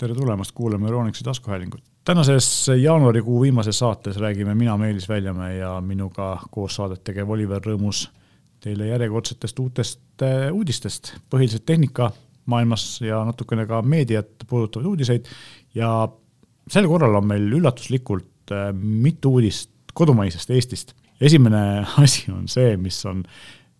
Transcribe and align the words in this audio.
tere 0.00 0.14
tulemast 0.16 0.52
kuulama 0.56 0.88
Euronixi 0.88 1.24
taskuhäälingut. 1.24 1.82
tänases 2.04 2.70
jaanuarikuu 2.82 3.40
viimases 3.40 3.78
saates 3.78 4.16
räägime 4.16 4.54
mina, 4.54 4.76
Meelis 4.76 5.08
Väljamäe 5.08 5.56
ja 5.56 5.80
minuga 5.80 6.38
koos 6.50 6.74
saadet 6.74 7.04
tegev 7.04 7.30
Oliver 7.30 7.60
Rõõmus 7.66 8.06
teile 8.64 8.86
järjekordsetest 8.86 9.58
uutest 9.58 10.22
äh, 10.22 10.48
uudistest, 10.52 11.12
põhiliselt 11.30 11.66
tehnikamaailmas 11.68 12.86
ja 13.04 13.20
natukene 13.28 13.66
ka 13.66 13.82
meediat 13.82 14.46
puudutavaid 14.48 14.88
uudiseid. 14.88 15.28
ja 15.74 16.08
sel 16.68 16.88
korral 16.88 17.20
on 17.20 17.26
meil 17.26 17.52
üllatuslikult 17.60 18.56
äh, 18.56 18.72
mitu 18.72 19.34
uudist 19.36 19.70
kodumaisest 19.94 20.50
Eestist. 20.50 20.94
esimene 21.20 21.84
asi 22.04 22.32
on 22.32 22.48
see, 22.48 22.76
mis 22.76 23.04
on 23.04 23.24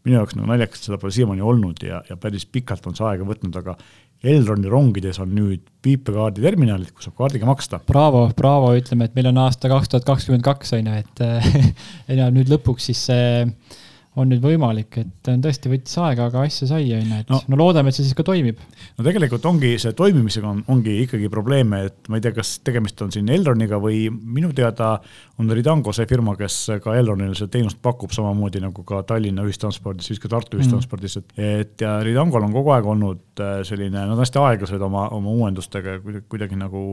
minu 0.04 0.16
jaoks 0.16 0.36
nagu 0.36 0.52
naljakas, 0.52 0.84
seda 0.84 1.00
pole 1.00 1.12
siiamaani 1.12 1.42
olnud 1.44 1.82
ja, 1.84 2.04
ja 2.08 2.16
päris 2.16 2.46
pikalt 2.46 2.86
on 2.86 2.96
see 2.96 3.08
aega 3.08 3.24
võtnud, 3.24 3.56
aga 3.56 3.76
Elroni 4.20 4.68
rongides 4.68 5.16
on 5.22 5.30
nüüd 5.32 5.62
piipekaardi 5.80 6.42
terminalid, 6.44 6.90
kus 6.92 7.08
saab 7.08 7.16
kaardiga 7.22 7.48
maksta. 7.48 7.78
Bravo, 7.88 8.26
bravo, 8.36 8.74
ütleme, 8.76 9.08
et 9.08 9.14
meil 9.16 9.30
on 9.30 9.40
aasta 9.46 9.70
kaks 9.72 9.88
tuhat 9.92 10.08
kakskümmend 10.08 10.44
kaks, 10.44 10.74
on 10.76 10.90
ju, 10.90 11.04
et 11.04 11.22
ja 12.20 12.28
nüüd 12.34 12.52
lõpuks 12.52 12.90
siis 12.90 13.06
see 13.08 13.30
äh, 13.46 13.78
on 14.20 14.30
nüüd 14.32 14.42
võimalik, 14.44 14.98
et 15.00 15.30
tõesti 15.42 15.70
võttis 15.72 15.96
aega, 16.02 16.28
aga 16.30 16.44
asja 16.46 16.68
sai, 16.70 16.88
on 16.96 17.08
ju, 17.08 17.20
et 17.22 17.32
no, 17.32 17.40
no 17.50 17.58
loodame, 17.60 17.90
et 17.90 17.96
see 17.96 18.06
siis 18.06 18.16
ka 18.18 18.24
toimib. 18.26 18.60
no 18.98 19.06
tegelikult 19.06 19.46
ongi 19.50 19.72
see 19.82 19.94
toimimisega 19.96 20.50
on, 20.50 20.62
ongi 20.72 20.96
ikkagi 21.04 21.30
probleeme, 21.32 21.82
et 21.88 22.10
ma 22.10 22.20
ei 22.20 22.24
tea, 22.24 22.34
kas 22.36 22.58
tegemist 22.66 23.00
on 23.04 23.14
siin 23.14 23.30
Elroniga 23.32 23.80
või 23.82 24.02
minu 24.10 24.52
teada 24.56 24.92
on 25.40 25.50
Ridango 25.56 25.94
see 25.96 26.08
firma, 26.10 26.36
kes 26.38 26.58
ka 26.84 26.96
Elronile 26.98 27.36
seda 27.38 27.54
teenust 27.56 27.80
pakub, 27.82 28.12
samamoodi 28.14 28.62
nagu 28.62 28.84
ka 28.86 29.02
Tallinna 29.08 29.46
ühistranspordis, 29.48 30.10
siis 30.10 30.22
ka 30.22 30.30
Tartu 30.32 30.56
mhm. 30.56 30.64
ühistranspordis, 30.64 31.18
et 31.20 31.34
et 31.70 31.86
ja 31.86 31.96
Ridangol 32.04 32.44
on 32.44 32.54
kogu 32.54 32.74
aeg 32.74 32.86
olnud 32.92 33.42
äh, 33.42 33.60
selline, 33.66 33.96
nad 33.96 34.14
on 34.14 34.22
hästi 34.22 34.40
aeglased 34.42 34.86
oma, 34.86 35.08
oma 35.16 35.32
uuendustega 35.32 35.98
kuidagi, 36.04 36.26
kuidagi 36.30 36.60
nagu 36.60 36.84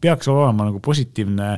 peaks 0.00 0.28
olema 0.32 0.66
nagu 0.70 0.80
positiivne 0.80 1.52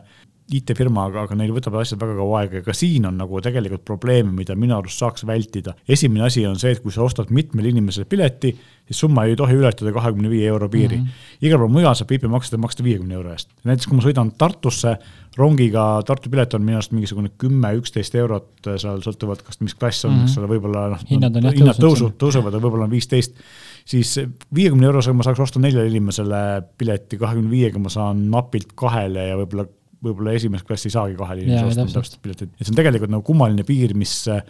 IT-firma, 0.58 1.06
aga, 1.08 1.26
aga 1.26 1.36
neil 1.38 1.52
võtab 1.54 1.78
asjad 1.80 2.00
väga 2.02 2.16
kaua 2.18 2.42
aega 2.42 2.60
ja 2.60 2.66
ka 2.66 2.74
siin 2.76 3.06
on 3.08 3.16
nagu 3.20 3.40
tegelikult 3.44 3.84
probleeme, 3.88 4.32
mida 4.36 4.56
minu 4.58 4.76
arust 4.76 5.00
saaks 5.02 5.26
vältida. 5.28 5.74
esimene 5.88 6.26
asi 6.26 6.44
on 6.46 6.58
see, 6.60 6.72
et 6.72 6.82
kui 6.82 6.92
sa 6.92 7.02
ostad 7.02 7.30
mitmele 7.30 7.72
inimesele 7.72 8.04
pileti, 8.08 8.52
siis 8.86 9.00
summa 9.04 9.24
ei 9.24 9.36
tohi 9.38 9.56
ületada 9.56 9.92
kahekümne 9.94 10.30
viie 10.30 10.46
euro 10.48 10.68
piiri 10.68 10.96
mm. 10.96 11.02
-hmm. 11.02 11.46
igal 11.48 11.58
pool 11.58 11.72
mujal 11.72 11.94
saab 11.94 12.10
viipemakset 12.10 12.60
maksta 12.60 12.84
viiekümne 12.84 13.14
euro 13.14 13.32
eest. 13.32 13.50
näiteks 13.64 13.86
kui 13.86 13.96
ma 13.96 14.06
sõidan 14.06 14.32
Tartusse 14.38 14.96
rongiga, 15.36 16.02
Tartu 16.06 16.30
pilet 16.30 16.54
on 16.54 16.62
minu 16.62 16.76
arust 16.76 16.92
mingisugune 16.92 17.30
kümme, 17.38 17.74
üksteist 17.80 18.14
eurot, 18.14 18.52
seal 18.76 19.00
sõltuvalt, 19.00 19.42
kas, 19.42 19.60
mis 19.60 19.74
klass 19.74 20.04
on 20.04 20.12
mm, 20.12 20.18
-hmm. 20.18 20.28
eks 20.28 20.38
ole, 20.38 20.48
võib-olla 20.48 20.88
noh, 20.92 21.04
hinnad, 21.10 21.38
hinnad 21.56 21.80
tõusu, 21.80 22.12
tõusevad 22.18 22.58
võib-olla 22.60 22.84
on 22.84 22.90
viisteist 22.90 23.38
siis 23.84 24.14
viiekümne 24.54 24.86
eurosega 24.86 25.16
ma 25.16 25.26
saaks 25.26 25.40
osta 25.40 25.60
neljale 25.62 25.90
inimesele 25.90 26.62
pileti, 26.78 27.18
kahekümne 27.20 27.50
viiega 27.50 27.80
ma 27.82 27.92
saan 27.92 28.26
napilt 28.30 28.74
kahele 28.78 29.28
ja 29.30 29.38
võib-olla 29.40 29.66
võib-olla 30.02 30.34
esimest 30.36 30.66
klassi 30.66 30.90
ei 30.90 30.96
saagi 30.96 31.16
kahele 31.18 31.44
inimesele 31.44 31.86
osta 31.86 32.00
täpselt. 32.00 32.20
piletit, 32.24 32.52
et 32.56 32.66
see 32.66 32.72
on 32.72 32.78
tegelikult 32.78 33.12
nagu 33.14 33.24
kummaline 33.26 33.64
piir, 33.66 33.94
mis 33.98 34.14
äh, 34.32 34.42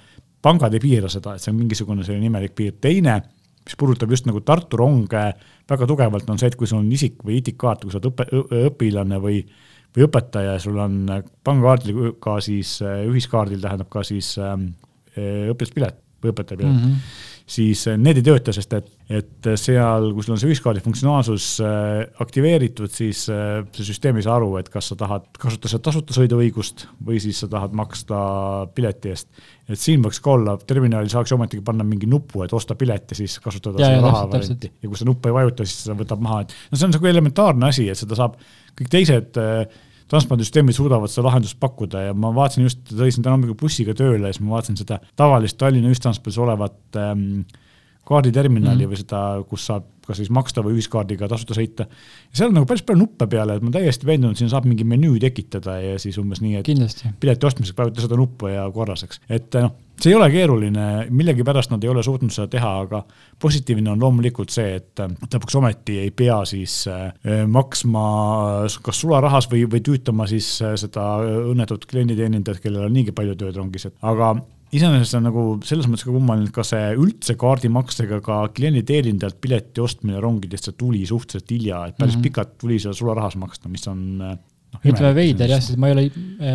pangad 0.42 0.74
ei 0.74 0.82
piira 0.82 1.10
seda, 1.12 1.36
et 1.36 1.44
see 1.44 1.52
on 1.52 1.58
mingisugune 1.60 2.06
selline 2.06 2.30
imelik 2.30 2.54
piir, 2.58 2.76
teine, 2.82 3.18
mis 3.62 3.76
puudutab 3.78 4.10
just 4.10 4.26
nagu 4.26 4.40
Tartu 4.46 4.80
ronge 4.80 5.26
väga 5.70 5.88
tugevalt, 5.88 6.30
on 6.32 6.40
see, 6.40 6.50
et 6.50 6.56
kui 6.58 6.70
sul 6.70 6.80
on 6.80 6.88
isik 6.92 7.20
või 7.22 7.38
ITIK-kaart, 7.40 7.84
kui 7.84 7.94
sa 7.94 8.00
oled 8.00 8.10
õpe, 8.12 8.28
õpilane 8.70 9.20
või 9.22 9.42
või 9.92 10.06
õpetaja 10.06 10.54
ja 10.56 10.60
sul 10.62 10.78
on 10.80 11.02
äh, 11.12 11.20
pangakaardil 11.44 12.14
ka 12.22 12.38
siis, 12.40 12.78
äh, 12.80 13.02
ühiskaardil 13.10 13.60
tähendab 13.60 13.90
ka 13.92 14.00
siis 14.08 14.38
ähm, 14.40 14.70
õpilaspilet 15.12 15.98
või 16.24 16.32
õpetajapilet. 16.32 16.72
Mm. 16.72 16.86
-hmm 16.86 17.30
siis 17.52 17.84
äh, 17.90 17.98
need 18.00 18.20
ei 18.20 18.24
tööta, 18.26 18.52
sest 18.54 18.72
et, 18.76 18.88
et 19.12 19.48
seal, 19.60 20.10
kui 20.14 20.24
sul 20.24 20.34
on 20.34 20.40
see 20.40 20.50
ühiskaardi 20.50 20.82
funktsionaalsus 20.84 21.48
äh, 21.64 22.00
aktiveeritud, 22.24 22.90
siis 22.92 23.24
äh, 23.32 23.60
see 23.76 23.86
süsteem 23.90 24.18
ei 24.18 24.26
saa 24.26 24.38
aru, 24.38 24.54
et 24.60 24.70
kas 24.72 24.92
sa 24.92 24.96
tahad 24.98 25.28
kasutada 25.36 25.72
seda 25.72 25.84
tasuta 25.90 26.16
sõiduõigust 26.16 26.86
või 27.04 27.20
siis 27.22 27.42
sa 27.44 27.50
tahad 27.52 27.76
maksta 27.76 28.22
pileti 28.76 29.12
eest. 29.12 29.30
et 29.68 29.80
siin 29.80 30.02
võiks 30.04 30.22
ka 30.22 30.34
olla, 30.36 30.56
terminali 30.66 31.12
saaks 31.12 31.34
ometigi 31.36 31.64
panna 31.66 31.86
mingi 31.86 32.08
nupu, 32.10 32.44
et 32.46 32.56
osta 32.56 32.76
pilet 32.78 33.12
ja 33.12 33.20
siis 33.20 33.38
kasutada 33.42 33.82
ja, 33.82 33.94
seda 33.94 34.08
raha 34.08 34.26
varianti. 34.32 34.72
ja 34.82 34.88
kui 34.90 35.00
seda 35.00 35.12
nuppu 35.12 35.30
ei 35.30 35.38
vajuta, 35.40 35.68
siis 35.68 35.86
seda 35.86 35.98
võtab 35.98 36.24
maha, 36.24 36.42
et 36.46 36.58
no 36.70 36.78
see 36.78 36.88
on 36.88 36.96
nagu 36.96 37.14
elementaarne 37.14 37.72
asi, 37.72 37.88
et 37.92 38.00
seda 38.00 38.18
saab 38.18 38.38
kõik 38.78 38.92
teised 38.92 39.40
äh, 39.40 39.64
transpordisüsteemid 40.10 40.76
suudavad 40.76 41.12
seda 41.12 41.28
lahendust 41.28 41.58
pakkuda 41.60 42.08
ja 42.08 42.14
ma 42.14 42.32
vaatasin 42.34 42.66
just, 42.66 42.84
sõitsin 42.90 43.24
täna 43.24 43.36
hommikul 43.36 43.58
bussiga 43.62 43.94
tööle 43.98 44.28
ja 44.30 44.36
siis 44.36 44.44
ma 44.44 44.56
vaatasin 44.56 44.80
seda 44.80 45.00
tavalist 45.16 45.58
Tallinna 45.60 45.92
ühistranspordis 45.92 46.40
olevat 46.42 47.00
ähm, 47.00 47.42
kaarditerminali 48.08 48.86
mm 48.86 48.90
-hmm. 48.90 48.92
või 48.92 49.02
seda, 49.04 49.22
kus 49.48 49.66
saab 49.70 49.88
kas 50.06 50.18
siis 50.18 50.32
maksta 50.34 50.64
või 50.64 50.76
ühiskaardiga 50.78 51.28
tasuta 51.30 51.54
sõita. 51.54 51.86
ja 51.86 52.38
seal 52.38 52.50
on 52.50 52.56
nagu 52.58 52.66
päris 52.66 52.82
palju 52.86 52.98
nuppe 53.04 53.26
peale, 53.30 53.56
et 53.56 53.62
ma 53.62 53.70
täiesti 53.74 54.06
veendunud, 54.06 54.38
siin 54.38 54.50
saab 54.50 54.66
mingi 54.66 54.84
menüü 54.88 55.20
tekitada 55.22 55.78
ja 55.80 55.98
siis 56.02 56.18
umbes 56.18 56.42
nii, 56.42 56.56
et 56.58 56.66
Kindlasti. 56.66 57.12
pileti 57.20 57.46
ostmiseks 57.46 57.78
vajuta 57.78 58.02
seda 58.04 58.18
nuppu 58.18 58.50
ja 58.50 58.66
korras, 58.74 59.04
eks. 59.06 59.20
et 59.30 59.54
noh, 59.62 59.74
see 60.02 60.12
ei 60.12 60.18
ole 60.18 60.28
keeruline, 60.32 60.86
millegipärast 61.14 61.72
nad 61.72 61.84
ei 61.84 61.90
ole 61.92 62.02
suutnud 62.02 62.32
seda 62.34 62.48
teha, 62.50 62.72
aga 62.86 63.02
positiivne 63.42 63.92
on 63.92 64.02
loomulikult 64.02 64.52
see, 64.54 64.76
et 64.80 65.02
lõpuks 65.02 65.58
ometi 65.60 65.98
ei 66.02 66.10
pea 66.16 66.40
siis 66.48 66.82
äh, 66.90 67.12
maksma 67.50 68.06
kas 68.82 69.02
sularahas 69.04 69.48
või, 69.52 69.66
või 69.70 69.84
tüütama 69.84 70.26
siis 70.30 70.48
äh, 70.64 70.74
seda 70.80 71.06
õnnetut 71.52 71.86
klienditeenindajat, 71.90 72.62
kellel 72.64 72.88
on 72.88 72.96
niigi 72.96 73.14
palju 73.16 73.38
tööd 73.38 73.60
rongis, 73.60 73.88
et 73.90 73.96
aga 74.12 74.34
iseenesest 74.72 75.18
on 75.18 75.26
nagu 75.28 75.42
selles 75.68 75.88
mõttes 75.88 76.06
ka 76.06 76.14
kummaline, 76.14 76.48
et 76.48 76.56
ka 76.56 76.64
see 76.66 76.94
üldse 76.96 77.36
kaardimaksega 77.40 78.22
ka 78.24 78.38
klienditeenindajalt 78.56 79.38
pileti 79.44 79.84
ostmine 79.84 80.22
rongidesse 80.22 80.74
tuli 80.78 81.04
suhteliselt 81.08 81.52
hilja, 81.52 81.84
et 81.86 81.98
päris 81.98 82.16
mm 82.16 82.18
-hmm. 82.18 82.30
pikalt 82.30 82.56
tuli 82.58 82.80
seda 82.80 82.96
sularahas 82.96 83.36
maksta, 83.36 83.68
mis 83.68 83.86
on 83.88 84.22
ütleme 84.80 85.12
veider 85.14 85.50
jah, 85.52 85.60
sest 85.62 85.78
ma 85.80 85.90
ei 85.90 85.94
ole, 85.94 86.04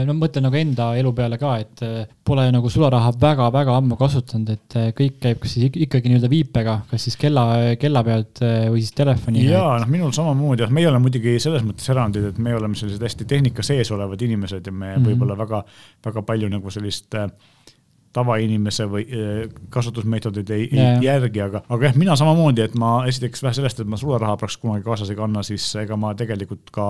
no 0.07 0.15
mõtlen 0.17 0.47
nagu 0.47 0.57
enda 0.59 0.87
elu 0.99 1.11
peale 1.15 1.37
ka, 1.41 1.51
et 1.61 1.83
äh, 1.85 1.99
pole 2.27 2.47
nagu 2.53 2.71
sularaha 2.71 3.11
väga-väga 3.21 3.75
ammu 3.79 3.97
kasutanud, 3.99 4.49
et 4.55 4.77
äh, 4.79 4.87
kõik 4.97 5.19
käib 5.23 5.41
kas 5.43 5.53
siis 5.55 5.69
ikkagi 5.69 6.11
nii-öelda 6.11 6.31
viipega, 6.31 6.79
kas 6.89 7.07
siis 7.07 7.19
kella, 7.19 7.45
kella 7.79 8.03
pealt 8.07 8.41
või 8.43 8.81
siis 8.81 8.95
telefoni. 8.97 9.45
jaa, 9.47 9.77
noh, 9.83 9.91
minul 9.91 10.15
samamoodi, 10.15 10.65
jah, 10.65 10.73
meie 10.73 10.89
oleme 10.89 11.07
muidugi 11.07 11.37
selles 11.43 11.65
mõttes 11.67 11.93
erandid, 11.93 12.31
et 12.31 12.41
me 12.41 12.55
oleme 12.57 12.79
sellised 12.79 13.05
hästi 13.05 13.29
tehnika 13.29 13.65
sees 13.65 13.91
olevad 13.95 14.25
inimesed 14.25 14.65
ja 14.65 14.73
me 14.73 14.89
mm 14.89 14.95
-hmm. 14.95 15.11
võib-olla 15.11 15.37
väga, 15.37 15.63
väga 16.09 16.25
palju 16.27 16.49
nagu 16.51 16.73
sellist 16.73 17.15
äh, 17.15 17.29
tavainimese 18.17 18.87
või 18.89 19.05
äh, 19.05 19.45
kasutusmeetodid 19.69 20.49
ei, 20.55 20.67
ei 20.73 21.05
järgi, 21.05 21.41
aga, 21.43 21.63
aga 21.69 21.89
jah, 21.89 21.95
mina 21.99 22.15
samamoodi, 22.19 22.65
et 22.65 22.75
ma 22.75 23.05
esiteks 23.07 23.43
vähe 23.43 23.53
sellest, 23.59 23.79
et 23.79 23.87
ma 23.87 23.99
sularaha 23.99 24.37
praktiliselt 24.37 24.65
kunagi 24.65 24.85
kaasas 24.87 25.13
ei 25.13 25.19
kanna, 25.19 25.43
siis 25.45 25.69
ega 25.83 25.97
ma 25.99 26.13
tegelikult 26.17 26.71
ka 26.73 26.87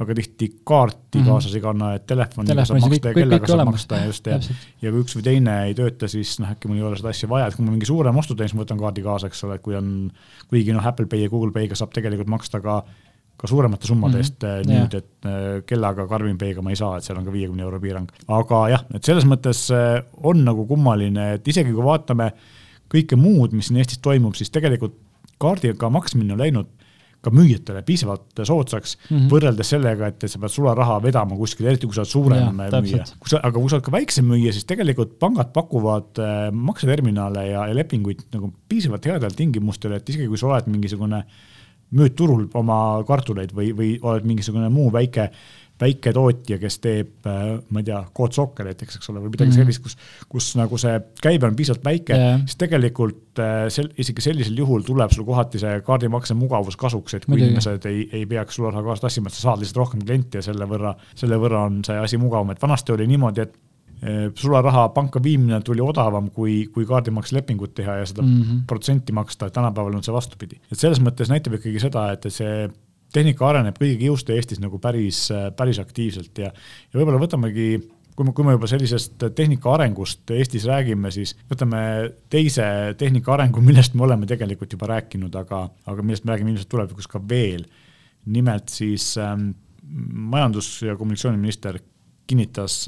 väga 0.00 0.14
tihti 0.18 0.48
kaarti 0.66 1.18
mm 1.18 1.22
-hmm. 1.22 1.28
kaasas 1.30 1.54
ei 1.54 1.60
kanna, 1.62 1.92
et 1.94 2.06
telefoniga 2.06 2.64
saab 2.64 2.80
maksta 2.82 3.08
ja 3.08 3.14
kellega 3.14 3.46
saab 3.46 3.68
maksta 3.68 3.96
ja 3.96 4.06
just 4.10 4.26
ja, 4.26 4.40
ja 4.82 4.90
kui 4.90 5.04
üks 5.04 5.16
või 5.16 5.22
teine 5.22 5.54
ei 5.68 5.74
tööta, 5.78 6.08
siis 6.10 6.34
noh, 6.40 6.50
äkki 6.50 6.68
mul 6.68 6.80
ei 6.80 6.86
ole 6.88 6.98
seda 6.98 7.12
asja 7.14 7.28
vaja, 7.30 7.46
et 7.46 7.54
kui 7.54 7.64
mul 7.64 7.76
mingi 7.76 7.86
suurem 7.86 8.18
ostu 8.18 8.34
teen, 8.34 8.48
siis 8.48 8.58
ma 8.58 8.64
võtan 8.64 8.80
kaardi 8.80 9.04
kaasa, 9.06 9.30
eks 9.30 9.44
ole, 9.46 9.58
kui 9.58 9.76
on, 9.78 10.10
kuigi 10.50 10.74
noh, 10.74 10.86
Apple 10.86 11.06
Pay 11.06 11.22
ja 11.22 11.30
Google 11.30 11.54
Pay'ga 11.54 11.78
saab 11.78 11.94
tegelikult 11.94 12.28
maksta 12.28 12.60
ka 12.60 12.82
ka 13.36 13.50
suuremate 13.50 13.86
summade 13.86 14.18
eest 14.22 14.42
mm 14.42 14.48
-hmm. 14.48 14.70
nüüd, 14.70 14.94
et 14.94 15.26
äh, 15.26 15.62
kellaga 15.66 16.06
Karvin 16.08 16.38
Pay'ga 16.38 16.62
ma 16.62 16.70
ei 16.70 16.76
saa, 16.76 16.96
et 16.96 17.04
seal 17.04 17.18
on 17.18 17.24
ka 17.24 17.32
viiekümne 17.32 17.62
euro 17.62 17.80
piirang. 17.80 18.10
aga 18.28 18.68
jah, 18.68 18.84
et 18.94 19.04
selles 19.04 19.24
mõttes 19.26 19.70
äh, 19.74 20.04
on 20.22 20.44
nagu 20.44 20.66
kummaline, 20.66 21.34
et 21.34 21.48
isegi 21.48 21.72
kui 21.72 21.84
vaatame 21.84 22.32
kõike 22.94 23.16
muud, 23.16 23.52
mis 23.52 23.66
siin 23.66 23.78
Eestis 23.78 23.98
toimub, 23.98 24.34
siis 24.34 24.50
tegelikult 24.50 24.94
kaardiga 25.38 25.90
maksmine 25.90 26.32
on 26.32 26.38
läinud 26.38 26.66
ka 27.24 27.32
müüjatele 27.34 27.82
piisavalt 27.86 28.42
soodsaks 28.42 28.96
mm 28.98 29.16
-hmm. 29.16 29.30
võrreldes 29.32 29.72
sellega, 29.74 30.10
et 30.12 30.26
sa 30.30 30.40
pead 30.42 30.52
sularaha 30.52 31.00
vedama 31.02 31.38
kuskile, 31.38 31.72
eriti 31.72 31.88
kui 31.88 31.96
sa 31.96 32.04
oled 32.04 32.12
suurem 32.12 32.60
ja, 32.60 32.80
müüja. 32.80 33.04
kui 33.18 33.32
sa, 33.32 33.40
aga 33.42 33.58
kui 33.58 33.70
sa 33.70 33.78
oled 33.78 33.86
ka 33.88 33.96
väiksem 33.96 34.28
müüja, 34.30 34.52
siis 34.52 34.68
tegelikult 34.68 35.18
pangad 35.18 35.52
pakuvad 35.56 36.20
äh, 36.20 36.52
makseterminale 36.52 37.48
ja, 37.48 37.66
ja 37.70 37.74
lepinguid 37.74 38.26
nagu 38.34 38.52
piisavalt 38.68 39.06
headel 39.06 39.36
tingimustel, 39.36 39.92
et 39.92 40.08
isegi 40.08 40.28
kui 40.28 40.38
sa 40.38 40.52
oled 40.52 40.70
mingisugune 40.70 41.24
müüd 41.94 42.14
turul 42.18 42.46
oma 42.58 42.78
kartuleid 43.06 43.52
või, 43.54 43.70
või 43.76 43.90
oled 44.02 44.26
mingisugune 44.26 44.70
muu 44.72 44.90
väike, 44.92 45.28
väiketootja, 45.84 46.58
kes 46.62 46.78
teeb, 46.84 47.12
äh, 47.30 47.42
ma 47.70 47.82
ei 47.82 47.88
tea, 47.88 48.00
koodsooke 48.16 48.66
näiteks, 48.66 48.98
eks 48.98 49.12
ole, 49.12 49.22
või 49.24 49.34
midagi 49.34 49.50
mm 49.50 49.56
-hmm. 49.56 49.76
sellist, 49.76 49.82
kus, 49.84 50.28
kus 50.28 50.50
nagu 50.60 50.80
see 50.80 50.96
käive 51.22 51.48
on 51.50 51.58
piisavalt 51.58 51.84
väike 51.86 52.16
yeah., 52.16 52.40
siis 52.44 52.60
tegelikult 52.60 53.42
äh, 53.42 53.66
sel-, 53.74 53.92
isegi 53.98 54.24
sellisel 54.24 54.58
juhul 54.64 54.86
tuleb 54.86 55.12
sul 55.14 55.28
kohati 55.28 55.62
see 55.62 55.76
kaardimakse 55.86 56.36
mugavus 56.38 56.76
kasuks, 56.80 57.14
et 57.14 57.28
kui 57.28 57.36
Muidugi. 57.36 57.52
inimesed 57.52 57.90
ei, 57.90 58.08
ei 58.12 58.26
peaks 58.26 58.58
sulle 58.58 58.72
raha 58.72 58.82
kaasa 58.88 59.08
tassima, 59.08 59.30
et 59.30 59.38
sa 59.38 59.50
saad 59.50 59.62
lihtsalt 59.62 59.82
rohkem 59.84 60.02
kliente 60.06 60.40
ja 60.40 60.48
selle 60.48 60.68
võrra, 60.68 60.94
selle 61.14 61.38
võrra 61.40 61.66
on 61.68 61.84
see 61.86 61.98
asi 61.98 62.20
mugavam, 62.20 62.50
et 62.50 62.62
vanasti 62.62 62.92
oli 62.96 63.06
niimoodi, 63.10 63.46
et 63.46 63.62
Eh, 64.04 64.30
sularaha 64.36 64.88
panka 64.92 65.20
viimine 65.22 65.60
tuli 65.64 65.80
odavam, 65.80 66.26
kui, 66.34 66.66
kui 66.72 66.84
kaardimakselepingut 66.84 67.72
teha 67.78 67.94
ja 68.02 68.06
seda 68.10 68.22
mm 68.22 68.42
-hmm. 68.42 68.58
protsenti 68.68 69.12
maksta, 69.16 69.48
tänapäeval 69.50 69.94
on 69.94 70.02
see 70.02 70.12
vastupidi. 70.12 70.60
et 70.72 70.78
selles 70.78 71.00
mõttes 71.00 71.30
näitab 71.32 71.54
ikkagi 71.54 71.80
seda, 71.80 72.12
et 72.12 72.26
see 72.28 72.68
tehnika 73.14 73.46
areneb 73.48 73.78
kõigi 73.78 74.00
kiuste 74.04 74.34
Eestis 74.34 74.60
nagu 74.62 74.80
päris, 74.82 75.26
päris 75.56 75.78
aktiivselt 75.82 76.42
ja, 76.42 76.50
ja 76.50 76.98
võib-olla 76.98 77.22
võtamegi 77.22 77.68
kui 78.14 78.26
me, 78.26 78.34
kui 78.34 78.46
me 78.46 78.54
juba 78.54 78.68
sellisest 78.70 79.26
tehnika 79.36 79.72
arengust 79.74 80.30
Eestis 80.34 80.66
räägime, 80.70 81.10
siis 81.14 81.34
võtame 81.50 81.80
teise 82.32 82.66
tehnika 82.98 83.34
arengu, 83.36 83.62
millest 83.64 83.96
me 83.98 84.06
oleme 84.06 84.28
tegelikult 84.30 84.76
juba 84.76 84.90
rääkinud, 84.94 85.34
aga, 85.40 85.64
aga 85.90 86.06
millest 86.06 86.26
me 86.26 86.34
räägime 86.34 86.54
ilmselt 86.54 86.70
tulevikus 86.70 87.10
ka 87.10 87.22
veel. 87.28 87.66
Nimelt 88.34 88.72
siis 88.72 89.12
ähm, 89.20 89.50
majandus- 90.32 90.78
ja 90.86 90.96
kommunikatsiooniminister 90.96 91.80
kinnitas 92.26 92.84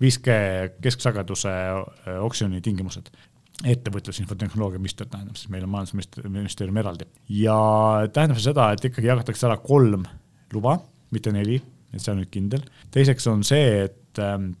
5G 0.00 0.38
kesksageduse 0.82 1.52
oksjoni 2.24 2.62
tingimused 2.64 3.10
ettevõtlus, 3.62 4.18
infotehnoloogia 4.22 4.82
minister 4.82 5.06
tähendab 5.10 5.38
siis 5.38 5.50
meil 5.52 5.66
on 5.66 5.70
majandusministeerium 5.76 6.80
eraldi 6.82 7.06
ja 7.38 7.56
tähendab 8.12 8.40
see 8.40 8.50
seda, 8.50 8.72
et 8.74 8.88
ikkagi 8.88 9.10
jagatakse 9.12 9.46
ära 9.46 9.60
kolm 9.62 10.02
luba, 10.54 10.78
mitte 11.14 11.32
neli, 11.34 11.60
et 11.94 12.02
see 12.02 12.12
on 12.12 12.20
nüüd 12.22 12.32
kindel. 12.34 12.64
teiseks 12.94 13.28
on 13.30 13.44
see, 13.46 13.84
et 13.86 14.22
ähm, 14.22 14.52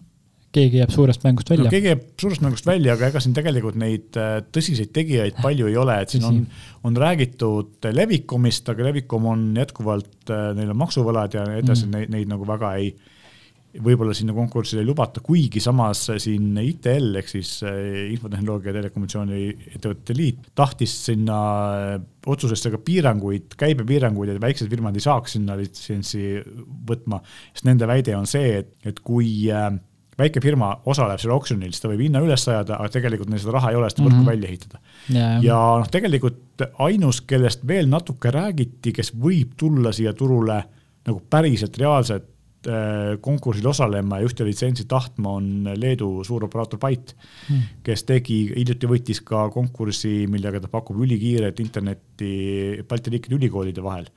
keegi 0.54 0.78
jääb 0.78 0.92
suurest 0.94 1.24
mängust 1.26 1.50
välja 1.50 1.66
no,. 1.66 1.72
keegi 1.74 1.90
jääb 1.90 2.04
suurest 2.20 2.44
mängust 2.44 2.68
välja, 2.68 2.94
aga 2.94 3.10
ega 3.10 3.22
siin 3.22 3.34
tegelikult 3.36 3.78
neid 3.80 4.18
äh, 4.20 4.36
tõsiseid 4.54 4.92
tegijaid 4.94 5.40
palju 5.42 5.70
ei 5.70 5.78
ole, 5.80 5.98
et 6.04 6.14
siin 6.14 6.28
on, 6.28 6.38
on 6.86 7.00
räägitud 7.02 7.90
Levikomist, 7.94 8.70
aga 8.70 8.86
Levikom 8.90 9.26
on 9.32 9.48
jätkuvalt, 9.58 10.14
äh, 10.30 10.52
neil 10.58 10.70
on 10.70 10.80
maksuvõlad 10.84 11.34
ja 11.34 11.48
nii 11.50 11.64
edasi 11.64 11.88
mm., 11.88 11.98
neid, 11.98 12.14
neid 12.14 12.30
nagu 12.30 12.46
väga 12.48 12.76
ei 12.78 12.94
võib-olla 13.82 14.14
sinna 14.14 14.34
konkursile 14.36 14.82
ei 14.84 14.88
lubata, 14.88 15.22
kuigi 15.24 15.62
samas 15.62 16.04
siin 16.22 16.52
ITL 16.60 17.18
ehk 17.20 17.30
siis 17.30 17.56
äh, 17.66 18.10
Infotehnoloogia 18.14 18.70
ja 18.70 18.76
Telekommunikatsiooni 18.78 19.40
Ettevõtete 19.74 20.16
Liit 20.16 20.50
tahtis 20.54 20.94
sinna 21.08 21.38
otsusesse 22.30 22.70
ka 22.72 22.80
piiranguid, 22.84 23.56
käibepiiranguid, 23.60 24.34
et 24.34 24.42
väiksed 24.42 24.70
firmad 24.70 24.94
ei 24.96 25.04
saaks 25.04 25.36
sinna 25.36 25.56
litsentsi 25.58 26.38
võtma, 26.88 27.20
sest 27.52 27.66
nende 27.68 27.88
väide 27.90 28.14
on 28.16 28.30
see, 28.30 28.60
et, 28.62 28.70
et 28.86 29.02
kui 29.04 29.50
äh, 29.52 29.72
väike 30.18 30.42
firma 30.44 30.70
osaleb 30.90 31.20
seal 31.20 31.34
oksjonil, 31.34 31.72
siis 31.72 31.82
ta 31.82 31.90
võib 31.90 32.04
hinna 32.06 32.22
üles 32.24 32.46
ajada, 32.50 32.78
aga 32.78 32.92
tegelikult 32.94 33.32
neil 33.32 33.42
seda 33.42 33.56
raha 33.56 33.72
ei 33.72 33.78
ole, 33.80 33.90
seda 33.90 34.04
võrku 34.04 34.14
mm 34.14 34.22
-hmm. 34.22 34.30
välja 34.30 34.48
ehitada. 34.48 34.80
Yeah.. 35.08 35.42
ja 35.44 35.58
noh, 35.82 35.90
tegelikult 35.90 36.68
ainus, 36.86 37.20
kellest 37.26 37.66
veel 37.66 37.90
natuke 37.90 38.30
räägiti, 38.30 38.94
kes 38.94 39.14
võib 39.18 39.56
tulla 39.58 39.92
siia 39.92 40.14
turule 40.14 40.62
nagu 41.04 41.20
päriselt 41.30 41.76
reaalselt 41.78 42.30
äh, 42.70 43.14
konkursil 43.24 43.66
osalema 43.70 44.20
ja 44.20 44.28
ühte 44.28 44.46
litsentsi 44.46 44.86
tahtma, 44.90 45.36
on 45.40 45.70
Leedu 45.76 46.24
suuroperaator 46.26 46.80
Byte 46.82 47.16
mm., 47.16 47.68
kes 47.86 48.06
tegi, 48.08 48.40
hiljuti 48.54 48.90
võitis 48.90 49.22
ka 49.26 49.46
konkursi, 49.54 50.24
millega 50.30 50.62
ta 50.64 50.72
pakub 50.72 51.02
ülikiiret 51.04 51.60
internetti 51.64 52.32
Balti 52.88 53.14
riikide 53.14 53.38
ülikoolide 53.38 53.84
vahel, 53.84 54.08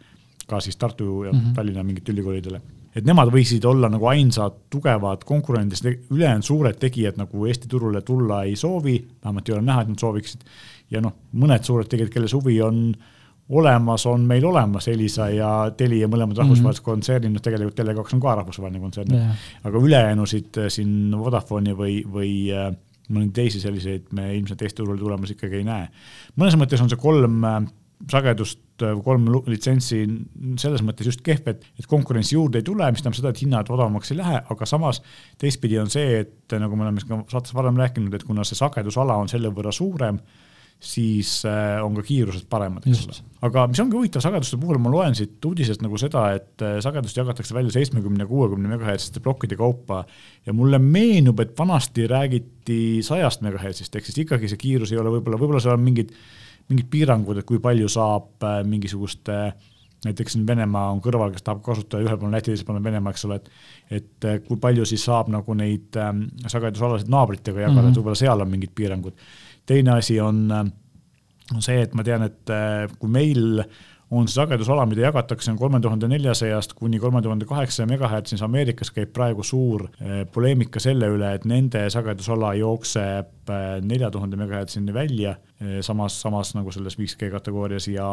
ka 0.48 0.62
siis 0.64 0.80
Tartu 0.80 1.28
ja 1.28 1.32
mm 1.32 1.40
-hmm. 1.40 1.56
Tallinna 1.56 1.84
mingite 1.84 2.12
ülikoolidele 2.16 2.62
et 2.98 3.06
nemad 3.06 3.30
võisid 3.34 3.66
olla 3.70 3.90
nagu 3.92 4.08
ainsad 4.10 4.64
tugevad 4.74 5.24
konkurendid, 5.28 6.08
ülejäänud 6.14 6.46
suured 6.46 6.80
tegijad 6.82 7.20
nagu 7.20 7.46
Eesti 7.46 7.70
turule 7.70 8.02
tulla 8.02 8.44
ei 8.48 8.56
soovi, 8.56 8.98
vähemalt 9.24 9.50
ei 9.50 9.56
ole 9.56 9.66
näha, 9.68 9.84
et 9.84 9.92
nad 9.92 10.02
sooviksid. 10.02 10.48
ja 10.90 11.02
noh, 11.04 11.14
mõned 11.36 11.64
suured 11.68 11.90
tegijad, 11.92 12.10
kelles 12.14 12.34
huvi 12.34 12.62
on 12.62 12.96
olemas, 13.50 14.06
on 14.06 14.26
meil 14.28 14.46
olemas, 14.46 14.88
Elisa 14.92 15.30
ja 15.32 15.50
Telia, 15.78 16.10
mõlemad 16.12 16.38
rahvusvahelised 16.38 16.82
mm 16.82 16.84
-hmm. 16.84 16.92
kontsernid, 16.92 17.32
noh 17.32 17.44
tegelikult 17.44 17.80
Tele2 17.80 18.18
on 18.18 18.22
ka 18.22 18.36
rahvusvaheline 18.42 18.84
kontsern 18.84 19.14
yeah., 19.14 19.48
aga 19.64 19.78
ülejäänusid 19.80 20.58
äh, 20.58 20.70
siin 20.70 21.16
Vodafone'i 21.18 21.76
või, 21.78 22.02
või 22.14 22.32
äh, 22.52 22.74
mõni 23.10 23.32
teisi 23.32 23.60
selliseid 23.64 24.12
me 24.12 24.34
ilmselt 24.36 24.62
Eesti 24.62 24.84
turule 24.84 25.00
tulemas 25.00 25.32
ikkagi 25.32 25.62
ei 25.62 25.64
näe. 25.64 25.88
mõnes 26.36 26.60
mõttes 26.60 26.82
on 26.84 26.90
see 26.90 27.00
kolm 27.00 27.44
äh, 27.44 27.62
sagedust, 28.12 28.60
kolm 29.04 29.26
litsentsi 29.48 30.04
selles 30.62 30.84
mõttes 30.86 31.08
just 31.10 31.24
kehv, 31.26 31.48
et, 31.50 31.64
et 31.80 31.88
konkurentsi 31.90 32.36
juurde 32.36 32.62
ei 32.62 32.66
tule, 32.68 32.86
mis 32.92 33.02
tähendab 33.02 33.18
seda, 33.18 33.32
et 33.34 33.42
hinnad 33.42 33.72
odavamaks 33.74 34.12
ei 34.14 34.20
lähe, 34.20 34.42
aga 34.54 34.68
samas 34.70 35.02
teistpidi 35.42 35.80
on 35.82 35.90
see, 35.90 36.20
et 36.20 36.58
nagu 36.62 36.78
me 36.78 36.86
oleme 36.86 37.02
ka 37.02 37.24
saates 37.32 37.56
varem 37.58 37.80
rääkinud, 37.80 38.14
et 38.14 38.28
kuna 38.28 38.46
see 38.46 38.60
sagedusala 38.60 39.18
on 39.18 39.32
selle 39.32 39.50
võrra 39.50 39.74
suurem, 39.74 40.20
siis 40.80 41.42
äh, 41.50 41.80
on 41.82 41.96
ka 41.98 42.04
kiirused 42.06 42.46
paremad, 42.50 42.86
eks 42.86 43.06
ole. 43.08 43.16
aga 43.48 43.64
mis 43.72 43.80
ongi 43.82 43.98
huvitav 43.98 44.22
sageduste 44.22 44.60
puhul, 44.62 44.78
ma 44.82 44.92
loen 44.94 45.16
siit 45.18 45.46
uudisest 45.50 45.82
nagu 45.82 45.98
seda, 45.98 46.28
et 46.38 46.66
äh, 46.66 46.78
sagedust 46.86 47.18
jagatakse 47.18 47.56
välja 47.58 47.74
seitsmekümne, 47.74 48.28
kuuekümne 48.30 48.70
megahertsiste 48.76 49.24
plokkide 49.26 49.58
kaupa 49.58 50.04
ja 50.46 50.54
mulle 50.54 50.80
meenub, 50.82 51.42
et 51.42 51.56
vanasti 51.58 52.06
räägiti 52.10 52.82
sajast 53.06 53.42
megahertsist, 53.46 53.98
ehk 53.98 54.06
siis 54.06 54.22
ikkagi 54.26 54.52
see 54.52 54.62
kiirus 54.68 54.94
ei 54.94 55.02
ole 55.02 55.16
võib-olla, 55.18 55.42
võib-olla 55.42 55.64
seal 55.64 55.80
on 55.80 55.88
mingid 55.88 56.14
mingid 56.68 56.92
piirangud, 56.92 57.40
et 57.40 57.48
kui 57.48 57.62
palju 57.64 57.90
saab 57.90 58.46
äh, 58.46 58.62
mingisugust 58.68 59.34
näiteks 60.06 60.36
siin 60.36 60.46
Venemaa 60.48 60.92
on 60.94 61.00
kõrval, 61.02 61.32
kes 61.34 61.46
tahab 61.46 61.64
kasutada 61.66 62.06
ühel 62.06 62.20
pool 62.22 62.34
Läti, 62.34 62.52
teisel 62.52 62.68
pool 62.68 62.78
on 62.78 62.86
Venemaa, 62.86 63.14
eks 63.16 63.26
ole, 63.26 63.40
et 63.42 63.50
et 63.98 64.28
kui 64.46 64.60
palju 64.62 64.86
siis 64.86 65.04
saab 65.08 65.32
nagu 65.34 65.56
neid 65.58 65.98
ähm, 65.98 66.26
sagedusalasid 66.46 67.10
naabritega 67.10 67.64
jagada 67.64 67.80
mm, 67.82 67.86
-hmm. 67.88 67.96
et 67.96 68.00
võib-olla 68.02 68.20
seal 68.20 68.46
on 68.46 68.52
mingid 68.52 68.74
piirangud. 68.76 69.16
Teine 69.68 69.98
asi 69.98 70.20
on, 70.24 70.48
äh, 70.52 70.66
on 71.54 71.62
see, 71.64 71.82
et 71.84 71.94
ma 71.96 72.06
tean, 72.08 72.26
et 72.28 72.56
kui 73.00 73.12
meil 73.12 73.62
on 74.12 74.28
see 74.28 74.38
sagedusala, 74.40 74.86
mida 74.88 75.04
jagatakse, 75.04 75.52
on 75.52 75.58
kolme 75.60 75.82
tuhande 75.84 76.08
neljasajast 76.08 76.74
kuni 76.80 77.00
kolme 77.00 77.22
tuhande 77.24 77.48
kaheksasaja 77.48 77.90
megahertsini, 77.92 78.40
Ameerikas 78.46 78.92
käib 78.96 79.12
praegu 79.16 79.44
suur 79.44 79.84
poleemika 80.32 80.80
selle 80.80 81.10
üle, 81.12 81.34
et 81.36 81.48
nende 81.48 81.82
sagedusala 81.92 82.54
jookseb 82.56 83.52
nelja 83.84 84.12
tuhande 84.12 84.40
megahertsini 84.40 84.96
välja 84.96 85.36
samas, 85.84 86.22
samas 86.22 86.54
nagu 86.56 86.72
selles 86.72 86.96
5G 87.00 87.32
kategoorias 87.36 87.90
ja, 87.92 88.08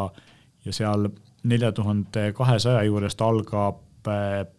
ja 0.67 0.75
seal 0.75 1.07
nelja 1.47 1.71
tuhande 1.77 2.33
kahesaja 2.35 2.83
juurest 2.89 3.23
algab 3.23 3.79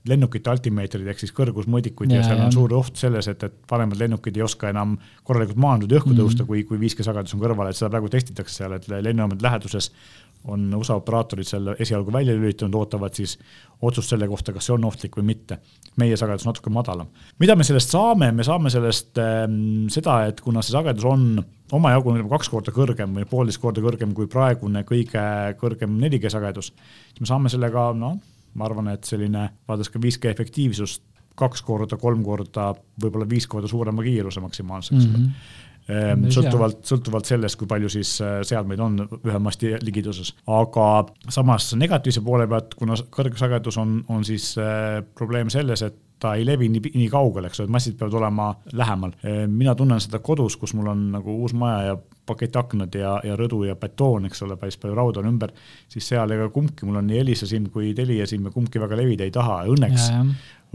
lennukite 0.09 0.49
altimeetrid 0.49 1.07
ehk 1.11 1.21
siis 1.21 1.33
kõrgusmõõdikud 1.37 2.11
ja, 2.11 2.21
ja 2.21 2.27
seal 2.27 2.43
on 2.45 2.53
suur 2.53 2.73
oht 2.77 2.97
selles, 2.97 3.27
et, 3.31 3.43
et 3.45 3.55
paremad 3.69 3.99
lennukid 4.01 4.37
ei 4.37 4.45
oska 4.45 4.71
enam 4.71 4.95
korralikult 5.23 5.59
maanduda 5.61 5.95
ja 5.95 6.01
õhku 6.01 6.11
mm 6.11 6.15
-hmm. 6.15 6.23
tõusta, 6.23 6.45
kui, 6.49 6.63
kui 6.63 6.79
5G 6.81 7.05
sagedus 7.05 7.35
on 7.37 7.43
kõrval, 7.43 7.69
et 7.69 7.77
seda 7.77 7.91
praegu 7.93 8.09
testitakse 8.09 8.63
seal, 8.63 8.73
et 8.77 8.87
lennujaamade 8.87 9.45
läheduses 9.45 9.91
on 10.47 10.73
USA 10.75 10.95
operaatorid 10.95 11.47
selle 11.47 11.75
esialgu 11.79 12.13
välja 12.13 12.33
lülitanud, 12.33 12.75
ootavad 12.75 13.13
siis 13.13 13.37
otsust 13.81 14.09
selle 14.09 14.27
kohta, 14.27 14.53
kas 14.53 14.67
see 14.67 14.75
on 14.75 14.85
ohtlik 14.85 15.17
või 15.17 15.31
mitte. 15.33 15.57
meie 15.97 16.17
sagedus 16.17 16.45
natuke 16.45 16.69
madalam. 16.69 17.07
mida 17.39 17.55
me 17.55 17.63
sellest 17.63 17.89
saame, 17.89 18.31
me 18.31 18.43
saame 18.43 18.69
sellest 18.69 19.17
äh, 19.17 19.45
seda, 19.89 20.25
et 20.25 20.41
kuna 20.41 20.61
see 20.61 20.71
sagedus 20.71 21.05
on 21.05 21.43
omajagu 21.71 22.13
nagu 22.17 22.29
kaks 22.29 22.49
korda 22.49 22.71
kõrgem 22.71 23.15
või 23.15 23.25
poolteist 23.25 23.61
korda 23.61 23.81
kõrgem 23.81 24.13
kui 24.13 24.27
praegune 24.27 24.83
kõige 24.83 25.55
kõrgem 25.59 25.97
4G 26.01 26.29
sagedus, 26.29 26.73
siis 27.09 27.21
me 27.21 27.25
saame 27.29 27.49
sellega, 27.49 27.93
noh, 27.93 28.19
ma 28.55 28.65
arvan, 28.69 28.87
et 28.93 29.03
selline, 29.03 29.49
vaadates 29.67 29.91
ka 29.91 29.99
5G 29.99 30.31
efektiivsust, 30.31 31.03
kaks 31.35 31.61
korda, 31.67 31.97
kolm 31.99 32.23
korda, 32.23 32.69
võib-olla 33.01 33.27
viis 33.29 33.47
korda 33.51 33.67
suurema 33.67 34.03
kiiruse 34.05 34.43
maksimaalselt 34.43 35.03
mm. 35.03 35.15
-hmm 35.15 35.63
sõltuvalt, 36.33 36.79
sõltuvalt 36.87 37.29
sellest, 37.29 37.59
kui 37.59 37.69
palju 37.69 37.91
siis 37.93 38.15
äh, 38.25 38.39
seadmeid 38.47 38.81
on 38.81 38.97
ühe 39.05 39.41
masti 39.43 39.75
ligiduses. 39.83 40.33
aga 40.47 40.87
samas 41.29 41.73
negatiivse 41.77 42.23
poole 42.25 42.47
pealt, 42.49 42.73
kuna 42.79 42.97
kõrgsagedus 43.17 43.77
on, 43.81 43.99
on 44.09 44.25
siis 44.25 44.55
äh, 44.57 45.03
probleem 45.17 45.51
selles, 45.53 45.85
et 45.85 46.01
ta 46.19 46.33
ei 46.39 46.45
levi 46.47 46.69
nii, 46.71 46.91
nii 46.95 47.07
kaugele, 47.11 47.49
eks 47.49 47.59
ole, 47.59 47.67
et 47.69 47.75
massid 47.75 47.97
peavad 47.99 48.15
olema 48.21 48.47
lähemal. 48.73 49.13
Ehm, 49.27 49.51
mina 49.59 49.75
tunnen 49.75 49.99
seda 50.01 50.21
kodus, 50.23 50.55
kus 50.57 50.73
mul 50.77 50.87
on 50.93 51.01
nagu 51.17 51.35
uus 51.43 51.53
maja 51.57 51.89
ja 51.89 51.97
paketaknad 52.25 52.95
ja, 52.95 53.17
ja 53.27 53.35
rõdu 53.37 53.65
ja 53.67 53.75
betoon, 53.79 54.29
eks 54.29 54.41
ole, 54.45 54.55
päris 54.57 54.79
palju 54.81 54.95
rauda 54.97 55.21
on 55.21 55.29
ümber, 55.33 55.51
siis 55.91 56.07
seal 56.13 56.31
ega 56.33 56.47
kumbki, 56.55 56.87
mul 56.87 57.01
on 57.01 57.09
nii 57.11 57.19
Elisa 57.21 57.49
SIM 57.49 57.67
kui 57.73 57.91
Telia 57.97 58.25
SIM 58.29 58.47
ja 58.47 58.55
kumbki 58.55 58.81
väga 58.81 58.97
levida 58.97 59.27
ei 59.27 59.33
taha, 59.35 59.61
õnneks, 59.75 60.07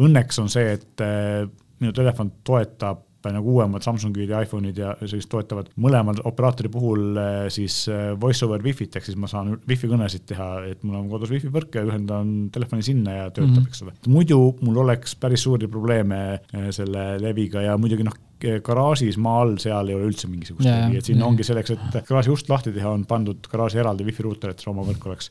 õnneks 0.01 0.43
on 0.45 0.53
see, 0.53 0.77
et 0.77 1.07
äh, 1.07 1.49
minu 1.81 1.97
telefon 1.97 2.35
toetab 2.45 3.07
nagu 3.29 3.57
uuemad 3.57 3.85
Samsungid 3.85 4.31
ja 4.33 4.41
iPhone'id 4.45 4.79
ja 4.81 4.95
sellist 5.03 5.29
toetavad 5.33 5.69
mõlemal 5.81 6.23
operaatori 6.29 6.71
puhul 6.73 7.21
eh, 7.21 7.49
siis 7.53 7.83
eh, 7.93 8.11
voice 8.21 8.47
over 8.47 8.65
wifi't, 8.65 8.97
ehk 8.97 9.09
siis 9.09 9.19
ma 9.21 9.29
saan 9.31 9.59
wifi 9.69 9.91
kõnesid 9.91 10.25
teha, 10.31 10.49
et 10.71 10.81
mul 10.87 11.03
on 11.03 11.11
kodus 11.13 11.33
wifi 11.35 11.53
võrk 11.53 11.77
ja 11.77 11.85
ühendan 11.89 12.49
telefoni 12.55 12.87
sinna 12.87 13.19
ja 13.19 13.29
töötab 13.29 13.51
mm, 13.51 13.61
-hmm. 13.61 13.69
eks 13.69 13.85
ole. 13.85 13.95
muidu 14.09 14.41
mul 14.65 14.83
oleks 14.87 15.17
päris 15.21 15.45
suuri 15.45 15.69
probleeme 15.69 16.21
eh, 16.39 16.71
selle 16.73 17.13
leviga 17.21 17.63
ja 17.67 17.77
muidugi 17.81 18.07
noh, 18.09 18.17
garaažis 18.65 19.19
maa 19.21 19.43
all, 19.45 19.57
seal 19.61 19.91
ei 19.91 19.97
ole 19.97 20.09
üldse 20.09 20.29
mingisugust 20.31 20.69
levi, 20.69 20.99
et 21.01 21.09
siin 21.09 21.21
ja. 21.21 21.27
ongi 21.27 21.45
selleks, 21.47 21.75
et 21.75 21.99
garaaži 22.09 22.33
ust 22.33 22.49
lahti 22.51 22.73
teha, 22.75 22.93
on 22.97 23.05
pandud 23.09 23.47
garaaži 23.51 23.81
eraldi 23.83 24.07
wifi 24.07 24.25
ruuter, 24.25 24.55
et 24.55 24.63
see 24.63 24.71
oma 24.73 24.85
võrk 24.87 25.07
oleks 25.11 25.31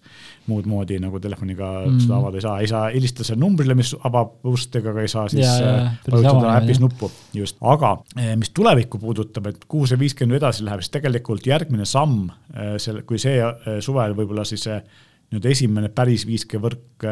muud 0.50 0.70
moodi 0.70 1.00
nagu 1.02 1.22
telefoniga 1.22 1.72
mm. 1.86 2.00
seda 2.06 2.20
avada 2.20 2.40
ei 2.40 2.46
saa, 2.46 2.56
ei 2.64 2.70
saa 2.72 2.84
helistada 2.94 3.28
seal 3.30 3.42
numbrile, 3.42 3.76
mis 3.78 3.96
avab 4.08 4.38
ust, 4.50 4.76
ega 4.80 4.94
ka 4.96 5.04
ei 5.06 5.12
saa 5.12 5.26
siis 5.32 5.50
äh, 5.50 5.92
vajutada 6.10 6.56
äpis 6.60 6.82
nuppu, 6.84 7.12
just, 7.38 7.60
aga 7.74 7.96
äh, 8.18 8.34
mis 8.40 8.54
tulevikku 8.56 9.02
puudutab, 9.02 9.52
et 9.52 9.68
kuhu 9.70 9.90
see 9.90 10.00
5G 10.02 10.30
nüüd 10.30 10.40
edasi 10.42 10.66
läheb, 10.68 10.86
siis 10.86 10.94
tegelikult 10.96 11.50
järgmine 11.50 11.88
samm 11.90 12.30
äh, 12.30 12.76
selle, 12.82 13.06
kui 13.10 13.22
see 13.22 13.38
suvel 13.86 14.16
võib-olla 14.18 14.46
siis 14.48 14.68
see 14.68 14.80
nüüd 15.34 15.46
esimene 15.46 15.92
päris 15.94 16.26
5G 16.26 16.58
võrk 16.62 17.06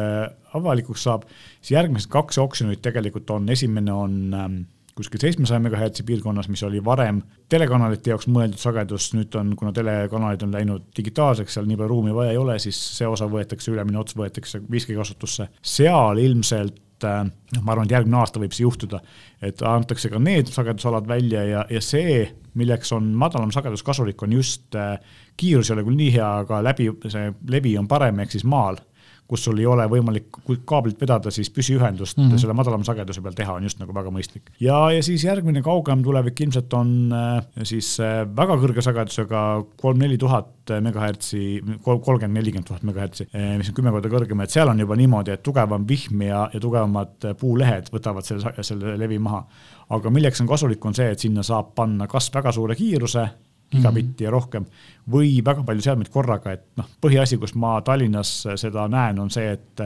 avalikuks 0.58 1.04
saab, 1.06 1.28
siis 1.60 1.76
järgmised 1.76 2.10
kaks 2.10 2.40
oksjonit 2.42 2.82
tegelikult 2.82 3.30
on, 3.30 3.46
esimene 3.54 3.94
on 3.94 4.18
ähm, 4.34 4.58
kuskil 4.98 5.22
seitsmesaja 5.22 5.62
megahertsi 5.62 6.04
piirkonnas, 6.08 6.48
mis 6.50 6.62
oli 6.66 6.80
varem 6.84 7.20
telekanalite 7.50 8.12
jaoks 8.12 8.26
mõeldud 8.32 8.60
sagedus, 8.60 9.12
nüüd 9.14 9.34
on, 9.38 9.54
kuna 9.58 9.72
telekanalid 9.76 10.42
on 10.46 10.56
läinud 10.58 10.90
digitaalseks, 10.96 11.54
seal 11.54 11.68
nii 11.70 11.78
palju 11.78 11.92
ruumi 11.92 12.16
vaja 12.16 12.34
ei 12.34 12.40
ole, 12.40 12.58
siis 12.62 12.78
see 12.98 13.08
osa 13.08 13.28
võetakse, 13.30 13.70
ülemine 13.72 14.00
ots 14.00 14.18
võetakse 14.18 14.60
5G 14.64 14.98
kasutusse. 14.98 15.48
seal 15.62 16.20
ilmselt 16.22 16.82
noh, 17.06 17.62
ma 17.62 17.72
arvan, 17.72 17.86
et 17.86 17.94
järgmine 17.94 18.18
aasta 18.18 18.42
võib 18.42 18.54
see 18.56 18.64
juhtuda, 18.64 19.00
et 19.44 19.62
antakse 19.66 20.10
ka 20.10 20.18
need 20.22 20.50
sagedusalad 20.50 21.06
välja 21.08 21.44
ja, 21.46 21.64
ja 21.70 21.82
see, 21.84 22.24
milleks 22.58 22.90
on 22.96 23.12
madalam 23.18 23.52
sagedus 23.54 23.84
kasulik, 23.86 24.22
on 24.26 24.34
just 24.34 24.74
äh, 24.78 24.96
kiirus 25.38 25.70
ei 25.70 25.76
ole 25.76 25.86
küll 25.86 26.00
nii 26.00 26.12
hea, 26.16 26.30
aga 26.42 26.60
läbi, 26.66 26.90
see 27.06 27.30
levi 27.54 27.76
on 27.78 27.86
parem, 27.90 28.18
ehk 28.24 28.34
siis 28.34 28.46
maal 28.48 28.80
kus 29.28 29.44
sul 29.44 29.58
ei 29.60 29.66
ole 29.68 29.84
võimalik 29.92 30.38
kaablit 30.68 31.00
vedada, 31.00 31.30
siis 31.34 31.50
püsiühendust 31.52 32.16
mm 32.16 32.30
-hmm. 32.30 32.40
selle 32.40 32.54
madalama 32.56 32.86
sageduse 32.88 33.20
peal 33.20 33.34
teha 33.36 33.58
on 33.58 33.66
just 33.68 33.78
nagu 33.78 33.94
väga 33.94 34.10
mõistlik. 34.14 34.48
ja, 34.60 34.78
ja 34.90 35.02
siis 35.02 35.24
järgmine 35.24 35.62
kaugem 35.62 36.02
tulevik 36.02 36.40
ilmselt 36.40 36.72
on 36.74 37.12
äh, 37.12 37.44
siis 37.62 37.98
äh, 38.00 38.24
väga 38.36 38.56
kõrge 38.62 38.82
sagedusega 38.82 39.42
kolm-neli 39.76 40.18
tuhat 40.18 40.72
megahertsi, 40.80 41.62
kolmkümmend, 41.82 42.34
nelikümmend 42.34 42.66
tuhat 42.68 42.82
megahertsi, 42.82 43.28
äh, 43.34 43.56
mis 43.58 43.68
on 43.68 43.74
kümme 43.74 43.92
korda 43.92 44.08
kõrgem, 44.08 44.42
et 44.42 44.50
seal 44.50 44.68
on 44.68 44.80
juba 44.80 44.96
niimoodi, 44.96 45.30
et 45.30 45.42
tugevam 45.42 45.84
vihm 45.88 46.22
ja, 46.22 46.48
ja 46.52 46.60
tugevamad 46.60 47.28
puulehed 47.40 47.92
võtavad 47.92 48.24
selle, 48.24 48.54
selle 48.62 48.96
levi 48.98 49.18
maha. 49.18 49.44
aga 49.88 50.10
milleks 50.10 50.40
on 50.40 50.46
kasulik, 50.46 50.84
on 50.84 50.94
see, 50.94 51.10
et 51.12 51.18
sinna 51.18 51.42
saab 51.42 51.74
panna 51.74 52.06
kas 52.06 52.32
väga 52.34 52.52
suure 52.52 52.74
kiiruse 52.76 53.28
gigabitti 53.70 54.08
mm 54.08 54.14
-hmm. 54.18 54.24
ja 54.24 54.30
rohkem 54.30 54.66
või 55.08 55.38
väga 55.44 55.64
palju 55.64 55.84
seadmeid 55.84 56.10
korraga, 56.12 56.52
et 56.56 56.64
noh, 56.78 56.88
põhiasi, 57.02 57.38
kus 57.40 57.54
ma 57.58 57.78
Tallinnas 57.84 58.30
seda 58.60 58.84
näen, 58.92 59.18
on 59.22 59.30
see, 59.32 59.54
et 59.56 59.82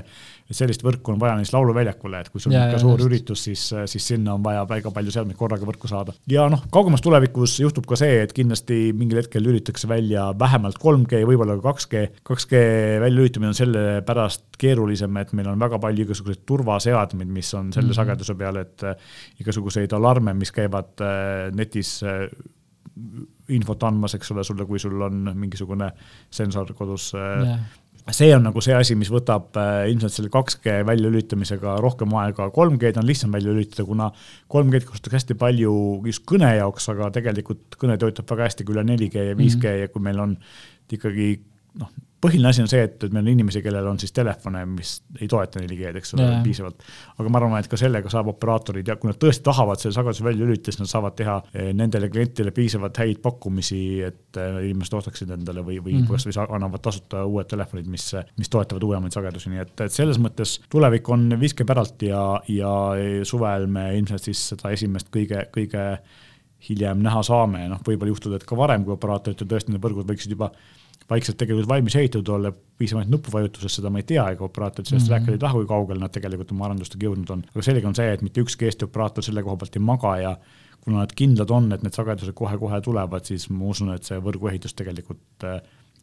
sellist 0.53 0.83
võrku 0.85 1.15
on 1.15 1.21
vaja 1.21 1.37
näiteks 1.39 1.53
lauluväljakule, 1.55 2.21
et 2.21 2.31
kui 2.33 2.43
sul 2.43 2.53
on 2.53 2.59
ikka 2.59 2.81
suur 2.83 2.99
just. 2.99 3.07
üritus, 3.07 3.45
siis, 3.47 3.63
siis 3.89 4.07
sinna 4.13 4.35
on 4.35 4.43
vaja 4.45 4.65
väga 4.69 4.91
palju 4.95 5.15
seadmeid 5.15 5.39
korraga 5.39 5.67
võrku 5.69 5.89
saada. 5.91 6.15
ja 6.31 6.49
noh, 6.53 6.65
kaugemas 6.75 7.05
tulevikus 7.05 7.55
juhtub 7.63 7.87
ka 7.89 7.99
see, 8.01 8.19
et 8.25 8.35
kindlasti 8.37 8.81
mingil 8.99 9.23
hetkel 9.23 9.45
lülitatakse 9.47 9.89
välja 9.91 10.29
vähemalt 10.39 10.81
3G, 10.83 11.23
võib-olla 11.29 11.57
ka 11.61 11.77
2G. 11.77 12.07
2G 12.29 12.63
väljalülitamine 13.05 13.53
on 13.53 13.59
sellepärast 13.59 14.59
keerulisem, 14.59 15.17
et 15.23 15.37
meil 15.39 15.53
on 15.53 15.63
väga 15.63 15.79
palju 15.83 16.09
igasuguseid 16.09 16.43
turvaseadmeid, 16.47 17.31
mis 17.31 17.55
on 17.55 17.71
selle 17.73 17.87
mm 17.87 17.91
-hmm. 17.91 18.01
sageduse 18.03 18.35
peal, 18.35 18.57
et 18.57 18.85
igasuguseid 19.41 19.93
alarme, 19.93 20.35
mis 20.35 20.53
käivad 20.53 21.07
netis 21.55 22.01
infot 23.49 23.83
andmas, 23.89 24.15
eks 24.15 24.35
ole, 24.35 24.45
sulle, 24.45 24.67
kui 24.69 24.79
sul 24.79 25.01
on 25.03 25.31
mingisugune 25.35 25.93
sensor 26.31 26.75
kodus 26.77 27.13
yeah 27.17 27.61
see 28.11 28.33
on 28.35 28.43
nagu 28.43 28.61
see 28.65 28.75
asi, 28.75 28.97
mis 28.99 29.11
võtab 29.13 29.55
äh, 29.61 29.85
ilmselt 29.93 30.15
selle 30.17 30.31
2G 30.33 30.81
väljalülitamisega 30.89 31.77
rohkem 31.85 32.15
aega, 32.19 32.49
3G-d 32.55 32.99
on 32.99 33.07
lihtsam 33.07 33.35
välja 33.35 33.55
lülitada, 33.55 33.87
kuna 33.87 34.09
3G-d 34.51 34.89
kasutatakse 34.89 35.21
hästi 35.21 35.37
palju 35.39 35.75
just 36.09 36.25
kõne 36.29 36.51
jaoks, 36.57 36.89
aga 36.91 37.13
tegelikult 37.15 37.79
kõne 37.79 37.99
töötab 38.03 38.27
väga 38.33 38.49
hästi 38.49 38.67
ka 38.67 38.75
üle 38.75 38.85
4G 38.89 39.29
ja 39.31 39.37
5G 39.39 39.39
mm 39.39 39.63
-hmm. 39.63 39.85
ja 39.85 39.93
kui 39.93 40.03
meil 40.03 40.19
on 40.25 40.35
ikkagi 40.93 41.29
noh, 41.79 41.93
põhiline 42.23 42.51
asi 42.53 42.63
on 42.63 42.69
see, 42.71 42.83
et, 42.87 42.97
et 43.03 43.15
meil 43.15 43.25
on 43.27 43.33
inimesi, 43.33 43.61
kellel 43.65 43.87
on 43.91 43.99
siis 44.01 44.15
telefone, 44.15 44.63
mis 44.71 44.93
ei 45.19 45.29
toeta 45.31 45.61
4G-d, 45.61 45.99
eks 45.99 46.15
ole, 46.17 46.29
piisavalt. 46.45 46.85
aga 47.19 47.33
ma 47.33 47.41
arvan, 47.41 47.57
et 47.59 47.71
ka 47.71 47.79
sellega 47.81 48.11
saab 48.13 48.31
operaatorid 48.33 48.89
ja 48.89 48.97
kui 49.01 49.11
nad 49.11 49.19
tõesti 49.23 49.45
tahavad 49.49 49.83
selle 49.83 49.97
sageduse 49.97 50.27
välja 50.27 50.47
lülitada, 50.47 50.75
siis 50.75 50.83
nad 50.85 50.91
saavad 50.93 51.17
teha 51.19 51.37
eh, 51.51 51.71
nendele 51.77 52.11
klientidele 52.13 52.55
piisavalt 52.55 53.03
häid 53.03 53.23
pakkumisi, 53.25 53.83
et 54.07 54.41
eh, 54.41 54.59
inimesed 54.69 54.99
ostaksid 55.01 55.35
endale 55.35 55.65
või, 55.67 55.81
või 55.83 55.97
mm 55.99 56.05
-hmm. 56.07 56.13
kasvõi 56.15 56.57
annavad 56.59 56.85
tasuta 56.85 57.25
uued 57.27 57.51
telefonid, 57.51 57.89
mis, 57.91 58.09
mis 58.39 58.53
toetavad 58.53 58.87
uuemaid 58.87 59.15
sagedusi, 59.17 59.51
nii 59.51 59.65
et, 59.65 59.75
et 59.89 59.95
selles 59.95 60.21
mõttes 60.23 60.61
tulevik 60.71 61.09
on 61.11 61.27
5G 61.41 61.67
päralt 61.67 62.07
ja, 62.07 62.23
ja 62.49 62.75
suvel 63.27 63.67
me 63.67 63.89
ilmselt 63.99 64.31
siis 64.31 64.49
seda 64.53 64.71
esimest 64.71 65.11
kõige, 65.15 65.49
kõige 65.55 65.97
hiljem 66.69 67.03
näha 67.03 67.25
saame, 67.27 67.65
noh, 67.71 67.81
võib-olla 67.83 68.13
juhtuda, 68.15 68.39
et 68.39 68.47
ka 68.47 68.57
varem, 68.57 68.85
kui 68.87 68.95
operaatorid 68.95 69.43
tõesti 69.43 69.75
need 69.75 69.83
võrgud 69.83 70.07
võiksid 70.07 70.37
juba 70.37 70.53
vaikselt 71.11 71.39
tegelikult 71.41 71.69
valmis 71.69 71.97
ehitatud 71.99 72.29
olla, 72.35 72.53
piisavalt 72.79 73.11
nupuvajutusest, 73.13 73.79
seda 73.81 73.91
ma 73.93 74.01
ei 74.01 74.07
tea, 74.09 74.25
ega 74.35 74.45
operaatorid 74.47 74.89
sellest 74.89 75.07
mm 75.07 75.11
-hmm. 75.11 75.19
rääkida 75.19 75.37
ei 75.39 75.43
taha, 75.45 75.61
kui 75.61 75.69
kaugele 75.71 76.01
nad 76.01 76.15
tegelikult 76.15 76.53
oma 76.55 76.67
arendustega 76.69 77.07
jõudnud 77.07 77.31
on. 77.35 77.45
aga 77.55 77.63
selge 77.69 77.87
on 77.87 77.95
see, 77.99 78.13
et 78.13 78.23
mitte 78.23 78.41
ükski 78.41 78.69
Eesti 78.69 78.89
operaator 78.89 79.25
selle 79.25 79.43
koha 79.43 79.57
pealt 79.57 79.77
ei 79.77 79.83
maga 79.83 80.17
ja 80.19 80.37
kuna 80.81 80.99
nad 80.99 81.13
kindlad 81.17 81.51
on, 81.51 81.73
et 81.73 81.83
need 81.83 81.95
sagedused 81.95 82.35
kohe-kohe 82.35 82.81
tulevad, 82.81 83.25
siis 83.25 83.49
ma 83.51 83.71
usun, 83.75 83.93
et 83.95 84.09
see 84.09 84.19
võrguehitus 84.19 84.75
tegelikult 84.75 85.45
äh, 85.45 85.61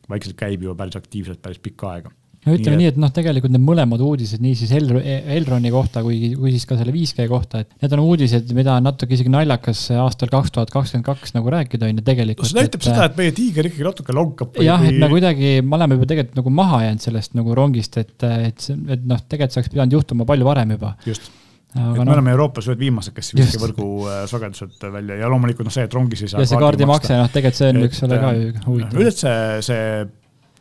vaikselt 0.10 0.38
käib 0.38 0.64
juba 0.64 0.76
päris 0.76 0.96
aktiivselt 0.96 1.42
päris 1.42 1.60
pikka 1.60 1.92
aega 1.92 2.12
no 2.46 2.56
ütleme 2.56 2.78
nii, 2.80 2.90
et, 2.90 2.96
nii, 2.96 2.96
et 2.96 3.00
noh, 3.04 3.12
tegelikult 3.14 3.54
need 3.54 3.64
mõlemad 3.66 4.04
uudised, 4.04 4.42
nii 4.44 4.56
siis 4.58 4.72
El-, 4.78 4.92
Elroni 5.38 5.72
kohta 5.74 6.04
kui, 6.06 6.32
kui 6.38 6.54
siis 6.54 6.66
ka 6.70 6.78
selle 6.80 6.94
5G 6.96 7.28
kohta, 7.32 7.64
et 7.66 7.74
need 7.84 7.96
on 7.98 8.04
uudised, 8.06 8.54
mida 8.58 8.78
on 8.80 8.88
natuke 8.88 9.18
isegi 9.18 9.34
naljakas 9.34 9.84
aastal 10.00 10.32
kaks 10.32 10.56
tuhat 10.56 10.72
kakskümmend 10.74 11.08
kaks 11.10 11.36
nagu 11.36 11.52
rääkida, 11.54 11.90
on 11.90 12.00
ju, 12.00 12.06
tegelikult. 12.12 12.52
see 12.52 12.62
näitab 12.62 12.84
et, 12.84 12.88
seda, 12.92 13.10
et 13.10 13.20
meie 13.20 13.36
tiiger 13.36 13.70
ikkagi 13.72 13.88
natuke 13.90 14.16
lonkab. 14.16 14.62
jah, 14.64 14.86
et 14.88 15.02
me 15.02 15.12
kuidagi, 15.12 15.58
me 15.66 15.80
oleme 15.80 16.00
juba 16.00 16.12
tegelikult 16.14 16.40
nagu 16.44 16.56
maha 16.62 16.86
jäänud 16.88 17.10
sellest 17.10 17.36
nagu 17.40 17.60
rongist, 17.60 18.00
et, 18.02 18.16
et 18.30 18.70
see, 18.70 18.80
et 18.88 19.04
noh, 19.10 19.20
tegelikult 19.26 19.56
see 19.56 19.64
oleks 19.64 19.76
pidanud 19.76 20.00
juhtuma 20.00 20.30
palju 20.30 20.48
varem 20.48 20.78
juba. 20.78 20.96
just 21.10 21.32
aga 21.78 21.92
et 21.92 22.00
no, 22.00 22.06
me 22.08 22.16
oleme 22.16 22.32
Euroopas 22.34 22.66
ühed 22.72 22.80
viimased, 22.82 23.14
kes 23.14 23.36
viiski 23.38 23.60
võrgu 23.62 23.90
äh, 24.10 24.24
sagedused 24.30 24.88
välja 24.90 25.20
ja 25.20 25.28
loomulikult 25.30 25.68
noh, 25.68 25.74
see, 25.74 25.86
et 25.86 25.94
rongis 25.94 26.24
ei 26.26 26.32
saa. 26.32 26.42
ja 26.42 26.50
see 26.50 26.62
kaardimakse, 26.62 27.18
noh, 27.20 27.30
tegelikult 27.30 27.60
see 27.60 27.70
on 27.70 27.82
et, 27.82 27.90
üks 27.92 28.02
ole 28.08 28.18
ka 28.24 28.32
ju 28.34 28.48
huvitav. 28.66 29.04
üldse 29.04 29.34
see 29.68 29.84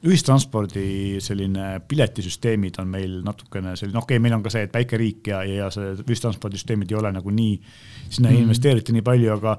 ühistranspordi 0.06 1.18
selline 1.22 1.80
piletisüsteemid 1.88 2.78
on 2.82 2.90
meil 2.92 3.18
natukene 3.26 3.74
selline, 3.78 3.98
okei 3.98 4.16
okay,, 4.16 4.22
meil 4.22 4.36
on 4.36 4.44
ka 4.44 4.52
see, 4.54 4.66
et 4.68 4.74
väike 4.74 5.00
riik 5.00 5.30
ja, 5.32 5.42
ja 5.42 5.70
see 5.74 5.96
ühistranspordisüsteemid 6.04 6.92
ei 6.92 7.00
ole 7.00 7.12
nagu 7.16 7.34
nii, 7.34 7.56
sinna 8.06 8.28
mm. 8.28 8.34
ei 8.34 8.44
investeerita 8.44 8.94
nii 8.94 9.06
palju, 9.06 9.32
aga 9.34 9.56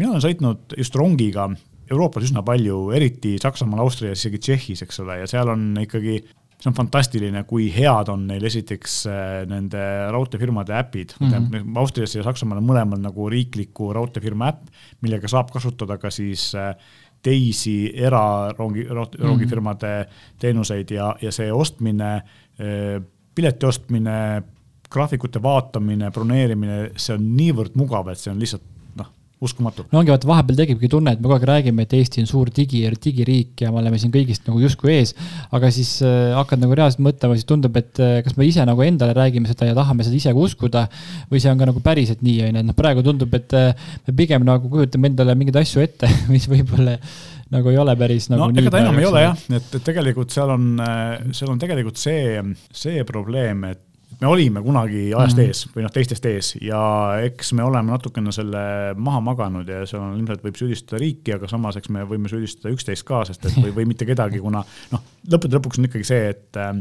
mina 0.00 0.14
olen 0.14 0.24
sõitnud 0.24 0.76
just 0.80 0.96
rongiga 0.96 1.50
Euroopas 1.92 2.24
üsna 2.24 2.40
palju, 2.46 2.86
eriti 2.96 3.34
Saksamaal, 3.42 3.82
Austrias, 3.84 4.22
isegi 4.22 4.40
Tšehhis, 4.40 4.84
eks 4.86 5.02
ole, 5.02 5.18
ja 5.20 5.28
seal 5.28 5.50
on 5.52 5.74
ikkagi 5.82 6.22
see 6.62 6.70
on 6.70 6.76
fantastiline, 6.76 7.42
kui 7.48 7.66
head 7.74 8.10
on 8.12 8.26
neil 8.28 8.44
esiteks 8.46 8.96
äh, 9.10 9.30
nende 9.50 9.82
raudteefirmade 10.14 10.76
äpid 10.78 11.16
mm. 11.18 11.32
-hmm. 11.32 11.78
Austrias 11.82 12.14
ja 12.14 12.22
Saksamaal 12.22 12.62
on 12.62 12.68
mõlemal 12.68 13.02
nagu 13.02 13.28
riikliku 13.28 13.90
raudteefirma 13.92 14.52
äpp, 14.52 14.68
millega 15.02 15.28
saab 15.28 15.50
kasutada 15.50 15.98
ka 15.98 16.10
siis 16.10 16.52
äh, 16.54 16.76
teisi 17.22 17.92
erarongi, 17.94 18.86
rongifirmade 18.90 19.92
teenuseid 20.42 20.90
ja, 20.90 21.12
ja 21.22 21.30
see 21.34 21.52
ostmine, 21.54 22.16
pileti 23.34 23.66
ostmine, 23.66 24.16
graafikute 24.92 25.42
vaatamine, 25.42 26.10
broneerimine, 26.12 26.80
see 27.00 27.14
on 27.16 27.30
niivõrd 27.36 27.78
mugav, 27.80 28.10
et 28.12 28.20
see 28.20 28.32
on 28.32 28.42
lihtsalt 28.42 28.66
uskumatu. 29.42 29.84
no 29.92 30.00
ongi, 30.00 30.12
vaata 30.14 30.28
vahepeal 30.30 30.60
tekibki 30.62 30.90
tunne, 30.92 31.14
et 31.14 31.20
me 31.20 31.28
kogu 31.28 31.36
aeg 31.38 31.46
räägime, 31.50 31.86
et 31.86 31.96
Eesti 31.98 32.22
on 32.22 32.30
suur 32.30 32.50
digi, 32.54 32.84
digiriik 33.04 33.64
ja 33.64 33.72
me 33.74 33.80
oleme 33.82 33.98
siin 34.00 34.12
kõigist 34.14 34.46
nagu 34.48 34.62
justkui 34.62 34.94
ees. 34.94 35.14
aga 35.50 35.72
siis 35.74 35.94
äh, 36.06 36.32
hakkad 36.36 36.62
nagu 36.62 36.78
reaalselt 36.78 37.04
mõtlema, 37.06 37.36
siis 37.38 37.48
tundub, 37.48 37.76
et 37.80 38.00
äh, 38.02 38.16
kas 38.26 38.38
me 38.38 38.48
ise 38.48 38.64
nagu 38.68 38.86
endale 38.86 39.16
räägime 39.18 39.50
seda 39.50 39.70
ja 39.70 39.76
tahame 39.78 40.06
seda 40.06 40.18
ise 40.18 40.32
ka 40.32 40.46
uskuda. 40.46 40.86
või 41.30 41.42
see 41.42 41.52
on 41.52 41.60
ka 41.60 41.68
nagu 41.72 41.84
päriselt 41.84 42.22
nii, 42.22 42.40
on 42.46 42.50
ju, 42.52 42.64
et 42.64 42.70
noh, 42.70 42.78
praegu 42.78 43.04
tundub, 43.06 43.34
et 43.38 43.58
äh, 43.58 43.86
me 44.08 44.16
pigem 44.16 44.46
nagu 44.48 44.70
kujutame 44.72 45.12
endale 45.12 45.36
mingeid 45.38 45.62
asju 45.62 45.84
ette, 45.84 46.10
mis 46.32 46.48
võib-olla 46.50 46.98
nagu 47.52 47.68
ei 47.68 47.78
ole 47.78 47.94
päris 48.00 48.30
nagu 48.32 48.48
no 48.48 48.62
ega 48.62 48.72
ta 48.72 48.80
enam 48.80 48.98
ei 49.00 49.06
ole 49.08 49.26
jah, 49.26 49.40
et, 49.52 49.72
et 49.76 49.84
tegelikult 49.84 50.32
seal 50.32 50.54
on, 50.54 50.68
äh, 50.80 51.32
seal 51.36 51.52
on 51.52 51.60
tegelikult 51.60 52.00
see, 52.00 52.38
see 52.72 53.02
probleem, 53.08 53.66
et 53.68 53.82
me 54.22 54.30
olime 54.30 54.62
kunagi 54.62 55.10
ajast 55.14 55.36
mm 55.36 55.42
-hmm. 55.42 55.46
ees 55.48 55.68
või 55.74 55.84
noh, 55.84 55.92
teistest 55.92 56.26
ees 56.30 56.50
ja 56.62 56.80
eks 57.26 57.52
me 57.58 57.64
oleme 57.66 57.90
natukene 57.90 58.32
selle 58.32 58.64
maha 58.96 59.20
maganud 59.20 59.68
ja 59.68 59.84
seal 59.86 60.02
on 60.02 60.18
ilmselt 60.20 60.44
võib 60.44 60.58
süüdistada 60.58 61.00
riiki, 61.02 61.34
aga 61.36 61.48
samas 61.50 61.78
eks 61.80 61.90
me 61.90 62.04
võime 62.08 62.30
süüdistada 62.30 62.72
üksteist 62.74 63.06
ka, 63.08 63.24
sest 63.28 63.46
et 63.46 63.58
või, 63.58 63.74
või 63.80 63.88
mitte 63.92 64.06
kedagi, 64.08 64.40
kuna 64.42 64.62
noh, 64.92 65.08
lõppude 65.34 65.58
lõpuks 65.58 65.80
on 65.80 65.90
ikkagi 65.90 66.06
see, 66.06 66.28
et 66.34 66.60
äh, 66.60 66.72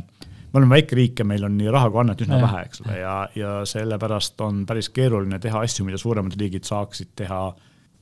me 0.54 0.60
oleme 0.60 0.78
väike 0.78 0.96
riik 0.96 1.20
ja 1.20 1.26
meil 1.26 1.46
on 1.48 1.58
nii 1.58 1.74
raha 1.74 1.90
kui 1.90 2.04
annet 2.04 2.22
üsna 2.22 2.38
ja. 2.38 2.46
vähe, 2.48 2.64
eks 2.70 2.86
ole, 2.86 2.98
ja, 3.00 3.16
ja 3.36 3.54
sellepärast 3.66 4.42
on 4.46 4.66
päris 4.70 4.92
keeruline 4.94 5.40
teha 5.40 5.66
asju, 5.66 5.86
mida 5.88 5.98
suuremad 6.02 6.38
riigid 6.40 6.68
saaksid 6.68 7.16
teha 7.24 7.44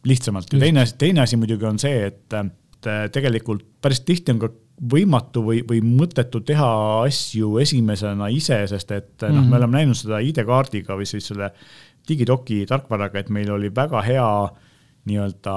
lihtsamalt 0.09 0.53
ja 0.53 0.59
teine 0.59 0.83
asi, 0.87 0.95
teine 0.97 1.21
asi 1.21 1.37
muidugi 1.37 1.67
on 1.69 1.79
see, 1.79 2.07
et, 2.07 2.33
et 2.33 2.89
tegelikult 3.13 3.65
päris 3.81 4.01
tihti 4.07 4.35
on 4.35 4.39
ka 4.43 4.51
võimatu 4.79 5.43
või, 5.43 5.59
või 5.67 5.81
mõttetu 5.83 6.41
teha 6.45 6.69
asju 7.03 7.57
esimesena 7.59 8.29
ise, 8.31 8.61
sest 8.71 8.91
et 8.91 9.11
mm 9.21 9.27
-hmm. 9.27 9.35
noh, 9.35 9.43
me 9.43 9.47
mhm. 9.47 9.57
oleme 9.57 9.77
näinud 9.77 9.99
seda 9.99 10.19
ID-kaardiga 10.23 10.95
või 10.95 11.05
siis 11.09 11.27
selle 11.27 11.51
digidoki 12.07 12.65
tarkvaraga, 12.65 13.19
et 13.19 13.29
meil 13.29 13.51
oli 13.51 13.69
väga 13.75 14.01
hea 14.01 14.29
nii-öelda 15.05 15.55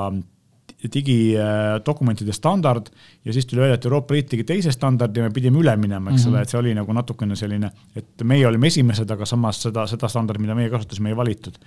digidokumentide 0.95 2.33
standard 2.33 2.89
ja 3.25 3.33
siis 3.33 3.47
tuli 3.47 3.61
välja, 3.61 3.75
et 3.75 3.85
Euroopa 3.85 4.15
Liit 4.15 4.29
tegi 4.29 4.45
teise 4.45 4.73
standardi 4.73 5.21
ja 5.21 5.29
me 5.29 5.35
pidime 5.35 5.61
üle 5.61 5.77
minema, 5.77 6.11
eks 6.11 6.27
ole 6.27 6.33
mm 6.33 6.37
-hmm., 6.37 6.43
et 6.43 6.49
see 6.49 6.59
oli 6.59 6.75
nagu 6.75 6.93
natukene 6.93 7.37
selline, 7.37 7.71
et 7.97 8.25
meie 8.25 8.47
olime 8.47 8.67
esimesed, 8.67 9.11
aga 9.11 9.27
samas 9.27 9.63
seda, 9.63 9.87
seda 9.87 10.09
standardit, 10.09 10.43
mida 10.43 10.55
meie 10.55 10.71
kasutasime, 10.71 11.09
ei 11.09 11.17
valitud. 11.17 11.59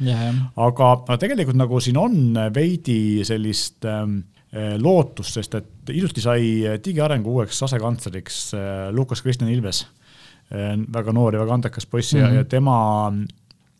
aga, 0.56 0.92
aga 0.92 1.18
tegelikult 1.18 1.58
nagu 1.58 1.80
siin 1.80 1.98
on 1.98 2.34
veidi 2.54 3.24
sellist 3.24 3.86
ähm, 3.86 4.18
äh, 4.18 4.35
lootust, 4.80 5.34
sest 5.36 5.56
et 5.58 5.90
hiljuti 5.92 6.22
sai 6.24 6.44
digiarengu 6.84 7.34
uueks 7.34 7.64
asekantsleriks 7.68 8.38
äh, 8.56 8.68
Lukas 8.96 9.22
Kristjan 9.22 9.52
Ilves 9.52 9.86
väga 10.46 11.12
noor 11.12 11.34
ja 11.34 11.40
väga 11.42 11.56
andekas 11.58 11.88
poiss 11.90 12.14
mm 12.14 12.22
-hmm. 12.22 12.36
ja, 12.36 12.44
tema 12.46 12.76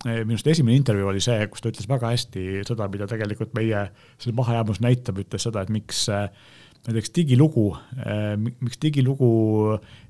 Eh, 0.06 0.22
minu 0.22 0.36
arust 0.36 0.50
esimene 0.52 0.78
intervjuu 0.78 1.08
oli 1.10 1.22
see, 1.24 1.48
kus 1.50 1.64
ta 1.64 1.72
ütles 1.72 1.88
väga 1.90 2.12
hästi 2.12 2.62
seda, 2.68 2.86
mida 2.94 3.08
tegelikult 3.10 3.56
meie 3.58 3.88
see 4.22 4.36
mahajäämus 4.38 4.82
näitab, 4.86 5.18
ütles 5.24 5.48
seda, 5.48 5.64
et 5.66 5.72
miks 5.74 6.04
eh, 6.14 6.28
näiteks 6.86 7.10
digilugu, 7.16 7.72
eh, 8.04 8.36
miks 8.38 8.78
digilugu 8.84 9.30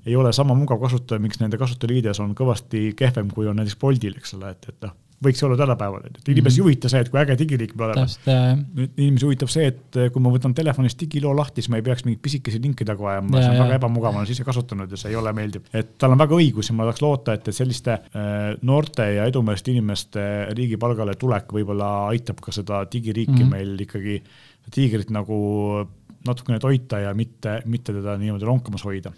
ei 0.04 0.18
ole 0.20 0.34
sama 0.36 0.56
mugav 0.58 0.82
kasutada, 0.82 1.22
miks 1.24 1.40
nende 1.40 1.56
kasutajaliides 1.60 2.20
on 2.20 2.36
kõvasti 2.36 2.90
kehvem, 2.98 3.32
kui 3.32 3.48
on 3.48 3.56
näiteks 3.56 3.78
Boltil, 3.80 4.18
eks 4.20 4.36
ole, 4.36 4.52
et, 4.52 4.68
et 4.68 4.84
noh, 4.84 4.92
võiks 5.24 5.42
olla 5.46 5.56
tänapäeval, 5.56 6.02
et 6.06 6.28
inimesi 6.28 6.58
ei 6.58 6.62
Mhm. 6.62 6.66
huvita 6.66 6.88
see, 6.92 7.00
et 7.00 7.08
kui 7.08 7.20
äge 7.20 7.38
digiriik 7.38 7.74
me 7.76 7.84
oleme. 7.84 8.06
inimesi 8.96 9.24
huvitab 9.26 9.48
see, 9.48 9.66
et 9.66 9.98
kui 10.12 10.22
ma 10.22 10.30
võtan 10.30 10.54
telefonist 10.54 11.00
digiloo 11.00 11.34
lahti, 11.36 11.62
siis 11.62 11.70
ma 11.70 11.76
ei 11.76 11.82
peaks 11.82 12.04
mingeid 12.04 12.22
pisikesi 12.22 12.60
linke 12.62 12.84
taga 12.84 13.08
ajama, 13.12 13.36
Ja, 13.36 13.42
see 13.42 13.50
on 13.50 13.56
ja. 13.56 13.64
väga 13.64 13.78
ebamugav, 13.80 14.12
ma 14.12 14.20
olen 14.20 14.30
ise 14.30 14.44
kasutanud 14.44 14.90
ja 14.90 14.96
see 14.96 15.10
ei 15.10 15.16
ole 15.16 15.32
meeldiv. 15.32 15.62
et 15.72 15.98
tal 15.98 16.12
on 16.12 16.18
väga 16.18 16.34
õigus 16.36 16.68
ja 16.68 16.74
ma 16.74 16.84
tahaks 16.84 17.02
loota, 17.02 17.32
et, 17.32 17.48
et 17.48 17.54
selliste 17.54 17.92
äh, 17.92 18.56
noorte 18.62 19.02
ja 19.14 19.24
edumeelsete 19.24 19.72
inimeste 19.72 20.26
riigipalgale 20.56 21.14
tulek 21.14 21.52
võib-olla 21.52 22.08
aitab 22.08 22.40
ka 22.40 22.52
seda 22.52 22.84
digiriiki 22.92 23.32
mm. 23.32 23.38
-hmm. 23.42 23.50
meil 23.50 23.80
ikkagi, 23.80 24.22
tiigrit 24.70 25.10
nagu 25.10 25.86
natukene 26.26 26.58
toita 26.58 26.98
ja 26.98 27.14
mitte, 27.14 27.62
mitte 27.64 27.92
teda 27.92 28.16
niimoodi 28.18 28.44
lonkamas 28.44 28.84
hoida. 28.84 29.12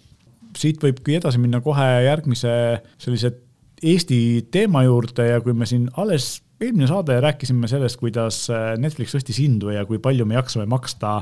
siit 0.56 0.80
võibki 0.82 1.16
edasi 1.18 1.38
minna 1.38 1.60
kohe 1.60 1.86
järgmise 2.04 2.82
sellise 2.98 3.32
Eesti 3.82 4.48
teema 4.50 4.82
juurde 4.86 5.28
ja 5.28 5.40
kui 5.40 5.54
me 5.54 5.66
siin 5.66 5.86
alles 5.96 6.40
eelmine 6.60 6.88
saade 6.90 7.20
rääkisime 7.20 7.68
sellest, 7.70 7.98
kuidas 8.00 8.46
äh, 8.50 8.72
Netflix 8.80 9.14
tõstis 9.14 9.38
hindu 9.38 9.70
ja 9.70 9.84
kui 9.86 10.00
palju 10.02 10.26
me 10.26 10.34
jaksame 10.34 10.66
maksta 10.66 11.20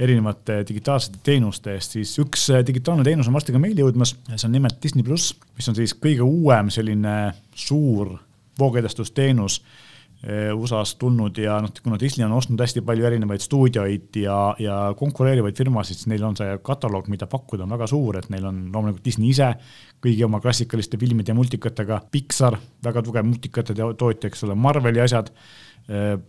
erinevate 0.00 0.62
digitaalsete 0.68 1.20
teenuste 1.24 1.74
eest, 1.76 1.96
siis 1.98 2.14
üks 2.22 2.46
äh, 2.54 2.64
digitaalne 2.66 3.04
teenus 3.04 3.28
on 3.28 3.36
varsti 3.36 3.52
ka 3.52 3.60
meile 3.60 3.84
jõudmas, 3.84 4.14
see 4.32 4.48
on 4.48 4.56
nimelt 4.56 4.80
Disney 4.82 5.04
pluss, 5.04 5.34
mis 5.58 5.68
on 5.68 5.76
siis 5.76 5.92
kõige 5.96 6.24
uuem 6.24 6.72
selline 6.72 7.16
suur 7.52 8.16
voogedastusteenus 8.60 9.60
USA-st 10.28 10.98
tulnud 11.00 11.38
ja 11.40 11.54
noh, 11.64 11.70
kuna 11.80 11.96
Disney 12.00 12.26
on 12.26 12.34
ostnud 12.36 12.60
hästi 12.60 12.82
palju 12.84 13.06
erinevaid 13.08 13.40
stuudioid 13.40 14.18
ja, 14.20 14.36
ja 14.60 14.74
konkureerivaid 14.98 15.56
firmasid, 15.56 15.96
siis 15.96 16.10
neil 16.12 16.26
on 16.28 16.36
see 16.36 16.58
kataloog, 16.66 17.08
mida 17.08 17.28
pakkuda, 17.30 17.64
on 17.64 17.72
väga 17.72 17.88
suur, 17.88 18.18
et 18.20 18.28
neil 18.28 18.44
on 18.50 18.58
loomulikult 18.74 19.06
Disney 19.06 19.30
ise 19.32 19.48
kõigi 20.04 20.26
oma 20.26 20.42
klassikaliste 20.44 21.00
filmide 21.00 21.32
ja 21.32 21.38
multikatega, 21.38 22.02
Pixar, 22.12 22.58
väga 22.84 23.04
tugev 23.06 23.24
multikate 23.30 23.76
tootja, 23.76 24.28
eks 24.28 24.44
ole, 24.44 24.58
Marveli 24.60 25.00
asjad, 25.00 25.32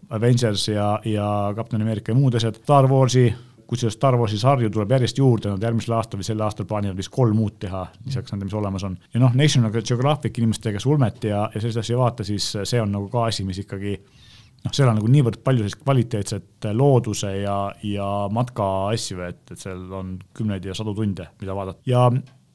Avengers 0.10 0.70
ja, 0.72 0.94
ja 1.06 1.28
Captain 1.56 1.84
America 1.84 2.14
ja 2.14 2.18
muud 2.18 2.40
asjad, 2.40 2.64
Star 2.64 2.88
Warsi 2.90 3.28
kusjuures 3.72 3.96
Star 3.96 4.18
Warsi 4.20 4.40
sarju 4.40 4.70
tuleb 4.74 4.92
järjest 4.92 5.22
juurde, 5.22 5.54
nad 5.54 5.64
järgmisel 5.64 5.96
aastal 5.96 6.20
või 6.20 6.28
sel 6.28 6.44
aastal 6.44 6.68
plaanivad 6.68 7.00
vist 7.00 7.12
kolm 7.14 7.40
uut 7.40 7.56
teha, 7.64 7.86
lisaks 8.06 8.34
nendele, 8.34 8.50
mis 8.50 8.58
olemas 8.60 8.84
on. 8.88 8.98
ja 9.14 9.22
noh, 9.24 9.38
National 9.38 9.72
Geographic 9.76 10.42
inimestega, 10.42 10.76
kes 10.76 10.88
ulmet 10.92 11.24
ja, 11.30 11.46
ja 11.54 11.62
selliseid 11.62 11.86
asju 11.86 11.96
ei 11.96 12.02
vaata, 12.02 12.28
siis 12.28 12.50
see 12.64 12.82
on 12.84 12.92
nagu 12.92 13.08
ka 13.14 13.30
asi, 13.30 13.46
mis 13.48 13.62
ikkagi 13.64 13.96
noh, 13.96 14.74
seal 14.76 14.92
on 14.92 15.00
nagu 15.00 15.10
niivõrd 15.12 15.40
palju 15.46 15.64
sellist 15.64 15.82
kvaliteetset 15.86 16.70
looduse 16.78 17.32
ja, 17.40 17.58
ja 17.88 18.12
matka 18.34 18.68
asju, 18.92 19.24
et, 19.30 19.42
et 19.54 19.64
seal 19.64 19.88
on 19.98 20.18
kümneid 20.38 20.68
ja 20.68 20.76
sadu 20.78 20.96
tunde, 20.98 21.32
mida 21.42 21.56
vaadata 21.58 21.82
ja 21.90 22.10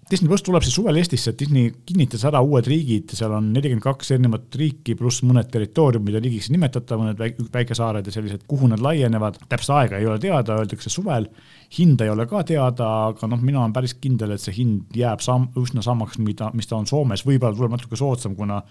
Disney 0.07 0.31
pluss 0.31 0.45
tuleb 0.47 0.63
siis 0.63 0.77
suvel 0.79 1.01
Eestisse, 1.01 1.33
Disney 1.35 1.73
kinnitas 1.87 2.23
ära 2.29 2.39
uued 2.47 2.69
riigid, 2.71 3.11
seal 3.19 3.33
on 3.35 3.49
nelikümmend 3.51 3.83
kaks 3.83 4.13
erinevat 4.15 4.55
riiki, 4.55 4.95
pluss 4.95 5.25
mõned 5.27 5.49
territooriumid, 5.51 6.07
mida 6.07 6.21
riigiks 6.23 6.47
ei 6.47 6.55
nimetata, 6.55 6.99
mõned 7.01 7.19
väik 7.19 7.41
väikesaared 7.57 8.07
ja 8.07 8.15
sellised, 8.15 8.45
kuhu 8.47 8.71
nad 8.71 8.85
laienevad. 8.87 9.41
täpset 9.51 9.73
aega 9.75 9.99
ei 9.99 10.07
ole 10.07 10.21
teada, 10.23 10.61
öeldakse 10.61 10.93
suvel. 10.95 11.27
hinda 11.79 12.07
ei 12.07 12.13
ole 12.13 12.29
ka 12.31 12.45
teada, 12.47 12.91
aga 13.09 13.27
noh, 13.27 13.43
mina 13.43 13.65
olen 13.65 13.75
päris 13.75 13.97
kindel, 13.99 14.37
et 14.37 14.45
see 14.45 14.55
hind 14.55 14.95
jääb 14.95 15.25
sam-, 15.27 15.49
üsna 15.59 15.83
samaks, 15.83 16.21
mida, 16.23 16.53
mis 16.55 16.71
ta 16.71 16.79
on 16.79 16.87
Soomes, 16.87 17.27
võib-olla 17.27 17.59
tuleb 17.59 17.75
natuke 17.75 17.99
soodsam, 17.99 18.39
kuna 18.39 18.63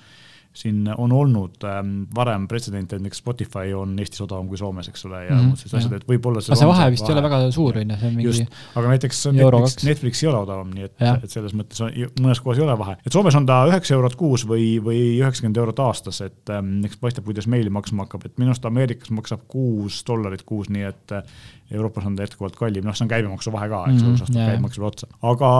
siin 0.55 0.85
on 0.97 1.11
olnud 1.11 1.63
ähm, 1.67 1.93
varem 2.15 2.47
pretsedente, 2.47 2.95
et 2.95 3.03
näiteks 3.03 3.19
Spotify 3.21 3.73
on 3.75 3.95
Eestis 3.99 4.21
odavam 4.23 4.47
kui 4.47 4.59
Soomes, 4.59 4.87
eks 4.91 5.05
ole, 5.09 5.25
ja 5.25 5.35
Mhm, 5.35 5.49
muud 5.51 5.59
sellised 5.59 5.79
asjad, 5.81 5.95
et 5.99 6.07
võib-olla 6.09 6.41
aga 6.43 6.57
see 6.59 6.69
vahe 6.69 6.87
vist 6.93 7.09
ei 7.09 7.15
ole 7.15 7.23
väga 7.25 7.39
suur, 7.55 7.79
on 7.81 7.91
ju, 7.93 7.97
see 7.99 8.09
on 8.09 8.15
mingi 8.15 8.27
just, 8.29 8.59
aga 8.79 8.93
näiteks 8.93 9.21
Netflix. 9.35 9.87
Netflix 9.87 10.23
ei 10.23 10.29
ole 10.31 10.41
odavam, 10.45 10.71
nii 10.75 10.87
et, 10.87 10.95
et 11.15 11.35
selles 11.35 11.55
mõttes 11.57 11.83
on, 11.85 11.91
mõnes 12.21 12.41
kohas 12.43 12.61
ei 12.61 12.65
ole 12.67 12.77
vahe. 12.79 12.97
et 13.05 13.17
Soomes 13.17 13.39
on 13.39 13.49
ta 13.49 13.61
üheksa 13.69 13.97
eurot 13.97 14.15
kuus 14.19 14.45
või, 14.49 14.69
või 14.83 15.01
üheksakümmend 15.19 15.59
eurot 15.63 15.81
aastas, 15.87 16.21
et 16.25 16.53
ähm, 16.55 16.77
eks 16.87 17.01
paistab, 17.01 17.27
kuidas 17.27 17.49
meili 17.51 17.73
maksma 17.73 18.07
hakkab, 18.07 18.27
et 18.29 18.39
minu 18.41 18.53
arust 18.53 18.65
Ameerikas 18.69 19.11
maksab 19.15 19.43
kuus 19.51 20.01
dollarit 20.07 20.45
kuus, 20.47 20.71
nii 20.73 20.87
et 20.87 21.15
äh, 21.15 21.35
Euroopas 21.73 22.05
on 22.05 22.15
ta 22.15 22.25
jätkuvalt 22.25 22.55
kallim, 22.59 22.85
noh, 22.85 22.95
see 22.95 23.05
on 23.07 23.11
käibemaksu 23.11 23.53
vahe 23.53 23.67
ka, 23.71 23.83
eks 23.89 24.03
ole 24.03 24.11
mm, 24.11 24.21
astub 24.21 24.39
jaa. 24.39 24.49
käibemaks 24.51 24.79
veel 24.79 24.89
otsa, 24.91 25.09
aga 25.25 25.51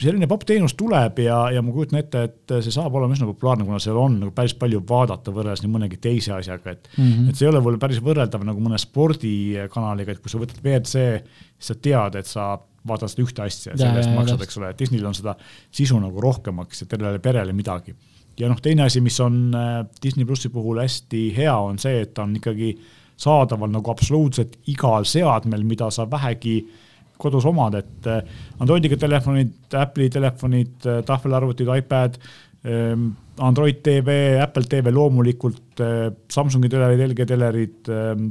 selline 0.00 0.28
popp 0.30 0.46
teenus 0.48 0.74
tuleb 0.78 1.18
ja, 1.24 1.38
ja 1.54 1.62
ma 1.64 1.72
kujutan 1.74 2.00
ette, 2.00 2.22
et 2.28 2.54
see 2.64 2.72
saab 2.74 2.94
olema 2.96 3.16
üsna 3.16 3.28
populaarne, 3.28 3.66
kuna 3.68 3.80
seal 3.82 3.98
on 4.00 4.18
nagu 4.22 4.32
päris 4.36 4.54
palju 4.58 4.80
vaadata 4.88 5.34
võrreldes 5.34 5.64
nii 5.64 5.72
mõnegi 5.74 6.00
teise 6.00 6.32
asjaga, 6.36 6.74
et 6.76 6.88
mm. 6.96 7.04
-hmm. 7.04 7.28
et 7.30 7.36
see 7.38 7.46
ei 7.46 7.52
ole 7.52 7.60
võib-olla 7.60 7.82
päris 7.82 8.00
võrreldav 8.04 8.44
nagu 8.46 8.64
mõne 8.64 8.80
spordikanaliga, 8.80 10.16
et 10.16 10.22
kui 10.22 10.32
sa 10.32 10.40
võtad 10.40 10.62
WRC, 10.64 11.06
siis 11.58 11.72
sa 11.72 11.76
tead, 11.76 12.20
et 12.20 12.30
sa 12.30 12.52
vaatad 12.88 13.12
seda 13.12 13.26
ühte 13.26 13.44
asja 13.44 13.76
selle 13.76 14.00
eest 14.00 14.14
maksad, 14.14 14.40
eks 14.44 14.60
ole, 14.60 14.70
et 14.72 14.80
Disneyl 14.80 15.10
on 15.10 15.16
seda 15.16 15.34
sisu 15.68 15.98
nagu 16.00 16.22
rohkemaks 16.24 16.84
ja 16.84 16.88
tervele 16.88 17.20
perele 17.20 17.52
midagi. 17.52 17.94
ja 18.40 18.48
noh, 18.48 18.60
teine 18.62 18.86
asi, 18.86 19.02
mis 19.04 19.18
on 19.20 19.50
äh, 19.54 19.84
Disney 20.02 20.24
plussi 20.24 20.48
puhul 20.48 20.80
hästi 20.80 21.26
hea, 21.36 21.56
on 21.56 21.78
see, 21.78 22.00
et 22.06 22.14
ta 22.14 22.24
on 22.24 22.36
ikkagi 22.36 22.72
saadaval 23.20 23.68
nagu 23.68 23.90
absoluutselt 23.92 24.56
igal 24.72 25.04
seadmel, 25.04 25.64
mida 25.68 25.90
sa 25.92 26.06
vähegi 26.10 26.62
kodus 27.20 27.46
omad, 27.48 27.78
et 27.80 28.10
äh, 28.10 28.20
Androidiga 28.60 28.98
telefonid, 29.00 29.56
Apple'i 29.78 30.10
telefonid, 30.12 30.76
tahvelarvutid, 31.06 31.70
iPad, 31.80 32.20
ähm, 32.64 33.10
Android 33.40 33.80
TV, 33.84 34.36
Apple 34.42 34.68
TV 34.68 34.92
loomulikult, 34.92 35.80
äh, 35.80 36.10
Samsungi 36.32 36.68
telerid, 36.72 37.00
LG 37.10 37.26
telerid, 37.28 37.88
ähm, 37.88 38.30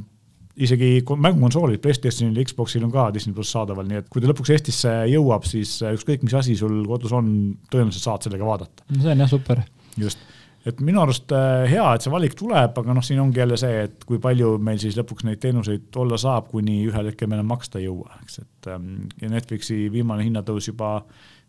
isegi 0.59 1.01
kon- 1.07 1.21
mängukonsoolid, 1.23 1.79
Playstationil, 1.81 2.43
Xboxil 2.45 2.83
on 2.83 2.91
ka 2.91 3.07
Disney 3.15 3.33
pluss 3.33 3.53
saadaval, 3.55 3.87
nii 3.87 4.01
et 4.01 4.09
kui 4.11 4.21
ta 4.21 4.27
lõpuks 4.29 4.51
Eestisse 4.53 4.91
jõuab, 5.13 5.47
siis 5.47 5.77
äh, 5.85 5.95
ükskõik, 5.95 6.25
mis 6.27 6.35
asi 6.35 6.57
sul 6.59 6.81
kodus 6.89 7.13
on, 7.15 7.29
tõenäoliselt 7.71 8.05
saad 8.05 8.27
sellega 8.27 8.47
vaadata 8.47 8.83
see 8.91 9.13
on 9.13 9.23
jah 9.23 9.31
super. 9.31 9.63
just, 9.97 10.19
et 10.67 10.81
minu 10.83 11.01
arust 11.03 11.31
äh, 11.35 11.63
hea, 11.71 11.85
et 11.95 12.05
see 12.05 12.13
valik 12.13 12.35
tuleb, 12.39 12.77
aga 12.81 12.95
noh, 12.95 13.05
siin 13.05 13.21
ongi 13.23 13.41
jälle 13.41 13.57
see, 13.59 13.85
et 13.87 14.05
kui 14.07 14.19
palju 14.21 14.57
meil 14.63 14.79
siis 14.81 14.97
lõpuks 14.99 15.27
neid 15.27 15.41
teenuseid 15.43 15.99
olla 16.01 16.19
saab, 16.19 16.49
kuni 16.51 16.81
ühel 16.89 17.11
hetkel 17.11 17.31
meil 17.31 17.45
maksta 17.47 17.79
ei 17.79 17.87
jõua, 17.87 18.19
eks, 18.23 18.41
et 18.43 18.71
ähm, 18.73 19.09
ja 19.21 19.31
Netflixi 19.31 19.85
viimane 19.93 20.27
hinnatõus 20.27 20.71
juba 20.71 20.97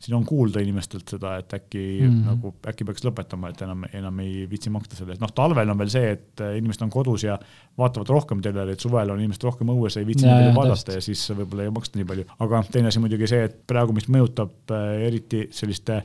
siin 0.00 0.16
on 0.16 0.24
kuulda 0.24 0.62
inimestelt 0.64 1.08
seda, 1.12 1.34
et 1.36 1.52
äkki 1.54 1.82
mm. 2.00 2.06
-hmm. 2.06 2.28
nagu 2.30 2.54
äkki 2.68 2.86
peaks 2.88 3.04
lõpetama, 3.04 3.50
et 3.50 3.62
enam, 3.66 3.82
enam 3.92 4.22
ei 4.24 4.46
viitsi 4.50 4.70
maksta 4.72 4.96
selle 4.96 5.12
eest, 5.12 5.20
noh 5.20 5.32
talvel 5.36 5.74
on 5.74 5.78
veel 5.78 5.92
see, 5.92 6.14
et 6.16 6.40
äh, 6.40 6.54
inimesed 6.56 6.86
on 6.86 6.92
kodus 6.94 7.26
ja 7.26 7.36
vaatavad 7.78 8.08
rohkem 8.08 8.40
telerit, 8.42 8.80
suvel 8.80 9.10
on 9.10 9.20
inimesed 9.20 9.44
rohkem 9.44 9.74
õues, 9.74 9.98
ei 10.00 10.06
viitsi 10.08 10.26
jaa, 10.26 10.54
vaadata 10.56 10.96
ja 10.96 11.04
siis 11.04 11.26
võib-olla 11.34 11.66
ei 11.66 11.74
maksta 11.76 12.00
nii 12.00 12.08
palju, 12.08 12.24
aga 12.46 12.62
teine 12.72 12.88
asi 12.88 13.02
muidugi 13.02 13.28
see, 13.28 13.44
et 13.50 13.60
praegu, 13.66 13.92
mis 13.92 14.08
mõjutab 14.08 14.72
äh, 14.72 15.04
eriti 15.10 15.48
selliste 15.52 16.00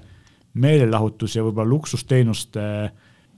meelelahutus 0.61 1.35
ja 1.37 1.43
võib-olla 1.45 1.69
luksusteenuste 1.69 2.67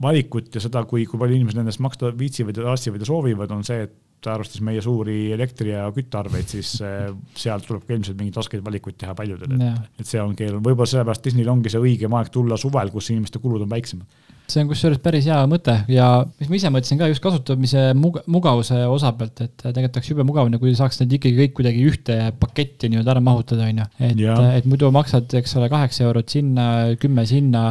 valikut 0.01 0.53
ja 0.53 0.61
seda, 0.61 0.83
kui, 0.89 1.05
kui 1.09 1.19
palju 1.19 1.39
inimesed 1.39 1.57
nendest 1.57 1.81
maksta 1.81 2.11
viitsivad 2.17 2.57
ja 2.57 2.67
tassivad 2.69 3.01
ja 3.01 3.09
soovivad, 3.09 3.53
on 3.55 3.63
see, 3.65 3.87
et 3.87 4.29
arvestades 4.29 4.63
meie 4.65 4.81
suuri 4.81 5.31
elektri- 5.33 5.73
ja 5.73 5.87
küttearveid, 5.93 6.47
siis 6.49 6.75
äh, 6.85 7.09
sealt 7.37 7.67
tuleb 7.67 7.85
ka 7.85 7.93
ilmselt 7.95 8.17
mingeid 8.17 8.39
raskeid 8.39 8.63
valikuid 8.65 8.97
teha 9.01 9.13
paljudel, 9.17 9.53
Jaa. 9.61 9.75
et, 9.77 10.01
et 10.01 10.09
see 10.09 10.21
on 10.21 10.33
keeruline, 10.37 10.65
võib-olla 10.65 10.89
sellepärast 10.89 11.27
Disneyl 11.27 11.51
ongi 11.53 11.73
see 11.73 11.81
õigem 11.81 12.17
aeg 12.17 12.31
tulla 12.33 12.57
suvel, 12.59 12.91
kus 12.93 13.11
inimeste 13.13 13.41
kulud 13.43 13.65
on 13.65 13.71
väiksemad. 13.71 14.33
See 14.47 14.63
on 14.63 14.69
kusjuures 14.69 14.99
päris 15.03 15.25
hea 15.27 15.37
mõte 15.49 15.73
ja 15.91 16.07
mis 16.39 16.47
ma 16.47 16.55
ise 16.55 16.69
mõtlesin 16.71 16.99
ka 16.99 17.09
just 17.11 17.23
kasutamise 17.23 17.89
mug- 17.99 18.21
mugavuse 18.31 18.77
osa 18.87 19.11
pealt, 19.17 19.41
et 19.43 19.55
tegelikult 19.59 19.99
oleks 19.99 20.11
jube 20.11 20.25
mugav, 20.27 20.51
kui 20.61 20.71
saaks 20.77 21.01
need 21.01 21.17
ikkagi 21.17 21.35
kõik 21.41 21.55
kuidagi 21.57 21.83
ühte 21.89 22.15
paketti 22.39 22.89
nii-öelda 22.91 23.15
ära 23.15 23.23
mahutada, 23.23 23.67
on 23.67 23.81
ju. 23.83 23.87
et 24.07 24.21
et 24.57 24.69
muidu 24.69 24.89
maksad, 24.95 25.27
eks 25.41 25.57
ole, 25.59 25.67
kaheksa 25.71 26.05
eurot 26.07 26.31
sinna, 26.31 26.67
kümme 27.01 27.25
sinna, 27.27 27.65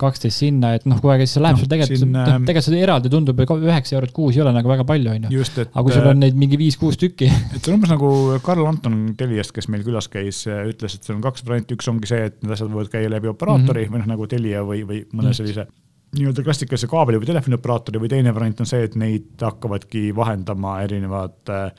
kaksteist 0.00 0.42
sinna, 0.42 0.74
et 0.78 0.88
noh, 0.90 0.98
kogu 0.98 1.14
aeg 1.14 1.24
siis 1.24 1.36
see 1.38 1.44
läheb 1.44 1.58
Noh, 1.58 1.62
sul 1.62 1.70
tegelikult, 1.70 2.02
siin, 2.02 2.12
noh 2.14 2.32
ähm, 2.34 2.48
tegelikult 2.48 2.68
seda 2.68 2.82
eraldi 2.88 3.12
tundub, 3.14 3.42
üheksa 3.56 3.98
eurot 3.98 4.14
kuus 4.16 4.38
ei 4.38 4.44
ole 4.44 4.54
nagu 4.56 4.74
väga 4.74 4.86
palju, 4.88 5.14
on 5.14 5.28
ju. 5.30 5.48
aga 5.62 5.86
kui 5.86 5.94
sul 5.94 6.10
on 6.12 6.22
neid 6.24 6.38
mingi 6.38 6.58
viis-kuus 6.60 6.98
tükki, 7.00 7.30
et 7.54 7.60
see 7.62 7.72
on 7.72 7.78
umbes 7.78 7.94
nagu 7.94 8.12
Karl 8.44 8.66
Anton 8.66 9.00
Teliast, 9.18 9.54
kes 9.54 9.70
meil 9.70 9.86
külas 9.86 10.10
käis, 10.12 10.42
ütles, 10.48 10.98
et 10.98 11.06
seal 11.06 11.20
on 11.20 11.24
kaks 11.24 11.46
varianti, 11.46 11.78
üks 11.78 11.90
ongi 11.94 12.10
see, 12.10 12.26
et 12.32 12.40
need 12.42 12.58
asjad 12.58 12.72
võivad 12.72 12.90
käia 12.94 13.12
läbi 13.14 13.30
operaatori 13.30 13.86
mm 13.86 13.92
-hmm. 13.92 13.94
või 13.94 14.04
noh, 14.04 14.14
nagu 14.16 14.30
Telia 14.30 14.64
või, 14.66 14.82
või 14.88 15.04
mõne 15.12 15.30
Just. 15.30 15.44
sellise 15.44 15.68
nii-öelda 16.16 16.42
klassikalise 16.42 16.86
kaabeli 16.88 17.18
või 17.20 17.26
telefonioperaatori 17.28 18.00
või 18.00 18.08
teine 18.08 18.34
variant 18.34 18.60
on 18.60 18.66
see, 18.66 18.82
et 18.88 18.94
neid 18.96 19.42
hakkavadki 19.44 20.08
vahendama 20.16 20.78
erinevad 20.82 21.50
äh, 21.52 21.72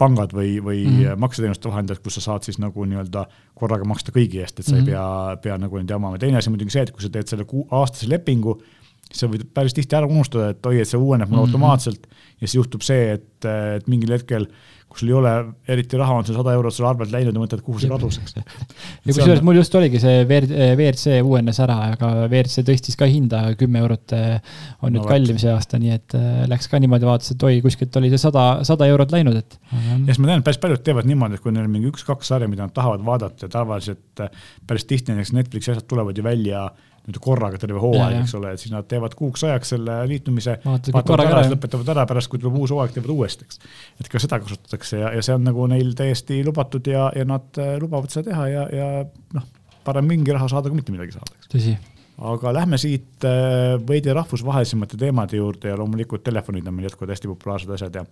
pangad 0.00 0.32
või, 0.32 0.58
või 0.64 0.82
mm 0.86 0.90
Mhm. 0.92 1.02
-hmm. 1.04 1.18
makseteenuste 1.20 1.68
vahendajad, 1.68 2.02
kus 2.02 2.14
sa 2.14 2.20
saad 2.20 2.42
siis 2.42 2.58
nagu 2.58 2.84
nii-öelda 2.84 3.26
korraga 3.54 3.84
maksta 3.84 4.12
kõigi 4.12 4.40
eest, 4.40 4.60
et 4.60 4.66
sa 4.66 4.72
mm 4.74 4.78
Mhm. 4.80 4.86
-hmm. 4.86 4.88
ei 4.88 5.36
pea, 5.36 5.36
pea 5.42 5.58
nagu 5.58 5.76
neid 5.76 5.90
jamama. 5.90 6.18
teine 6.18 6.36
asi 6.38 6.50
muidugi 6.50 6.70
see, 6.70 6.82
et 6.82 6.90
kui 6.90 7.02
sa 7.02 7.08
teed 7.08 7.26
selle 7.28 7.44
kuu, 7.44 7.66
aastase 7.70 8.08
lepingu, 8.08 8.62
siis 9.10 9.20
sa 9.20 9.26
võid 9.26 9.44
päris 9.54 9.74
tihti 9.74 9.96
ära 9.96 10.06
unustada, 10.06 10.50
et 10.50 10.66
oi, 10.66 10.80
et 10.80 10.88
see 10.88 10.98
uueneb 11.00 11.28
mul 11.28 11.36
mm 11.38 11.42
Mhm. 11.42 11.48
-hmm. 11.48 11.54
automaatselt 11.54 12.06
ja 12.40 12.46
siis 12.46 12.54
juhtub 12.54 12.80
see, 12.82 13.12
et, 13.12 13.44
et 13.76 13.88
mingil 13.88 14.12
hetkel 14.12 14.46
kui 14.90 14.98
sul 14.98 15.12
ei 15.12 15.14
ole 15.14 15.32
eriti 15.70 15.98
raha, 16.00 16.16
on 16.18 16.26
see 16.26 16.34
sada 16.34 16.52
eurot 16.56 16.74
sulle 16.74 16.88
arvelt 16.90 17.12
läinud 17.14 17.36
ja 17.36 17.42
mõtled, 17.42 17.62
kuhu 17.62 17.78
see 17.78 17.90
kadus, 17.90 18.18
eks. 18.18 18.34
ja 19.06 19.14
kusjuures 19.14 19.42
mul 19.46 19.60
just 19.60 19.74
oligi 19.78 20.00
see 20.02 20.24
WRC 20.24 21.20
uuenes 21.22 21.60
ära, 21.62 21.76
aga 21.94 22.10
WRC 22.26 22.64
tõstis 22.66 22.98
ka 22.98 23.06
hinda 23.10 23.44
kümme 23.60 23.82
eurot 23.84 24.16
eh, 24.18 24.58
on 24.82 24.90
No 24.90 24.96
nüüd 24.96 25.04
vot. 25.04 25.12
kallim 25.12 25.38
see 25.38 25.52
aasta, 25.54 25.78
nii 25.78 25.94
et 25.94 26.18
eh, 26.18 26.42
läks 26.50 26.66
ka 26.72 26.82
niimoodi, 26.82 27.06
vaatas, 27.06 27.30
et 27.36 27.46
oi, 27.46 27.60
kuskilt 27.62 28.00
oli 28.02 28.10
see 28.10 28.22
sada, 28.22 28.48
sada 28.66 28.90
eurot 28.90 29.14
läinud, 29.14 29.38
et. 29.38 29.58
ja 29.70 30.00
siis 30.10 30.18
ma 30.18 30.32
tean, 30.32 30.42
et 30.42 30.48
päris 30.50 30.60
paljud 30.66 30.84
teevad 30.86 31.08
niimoodi, 31.10 31.38
et 31.38 31.44
kui 31.46 31.54
neil 31.54 31.68
on 31.68 31.74
mingi 31.76 31.90
üks-kaks 31.92 32.34
sarja, 32.34 32.50
mida 32.50 32.66
nad 32.66 32.74
tahavad 32.74 33.06
vaadata 33.06 33.46
ja 33.46 33.54
tavaliselt 33.54 34.24
äh, 34.26 34.34
päris 34.66 34.88
tihti 34.90 35.14
näiteks 35.14 35.36
Netflixi 35.38 35.76
asjad 35.76 35.86
tulevad 35.90 36.18
ju 36.18 36.26
välja 36.26 36.66
mitte 37.10 37.22
korraga 37.24 37.60
terve 37.60 37.82
hooaeg, 37.82 38.20
eks 38.22 38.34
ole, 38.38 38.54
et 38.54 38.62
siis 38.62 38.72
nad 38.74 38.88
teevad 38.90 39.14
kuuks 39.18 39.44
ajaks 39.48 39.74
selle 39.74 40.00
liitumise, 40.10 40.56
vaatavad 40.64 41.26
ära, 41.26 41.44
lõpetavad 41.52 41.94
ära, 41.94 42.06
pärast 42.10 42.32
kui 42.32 42.40
tuleb 42.42 42.58
uus 42.62 42.74
hooaeg, 42.74 42.94
teevad 42.96 43.14
uuesti, 43.16 43.48
eks. 43.48 43.62
et 44.00 44.10
ka 44.10 44.22
seda 44.22 44.40
kasutatakse 44.42 45.02
ja, 45.02 45.14
ja 45.16 45.24
see 45.26 45.36
on 45.36 45.46
nagu 45.48 45.68
neil 45.70 45.94
täiesti 45.98 46.42
lubatud 46.46 46.90
ja, 46.90 47.10
ja 47.16 47.28
nad 47.28 47.62
äh, 47.62 47.76
lubavad 47.82 48.12
seda 48.12 48.30
teha 48.30 48.50
ja, 48.50 48.66
ja 48.74 48.90
noh, 49.36 49.48
parem 49.86 50.08
mingi 50.10 50.34
raha 50.34 50.50
saada 50.50 50.70
kui 50.70 50.80
mitte 50.80 50.94
midagi 50.94 51.18
saada, 51.18 51.36
eks. 51.38 51.52
tõsi 51.54 51.78
aga 52.20 52.52
lähme 52.52 52.76
siit 52.80 53.24
äh, 53.24 53.78
veidi 53.88 54.12
rahvusvahelisemate 54.12 54.98
teemade 55.00 55.38
juurde 55.38 55.72
ja 55.72 55.78
loomulikult 55.80 56.24
telefonid 56.26 56.66
on 56.68 56.76
meil 56.76 56.90
jätkuvalt 56.90 57.14
hästi 57.14 57.30
populaarsed 57.30 57.72
asjad 57.76 57.96
ja 57.96 58.04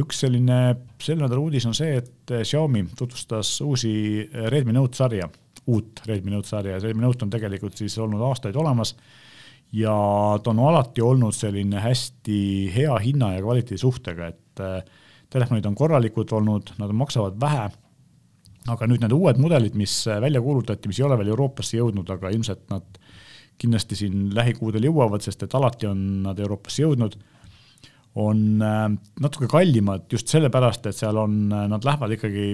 üks 0.00 0.22
selline 0.24 0.60
selle 1.02 1.26
nädala 1.26 1.42
uudis 1.42 1.66
on 1.68 1.76
see, 1.76 1.98
et 2.00 2.34
Xiaomi 2.40 2.86
tutvustas 2.96 3.58
uusi 3.66 3.92
Redmi 4.32 4.72
Note 4.76 4.96
sarja 4.96 5.28
uut 5.70 6.02
Redmi 6.06 6.34
Note 6.34 6.50
sarja. 6.50 6.76
Ja 6.76 6.84
Redmi 6.84 7.06
Note 7.06 7.26
on 7.26 7.32
tegelikult 7.32 7.78
siis 7.78 7.96
olnud 8.02 8.22
aastaid 8.26 8.58
olemas 8.58 8.96
ja 9.72 9.94
ta 10.42 10.50
on 10.50 10.62
alati 10.66 11.02
olnud 11.02 11.34
selline 11.34 11.82
hästi 11.82 12.40
hea 12.74 12.96
hinna 13.04 13.34
ja 13.36 13.44
kvaliteedi 13.44 13.78
suhtega, 13.78 14.30
et 14.32 14.62
äh, 14.64 14.82
telefonid 15.30 15.66
on 15.66 15.76
korralikud 15.78 16.32
olnud, 16.34 16.74
nad 16.78 16.94
maksavad 16.96 17.38
vähe, 17.40 17.68
aga 18.70 18.88
nüüd 18.90 19.04
need 19.04 19.14
uued 19.14 19.38
mudelid, 19.42 19.78
mis 19.78 19.94
äh, 20.10 20.20
välja 20.22 20.42
kuulutati, 20.42 20.90
mis 20.90 21.00
ei 21.00 21.06
ole 21.06 21.18
veel 21.20 21.32
Euroopasse 21.34 21.78
jõudnud, 21.78 22.10
aga 22.10 22.32
ilmselt 22.34 22.66
nad 22.72 22.98
kindlasti 23.60 23.98
siin 23.98 24.30
lähikuudel 24.34 24.88
jõuavad, 24.88 25.22
sest 25.22 25.44
et 25.46 25.54
alati 25.54 25.86
on 25.90 26.02
nad 26.24 26.38
Euroopasse 26.40 26.82
jõudnud, 26.82 27.16
on 28.20 28.42
äh, 28.66 28.84
natuke 29.22 29.46
kallimad 29.50 30.10
just 30.10 30.32
sellepärast, 30.32 30.90
et 30.90 30.98
seal 30.98 31.18
on, 31.20 31.44
nad 31.50 31.86
lähevad 31.86 32.18
ikkagi 32.18 32.52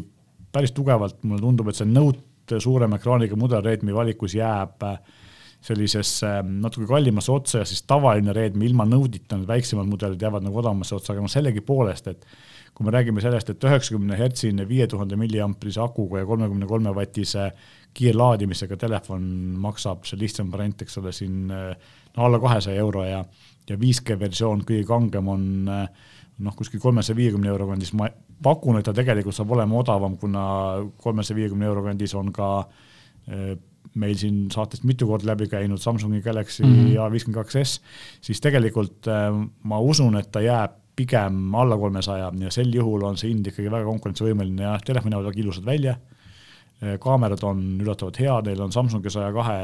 päris 0.53 0.73
tugevalt, 0.77 1.23
mulle 1.25 1.41
tundub, 1.41 1.73
et 1.73 1.79
see 1.81 1.89
Note 1.89 2.36
suurema 2.63 2.99
ekraaniga 3.01 3.37
mudel 3.39 3.65
Redmi 3.65 3.95
valikus 3.95 4.35
jääb 4.37 4.85
äh, 4.87 4.99
sellisesse 5.67 6.27
äh, 6.39 6.43
natuke 6.45 6.87
kallimasse 6.87 7.33
otsa 7.33 7.63
ja 7.63 7.69
siis 7.69 7.83
tavaline 7.89 8.33
Redmi 8.33 8.67
ilma 8.69 8.87
Node'ita, 8.89 9.39
need 9.39 9.49
väiksemad 9.49 9.89
mudelid 9.91 10.23
jäävad 10.23 10.45
nagu 10.47 10.61
odavamasse 10.61 10.97
otsa, 10.99 11.15
aga 11.15 11.25
noh, 11.25 11.33
sellegipoolest, 11.33 12.13
et 12.13 12.27
kui 12.77 12.87
me 12.87 12.93
räägime 12.93 13.23
sellest, 13.25 13.51
et 13.51 13.65
üheksakümne 13.65 14.19
hertsine 14.19 14.67
viie 14.69 14.87
tuhande 14.91 15.17
milliamprise 15.17 15.81
akuga 15.81 16.21
ja 16.21 16.29
kolmekümne 16.29 16.69
kolme 16.69 16.93
vatise 16.95 17.49
kiirlaadimisega 17.97 18.77
telefon 18.77 19.25
maksab, 19.63 20.05
see 20.05 20.21
lihtsam 20.21 20.51
variant, 20.53 20.85
eks 20.85 21.01
ole, 21.01 21.15
siin 21.17 21.47
no 21.49 22.27
alla 22.27 22.41
kahesaja 22.43 22.77
euro 22.85 23.07
ja, 23.07 23.23
ja 23.71 23.79
5G 23.81 24.19
versioon, 24.21 24.67
kõige 24.69 24.85
kangem 24.91 25.33
on 25.33 25.47
noh, 25.65 26.57
kuskil 26.59 26.83
kolmesaja 26.85 27.17
viiekümne 27.17 27.49
euro 27.49 27.71
kandis, 27.71 27.95
ma 27.97 28.11
pakun, 28.43 28.79
et 28.79 28.85
ta 28.85 28.95
tegelikult 28.97 29.37
saab 29.37 29.55
olema 29.57 29.79
odavam, 29.81 30.17
kuna 30.21 30.43
kolmesaja 31.03 31.37
viiekümne 31.39 31.69
euro 31.69 31.85
kandis 31.87 32.15
on 32.19 32.33
ka 32.35 32.51
eh, 33.33 33.55
meil 33.97 34.17
siin 34.21 34.47
saatest 34.53 34.85
mitu 34.85 35.09
korda 35.09 35.31
läbi 35.33 35.49
käinud 35.49 35.81
Samsungi 35.81 36.21
Galaxy 36.23 36.65
mm 36.65 36.75
-hmm. 36.75 36.97
A52s, 37.07 37.79
siis 38.21 38.41
tegelikult 38.41 39.07
eh, 39.07 39.31
ma 39.63 39.79
usun, 39.81 40.17
et 40.17 40.31
ta 40.33 40.41
jääb 40.41 40.83
pigem 40.97 41.55
alla 41.55 41.77
kolmesaja 41.77 42.33
ja 42.41 42.51
sel 42.51 42.75
juhul 42.75 43.03
on 43.05 43.17
see 43.17 43.29
hind 43.31 43.47
ikkagi 43.47 43.71
väga 43.71 43.85
konkurentsivõimeline 43.85 44.63
ja 44.63 44.79
telefon 44.85 45.11
näevad 45.11 45.27
väga 45.27 45.41
ilusad 45.41 45.65
välja 45.65 45.97
Eh, 45.97 46.16
kaamerad 47.01 47.43
on 47.49 47.61
üllatavalt 47.81 48.19
head, 48.21 48.49
neil 48.51 48.61
on 48.61 48.73
Samsungi 48.75 49.11
saja 49.13 49.31
kahe, 49.33 49.61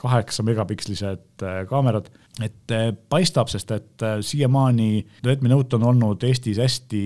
kaheksa 0.00 0.44
megapikslised 0.44 1.44
eh, 1.46 1.60
kaamerad, 1.70 2.10
et 2.44 2.74
eh, 2.76 2.90
paistab, 2.92 3.48
sest 3.52 3.72
et 3.72 4.06
siiamaani 4.20 4.90
Redmi 5.24 5.52
Note 5.52 5.78
on 5.78 5.88
olnud 5.92 6.26
Eestis 6.28 6.60
hästi 6.60 7.02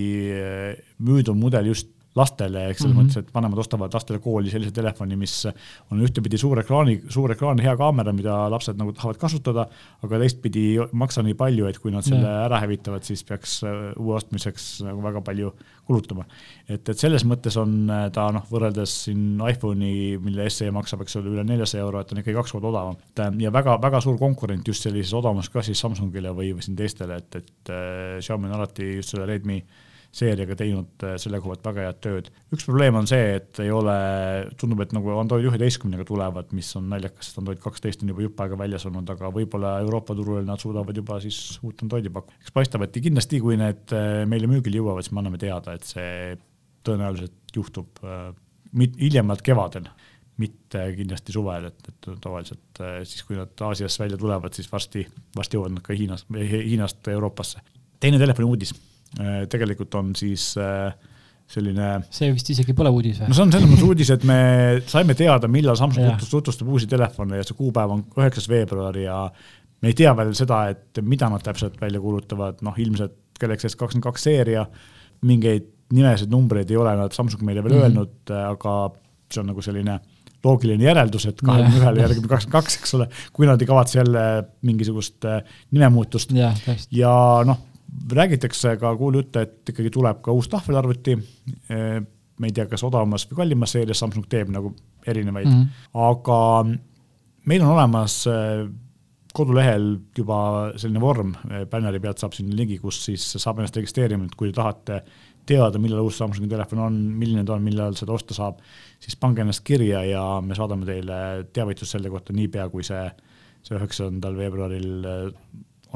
müüdav 1.06 1.38
mudel 1.38 1.70
just 1.70 1.95
lastele, 2.16 2.66
ehk 2.70 2.78
selles 2.78 2.94
mm 2.94 3.00
-hmm. 3.00 3.10
mõttes, 3.10 3.18
et 3.20 3.34
vanemad 3.34 3.60
ostavad 3.60 3.94
lastele 3.94 4.18
kooli 4.24 4.50
sellise 4.50 4.72
telefoni, 4.72 5.16
mis 5.20 5.34
on 5.92 6.00
ühtepidi 6.00 6.38
suur 6.40 6.60
ekraani, 6.60 7.00
suur 7.12 7.32
ekraan, 7.32 7.60
hea 7.60 7.76
kaamera, 7.76 8.12
mida 8.12 8.36
lapsed 8.50 8.78
nagu 8.80 8.92
tahavad 8.96 9.20
kasutada, 9.20 9.66
aga 10.04 10.20
teistpidi 10.22 10.64
ei 10.66 10.86
maksa 10.92 11.22
nii 11.22 11.34
palju, 11.34 11.66
et 11.68 11.78
kui 11.78 11.92
nad 11.92 12.06
selle 12.06 12.24
yeah. 12.24 12.44
ära 12.48 12.60
hävitavad, 12.64 13.04
siis 13.04 13.24
peaks 13.24 13.58
äh, 13.64 13.92
uue 14.00 14.16
ostmiseks 14.16 14.82
nagu 14.86 15.02
väga 15.04 15.20
palju 15.20 15.52
kulutama. 15.86 16.24
et, 16.68 16.88
et 16.88 16.98
selles 16.98 17.24
mõttes 17.24 17.56
on 17.60 17.90
äh, 17.90 18.10
ta 18.12 18.30
noh, 18.32 18.46
võrreldes 18.50 18.96
siin 19.06 19.40
iPhone'i, 19.50 20.16
mille 20.22 20.50
SE 20.50 20.70
maksab, 20.70 21.04
eks 21.04 21.16
ole, 21.20 21.34
üle 21.36 21.44
neljasaja 21.44 21.84
euro, 21.84 22.00
et 22.00 22.12
on 22.12 22.22
ikkagi 22.22 22.36
kaks 22.36 22.52
korda 22.56 22.72
odavam. 22.72 22.96
Äh, 23.20 23.32
ja 23.44 23.52
väga-väga 23.52 24.00
suur 24.00 24.18
konkurent 24.18 24.68
just 24.68 24.82
sellises 24.82 25.12
odavamas 25.14 25.52
klassis 25.52 25.80
Samsungile 25.80 26.32
või, 26.32 26.54
või 26.56 26.64
siin 26.64 26.76
teistele, 26.76 27.20
et, 27.20 27.36
et 27.36 27.74
Xiaomi 28.20 28.48
on 28.48 28.56
alati 28.56 28.96
just 28.96 29.12
selle 29.12 29.26
Redmi 29.28 29.60
seeriaga 30.16 30.56
teinud 30.56 31.04
äh, 31.04 31.16
selle 31.20 31.40
koha 31.42 31.54
pealt 31.54 31.68
väga 31.68 31.84
head 31.86 31.98
tööd. 32.04 32.30
üks 32.54 32.64
probleem 32.68 32.96
on 32.98 33.08
see, 33.10 33.36
et 33.38 33.60
ei 33.62 33.70
ole, 33.74 33.96
tundub, 34.60 34.80
et 34.84 34.94
nagu 34.96 35.12
Android 35.16 35.46
üheteistkümnega 35.50 36.06
tulevad, 36.08 36.52
mis 36.56 36.70
on 36.78 36.88
naljakas, 36.92 37.28
sest 37.28 37.42
Android 37.42 37.60
kaksteist 37.62 38.04
on 38.04 38.12
juba 38.12 38.24
jupp 38.24 38.40
aega 38.44 38.58
väljas 38.60 38.86
olnud, 38.88 39.12
aga 39.12 39.30
võib-olla 39.34 39.76
Euroopa 39.84 40.16
turul 40.16 40.46
nad 40.48 40.62
suudavad 40.62 40.96
juba 40.96 41.20
siis 41.24 41.40
uut 41.66 41.84
Androidi 41.84 42.12
pakkuda. 42.14 42.40
eks 42.40 42.56
paistab, 42.56 42.86
et 42.86 42.96
kindlasti, 42.96 43.42
kui 43.44 43.60
need 43.60 43.96
äh, 43.96 44.24
meile 44.30 44.50
müügile 44.50 44.80
jõuavad, 44.80 45.04
siis 45.04 45.16
me 45.16 45.24
anname 45.24 45.42
teada, 45.42 45.76
et 45.76 45.86
see 45.88 46.34
tõenäoliselt 46.86 47.56
juhtub 47.56 48.04
äh, 48.04 48.28
hiljemalt 48.96 49.44
kevadel 49.44 49.88
mitte 50.40 50.82
kindlasti 50.92 51.32
suvel, 51.32 51.70
et, 51.70 51.86
et 51.88 52.08
tavaliselt 52.20 52.80
siis, 53.08 53.22
kui 53.24 53.38
nad 53.38 53.62
Aasiasse 53.64 54.02
välja 54.02 54.18
tulevad, 54.20 54.52
siis 54.52 54.68
varsti, 54.68 55.06
varsti 55.32 55.56
jõuavad 55.56 55.78
nad 55.78 55.84
ka 55.86 55.96
Hiinas, 55.96 56.26
Hiinast 56.28 57.08
Euroopasse. 57.08 57.62
teine 58.04 58.20
telefoni 58.20 58.44
uudis 58.44 58.74
tegelikult 59.50 59.94
on 59.94 60.14
siis 60.18 60.54
äh, 60.60 60.94
selline. 61.50 61.90
see 62.10 62.32
vist 62.34 62.50
isegi 62.54 62.74
pole 62.76 62.90
uudis 62.94 63.20
või? 63.20 63.30
no 63.30 63.36
see 63.38 63.44
on 63.46 63.54
selles 63.54 63.70
mõttes 63.70 63.86
uudis, 63.90 64.10
et 64.14 64.26
me 64.28 64.40
saime 64.90 65.16
teada, 65.18 65.50
millal 65.50 65.78
Samsung 65.78 66.18
tutvustab 66.26 66.72
uusi 66.72 66.88
telefone 66.90 67.40
ja 67.40 67.46
see 67.46 67.58
kuupäev 67.58 67.94
on 67.94 68.02
üheksas 68.18 68.48
veebruar 68.50 68.98
ja 69.00 69.20
me 69.82 69.92
ei 69.92 69.96
tea 69.96 70.12
veel 70.18 70.34
seda, 70.38 70.64
et 70.72 71.00
mida 71.06 71.30
nad 71.32 71.44
täpselt 71.44 71.78
välja 71.80 72.02
kuulutavad, 72.02 72.60
noh 72.66 72.76
ilmselt 72.82 73.16
Galaxy 73.40 73.68
S 73.68 73.76
kakskümmend 73.76 74.06
kaks 74.06 74.26
seeria, 74.26 74.64
mingeid 75.28 75.68
nimesid, 75.94 76.30
numbreid 76.32 76.70
ei 76.72 76.78
ole 76.80 76.96
nad 76.98 77.14
Samsung 77.14 77.44
meile 77.46 77.62
veel 77.62 77.76
mm 77.76 77.80
-hmm. 77.80 77.88
öelnud, 77.90 78.36
aga 78.50 78.76
see 79.30 79.42
on 79.42 79.50
nagu 79.52 79.62
selline 79.62 80.00
loogiline 80.46 80.84
järeldus, 80.84 81.26
et 81.26 81.40
kahekümne 81.42 81.80
ühele 81.80 82.02
järgmine 82.02 82.30
kakskümmend 82.30 82.58
kaks, 82.58 82.78
eks 82.80 82.94
ole, 82.98 83.08
kui 83.32 83.46
nad 83.46 83.62
ei 83.62 83.68
kavatse 83.70 83.98
jälle 83.98 84.24
mingisugust 84.62 85.24
äh, 85.24 85.42
nimemuutust 85.70 86.32
ja, 86.36 86.52
ja 86.90 87.14
noh, 87.46 87.62
räägitakse 88.12 88.76
ka 88.80 88.92
kuulujutte, 88.96 89.42
et 89.46 89.72
ikkagi 89.72 89.90
tuleb 89.94 90.20
ka 90.24 90.32
uus 90.32 90.48
tahvelarvuti. 90.52 91.16
me 92.38 92.50
ei 92.50 92.52
tea, 92.52 92.66
kas 92.68 92.84
odavamas 92.84 93.24
või 93.30 93.36
kallimas 93.36 93.72
seerias, 93.72 93.98
Samsung 94.02 94.26
teeb 94.28 94.50
nagu 94.52 94.74
erinevaid 95.08 95.46
mm, 95.48 95.62
-hmm. 95.62 95.86
aga 96.04 96.40
meil 97.48 97.62
on 97.62 97.70
olemas 97.72 98.26
eh, 98.26 98.66
kodulehel 99.36 99.86
juba 100.16 100.38
selline 100.76 101.00
vorm, 101.00 101.34
bänneri 101.70 102.00
pealt 102.00 102.18
saab 102.18 102.36
sinna 102.36 102.56
ligi, 102.56 102.78
kus 102.78 103.04
siis 103.08 103.24
saab 103.36 103.60
ennast 103.60 103.76
registreerima, 103.76 104.24
et 104.24 104.36
kui 104.38 104.50
te 104.50 104.56
tahate 104.56 105.00
teada, 105.46 105.78
millal 105.78 106.02
uus 106.06 106.18
Samsungi 106.18 106.48
telefon 106.50 106.82
on, 106.86 106.96
milline 107.20 107.44
ta 107.46 107.54
on, 107.54 107.64
millal 107.64 107.96
seda 107.98 108.14
osta 108.16 108.34
saab, 108.36 108.60
siis 109.02 109.16
pange 109.20 109.44
ennast 109.44 109.62
kirja 109.66 110.02
ja 110.08 110.24
me 110.42 110.56
saadame 110.58 110.88
teile 110.88 111.18
teavitust 111.54 111.96
selle 111.96 112.10
kohta 112.10 112.34
niipea, 112.36 112.68
kui 112.72 112.86
see, 112.86 113.04
see 113.66 113.76
üheksandal 113.78 114.38
veebruaril 114.38 115.06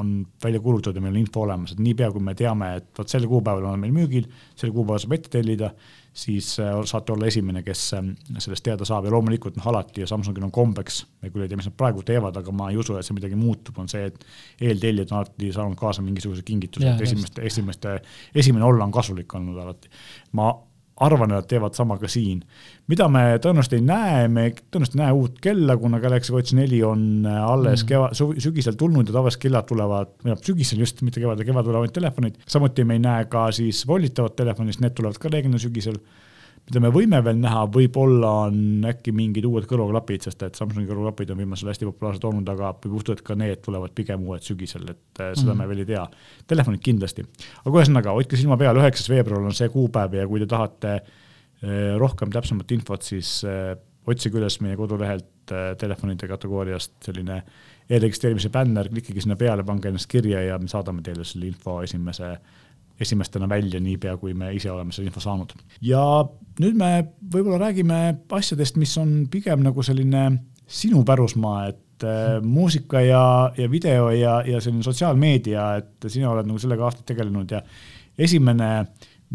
on 0.01 0.11
välja 0.43 0.59
kuulutatud 0.63 0.97
ja 0.97 1.03
meil 1.03 1.15
on 1.15 1.21
info 1.21 1.45
olemas, 1.45 1.73
et 1.73 1.81
niipea 1.83 2.11
kui 2.11 2.23
me 2.23 2.35
teame, 2.37 2.73
et 2.81 2.91
vot 2.97 3.09
sel 3.09 3.27
kuupäeval 3.29 3.69
on 3.71 3.81
meil 3.81 3.93
müügil, 3.95 4.27
sel 4.57 4.73
kuupäeval 4.73 5.01
saab 5.03 5.15
ette 5.17 5.31
tellida, 5.37 5.71
siis 6.13 6.53
äh, 6.59 6.73
saate 6.89 7.13
olla 7.15 7.29
esimene, 7.31 7.63
kes 7.63 7.83
ähm, 7.97 8.09
sellest 8.37 8.65
teada 8.65 8.87
saab. 8.87 9.07
Ja 9.07 9.13
loomulikult 9.15 9.55
noh, 9.59 9.67
alati 9.71 10.03
ja 10.03 10.09
Samsungil 10.09 10.43
on 10.43 10.51
kombeks, 10.55 11.03
ma 11.21 11.31
küll 11.31 11.45
ei 11.45 11.51
tea, 11.51 11.59
mis 11.61 11.69
nad 11.69 11.77
praegu 11.79 12.03
teevad, 12.07 12.41
aga 12.41 12.55
ma 12.55 12.71
ei 12.71 12.79
usu, 12.81 12.97
et 12.99 13.07
see 13.07 13.15
midagi 13.15 13.39
muutub, 13.39 13.79
on 13.81 13.87
see, 13.91 14.09
et 14.11 14.25
eeltellijad 14.71 15.13
on 15.13 15.21
alati 15.21 15.53
saanud 15.55 15.79
kaasa 15.79 16.03
mingisuguse 16.05 16.43
kingituse, 16.47 16.91
et 16.91 17.05
esimeste, 17.07 17.45
esimeste, 17.47 17.95
esimene 18.43 18.67
olla 18.67 18.87
on 18.87 18.93
kasulik 18.95 19.39
olnud 19.39 19.61
alati. 19.63 19.93
ma 20.37 20.51
arvan, 21.01 21.31
et 21.31 21.41
nad 21.41 21.49
teevad 21.49 21.77
sama 21.77 21.97
ka 22.01 22.09
siin. 22.11 22.41
mida 22.91 23.07
me 23.11 23.23
tõenäoliselt 23.41 23.77
ei 23.77 23.83
näe, 23.85 24.27
me 24.27 24.47
tõenäoliselt 24.59 24.97
ei 24.97 25.01
näe 25.03 25.17
uut 25.17 25.37
kella, 25.43 25.77
kuna 25.77 25.99
Galaxy 26.03 26.33
Watch 26.33 26.55
neli 26.57 26.81
on 26.83 27.25
äh, 27.25 27.43
alles 27.43 27.83
mm. 27.83 27.91
keva-, 27.91 28.39
sügisel 28.45 28.77
tulnud 28.79 29.09
ja 29.09 29.15
tavaliselt 29.15 29.45
kellad 29.45 29.69
tulevad, 29.69 30.15
noh, 30.27 30.41
sügisel 30.45 30.83
just, 30.83 31.01
mitte 31.05 31.23
kevadel, 31.23 31.47
kevadel 31.47 31.71
tulevad 31.71 31.95
telefonid. 31.95 32.41
samuti 32.47 32.85
me 32.87 32.99
ei 32.99 33.05
näe 33.05 33.29
ka 33.31 33.47
siis 33.55 33.85
volditavat 33.87 34.35
telefoni, 34.39 34.73
sest 34.73 34.85
need 34.85 34.97
tulevad 34.97 35.21
ka 35.21 35.31
reeglina 35.31 35.61
sügisel 35.61 35.97
mida 36.69 36.81
me 36.83 36.91
võime 36.93 37.19
veel 37.25 37.39
näha, 37.41 37.63
võib-olla 37.73 38.31
on 38.47 38.85
äkki 38.87 39.13
mingid 39.15 39.45
uued 39.47 39.65
kõrvaklapid, 39.69 40.25
sest 40.27 40.43
et 40.45 40.59
Samsungi 40.59 40.89
kõrvaklapid 40.89 41.33
on 41.33 41.41
viimasel 41.41 41.71
hästi 41.71 41.87
populaarsed 41.89 42.27
olnud, 42.29 42.51
aga 42.53 42.73
võib 42.83 42.99
juhtuda, 42.99 43.17
et 43.17 43.25
ka 43.27 43.37
need 43.39 43.63
tulevad 43.65 43.95
pigem 43.97 44.23
uued 44.27 44.45
sügisel, 44.45 44.85
et 44.93 45.23
äh, 45.23 45.33
seda 45.37 45.51
mm. 45.51 45.59
me 45.59 45.69
veel 45.71 45.83
ei 45.83 45.89
tea. 45.91 46.05
Telefonid 46.53 46.83
kindlasti, 46.85 47.25
aga 47.63 47.73
ühesõnaga, 47.75 48.15
hoidke 48.15 48.39
silma 48.39 48.59
peal, 48.61 48.79
üheksas 48.79 49.11
veebruar 49.11 49.49
on 49.49 49.57
see 49.57 49.71
kuupäev 49.73 50.15
ja 50.21 50.27
kui 50.29 50.43
te 50.43 50.49
tahate 50.53 50.93
äh, 50.97 51.03
rohkem 52.01 52.31
täpsemat 52.33 52.71
infot, 52.77 53.03
siis 53.09 53.39
äh, 53.49 53.73
otsige 54.07 54.39
üles 54.39 54.61
meie 54.63 54.79
kodulehelt 54.79 55.27
telefonide 55.77 56.29
kategooriast 56.29 56.93
selline 57.03 57.41
e-registreerimise 57.91 58.49
bänner, 58.53 58.87
klikige 58.89 59.21
sinna 59.21 59.35
peale, 59.37 59.65
pange 59.67 59.89
ennast 59.89 60.07
kirja 60.09 60.39
ja 60.45 60.57
me 60.61 60.69
saadame 60.71 61.03
teile 61.03 61.25
selle 61.27 61.49
info 61.49 61.81
esimese 61.83 62.31
esimestena 63.01 63.49
välja, 63.49 63.79
niipea 63.83 64.15
kui 64.21 64.33
me 64.37 64.51
ise 64.55 64.71
oleme 64.71 64.93
selle 64.95 65.09
info 65.09 65.23
saanud. 65.23 65.53
ja 65.81 66.01
nüüd 66.61 66.77
me 66.79 66.91
võib-olla 67.33 67.59
räägime 67.67 68.01
asjadest, 68.37 68.79
mis 68.81 68.93
on 69.01 69.25
pigem 69.31 69.63
nagu 69.65 69.83
selline 69.85 70.25
sinu 70.71 71.03
pärusmaa, 71.07 71.65
et 71.71 72.05
äh, 72.07 72.37
muusika 72.43 73.01
ja, 73.03 73.23
ja 73.57 73.71
video 73.71 74.09
ja, 74.15 74.39
ja 74.47 74.61
selline 74.63 74.85
sotsiaalmeedia, 74.87 75.65
et 75.81 76.11
sina 76.11 76.31
oled 76.31 76.47
nagu 76.47 76.61
sellega 76.61 76.87
aastaid 76.87 77.09
tegelenud 77.11 77.51
ja 77.51 77.63
esimene, 78.21 78.71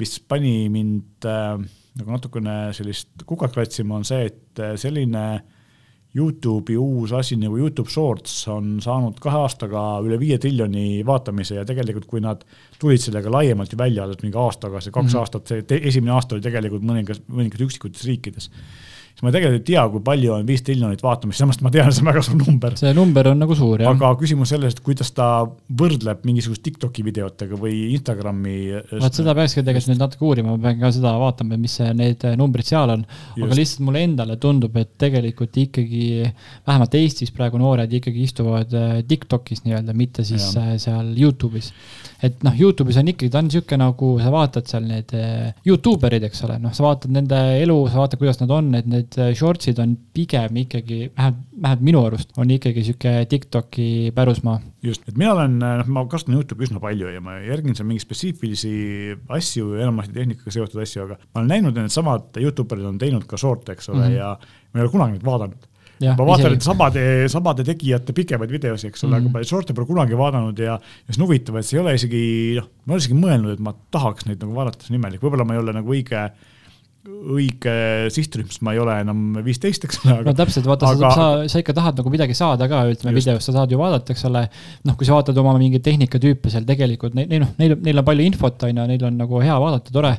mis 0.01 0.17
pani 0.29 0.71
mind 0.73 1.27
äh, 1.29 1.59
nagu 1.97 2.13
natukene 2.13 2.57
sellist 2.77 3.27
kukat 3.27 3.55
kratsima, 3.57 3.99
on 3.99 4.09
see, 4.09 4.31
et 4.31 4.63
äh, 4.63 4.75
selline 4.81 5.27
Youtube'i 6.17 6.79
uus 6.81 7.13
asi 7.13 7.37
nagu 7.37 7.59
Youtube 7.61 7.93
Shorts 7.93 8.35
on 8.49 8.77
saanud 8.81 9.19
kahe 9.21 9.43
aastaga 9.45 9.83
üle 10.05 10.19
viie 10.21 10.39
triljoni 10.41 11.03
vaatamise 11.07 11.59
ja 11.59 11.65
tegelikult, 11.69 12.09
kui 12.09 12.23
nad 12.25 12.45
tulid 12.81 13.03
sellega 13.03 13.33
laiemalt 13.33 13.73
ju 13.73 13.79
välja 13.81 14.07
alles 14.07 14.23
mingi 14.23 14.39
aasta 14.41 14.69
tagasi, 14.69 14.91
kaks 14.91 15.13
mm 15.13 15.13
-hmm. 15.13 15.21
aastat, 15.21 15.47
see 15.53 15.81
esimene 15.83 16.15
aasta 16.17 16.35
oli 16.37 16.45
tegelikult 16.47 16.87
mõningas, 16.89 17.21
mõningates 17.29 17.67
üksikutes 17.69 18.07
riikides 18.09 18.51
siis 19.17 19.25
ma 19.25 19.31
tegelikult 19.33 19.63
ei 19.63 19.69
tea, 19.71 19.83
kui 19.89 20.03
palju 20.05 20.33
on 20.35 20.43
viis 20.45 20.61
triljonit 20.65 21.01
vaatamist, 21.01 21.41
samas 21.41 21.57
ma 21.65 21.71
tean, 21.73 21.89
see 21.89 22.03
on 22.05 22.11
väga 22.11 22.23
suur 22.27 22.37
number. 22.37 22.75
see 22.77 22.93
number 22.97 23.31
on 23.31 23.39
nagu 23.41 23.55
suur, 23.57 23.81
jah. 23.81 23.95
aga 23.97 24.11
küsimus 24.21 24.51
selles, 24.53 24.77
et 24.77 24.83
kuidas 24.85 25.09
ta 25.17 25.29
võrdleb 25.81 26.27
mingisugust 26.29 26.61
Tiktoki 26.67 27.05
videotega 27.07 27.57
või 27.57 27.95
Instagrami. 27.95 28.57
vot 28.93 29.17
seda 29.17 29.33
peakski 29.39 29.63
tegelikult 29.63 29.95
nüüd 29.95 30.03
natuke 30.05 30.29
uurima, 30.29 30.53
ma 30.53 30.69
pean 30.69 30.83
ka 30.83 30.91
seda 30.93 31.15
vaatama, 31.23 31.57
mis 31.63 31.79
need 31.97 32.27
numbrid 32.37 32.69
seal 32.69 32.93
on. 32.93 33.07
aga 33.41 33.57
lihtsalt 33.57 33.87
mulle 33.89 34.05
endale 34.05 34.37
tundub, 34.43 34.77
et 34.77 34.93
tegelikult 35.01 35.57
ikkagi 35.65 36.05
vähemalt 36.69 36.99
Eestis 37.01 37.33
praegu 37.33 37.61
noored 37.63 37.93
ikkagi 37.97 38.27
istuvad 38.29 38.77
äh, 38.77 38.99
Tiktokis 39.09 39.65
nii-öelda, 39.65 39.97
mitte 39.97 40.27
siis 40.29 40.51
ja. 40.53 40.75
Äh, 40.75 40.77
seal 40.83 41.15
Youtube'is 41.17 41.73
et 42.25 42.45
noh, 42.47 42.55
Youtube'is 42.57 42.99
on 43.01 43.11
ikkagi, 43.13 43.31
ta 43.33 43.41
on 43.43 43.49
niisugune 43.51 43.81
nagu 43.83 44.11
sa 44.23 44.31
vaatad 44.33 44.69
seal 44.71 44.87
need 44.89 45.13
äh, 45.17 45.51
Youtube 45.69 46.09
erid, 46.09 46.25
eks 46.29 46.43
ole, 46.47 46.57
noh, 46.63 46.73
sa 46.77 46.87
vaatad 46.87 47.13
nende 47.13 47.41
elu, 47.61 47.77
sa 47.93 48.01
vaatad, 48.03 48.21
kuidas 48.21 48.41
nad 48.41 48.55
on, 48.57 48.71
et 48.79 48.89
need 48.91 49.19
äh, 49.21 49.33
shorts'id 49.37 49.81
on 49.83 49.97
pigem 50.17 50.63
ikkagi, 50.63 51.11
vähemalt, 51.17 51.45
vähemalt 51.57 51.85
minu 51.89 52.03
arust 52.09 52.33
on 52.41 52.53
ikkagi 52.53 52.83
niisugune 52.85 53.29
Tiktoki 53.31 53.89
pärusmaa. 54.17 54.59
just, 54.87 55.03
et 55.09 55.17
mina 55.19 55.35
olen, 55.35 55.59
äh, 55.61 55.77
noh, 55.83 55.93
ma 55.93 56.07
kasutan 56.11 56.39
Youtube'i 56.39 56.69
üsna 56.69 56.83
palju 56.83 57.13
ja 57.13 57.23
ma 57.25 57.39
järgin 57.45 57.77
seal 57.77 57.89
mingeid 57.89 58.07
spetsiifilisi 58.07 58.75
asju, 59.39 59.75
enamasti 59.81 60.17
tehnikaga 60.17 60.57
seotud 60.57 60.83
asju, 60.85 61.07
aga 61.07 61.21
ma 61.23 61.43
olen 61.43 61.53
näinud, 61.57 61.77
et 61.77 61.89
needsamad 61.89 62.41
Youtuberid 62.41 62.89
on 62.89 63.01
teinud 63.03 63.27
ka 63.29 63.41
short'e, 63.41 63.77
eks 63.77 63.91
ole 63.93 64.05
mm, 64.05 64.13
-hmm. 64.13 64.21
ja 64.21 64.37
ma 64.73 64.81
ei 64.81 64.87
ole 64.87 64.95
kunagi 64.95 65.19
neid 65.19 65.27
vaadanud 65.27 65.73
ma 66.05 66.27
vaatan 66.29 66.53
nüüd 66.55 66.65
samade, 66.67 67.05
samade 67.33 67.65
tegijate 67.67 68.17
pikemaid 68.17 68.53
videosid, 68.53 68.91
eks 68.91 69.05
ole 69.07 69.15
mm, 69.15 69.29
-hmm. 69.29 69.37
aga 69.37 69.45
ma 69.45 69.53
short'e 69.53 69.77
pole 69.77 69.89
kunagi 69.89 70.19
vaadanud 70.19 70.59
ja, 70.61 70.77
ja 70.77 71.15
see 71.15 71.23
on 71.23 71.29
huvitav, 71.29 71.57
et 71.61 71.69
see 71.69 71.79
ei 71.79 71.85
ole 71.85 71.95
isegi, 71.97 72.25
noh, 72.59 72.69
ma 72.85 72.93
ei 72.93 72.99
ole 72.99 73.05
isegi 73.05 73.23
mõelnud, 73.23 73.57
et 73.57 73.65
ma 73.65 73.73
tahaks 73.95 74.29
neid 74.29 74.43
nagu 74.45 74.59
vaadata, 74.59 74.85
see 74.85 74.95
on 74.95 75.01
imelik, 75.01 75.25
võib-olla 75.25 75.49
ma 75.49 75.57
ei 75.57 75.65
ole 75.65 75.77
nagu 75.77 75.97
õige 75.97 76.29
õige 77.07 77.73
sihtrühm, 78.11 78.49
sest 78.51 78.63
ma 78.67 78.73
ei 78.75 78.81
ole 78.83 78.97
enam 79.03 79.37
viisteist, 79.47 79.85
eks 79.87 80.01
ole. 80.03 80.17
no 80.27 80.33
täpselt, 80.37 80.67
vaata 80.67 80.91
aga..., 80.91 81.11
sa, 81.15 81.27
sa 81.53 81.63
ikka 81.63 81.75
tahad 81.77 82.01
nagu 82.01 82.13
midagi 82.13 82.35
saada 82.35 82.69
ka, 82.71 82.83
ütleme 82.91 83.15
videost, 83.17 83.47
sa 83.47 83.55
saad 83.61 83.73
ju 83.73 83.79
vaadata, 83.81 84.15
eks 84.15 84.27
ole. 84.31 84.43
noh, 84.89 84.97
kui 84.99 85.09
sa 85.09 85.15
vaatad 85.15 85.39
oma 85.43 85.55
mingeid 85.61 85.85
tehnikatüüpe 85.87 86.51
seal 86.53 86.67
tegelikult, 86.69 87.15
neil, 87.19 87.31
noh, 87.43 87.53
neil, 87.61 87.77
neil 87.87 88.03
on 88.03 88.09
palju 88.09 88.27
infot, 88.27 88.67
on 88.67 88.83
ju, 88.83 88.89
neil 88.91 89.07
on 89.07 89.23
nagu 89.23 89.43
hea 89.45 89.59
vaadata, 89.63 89.95
tore 89.95 90.17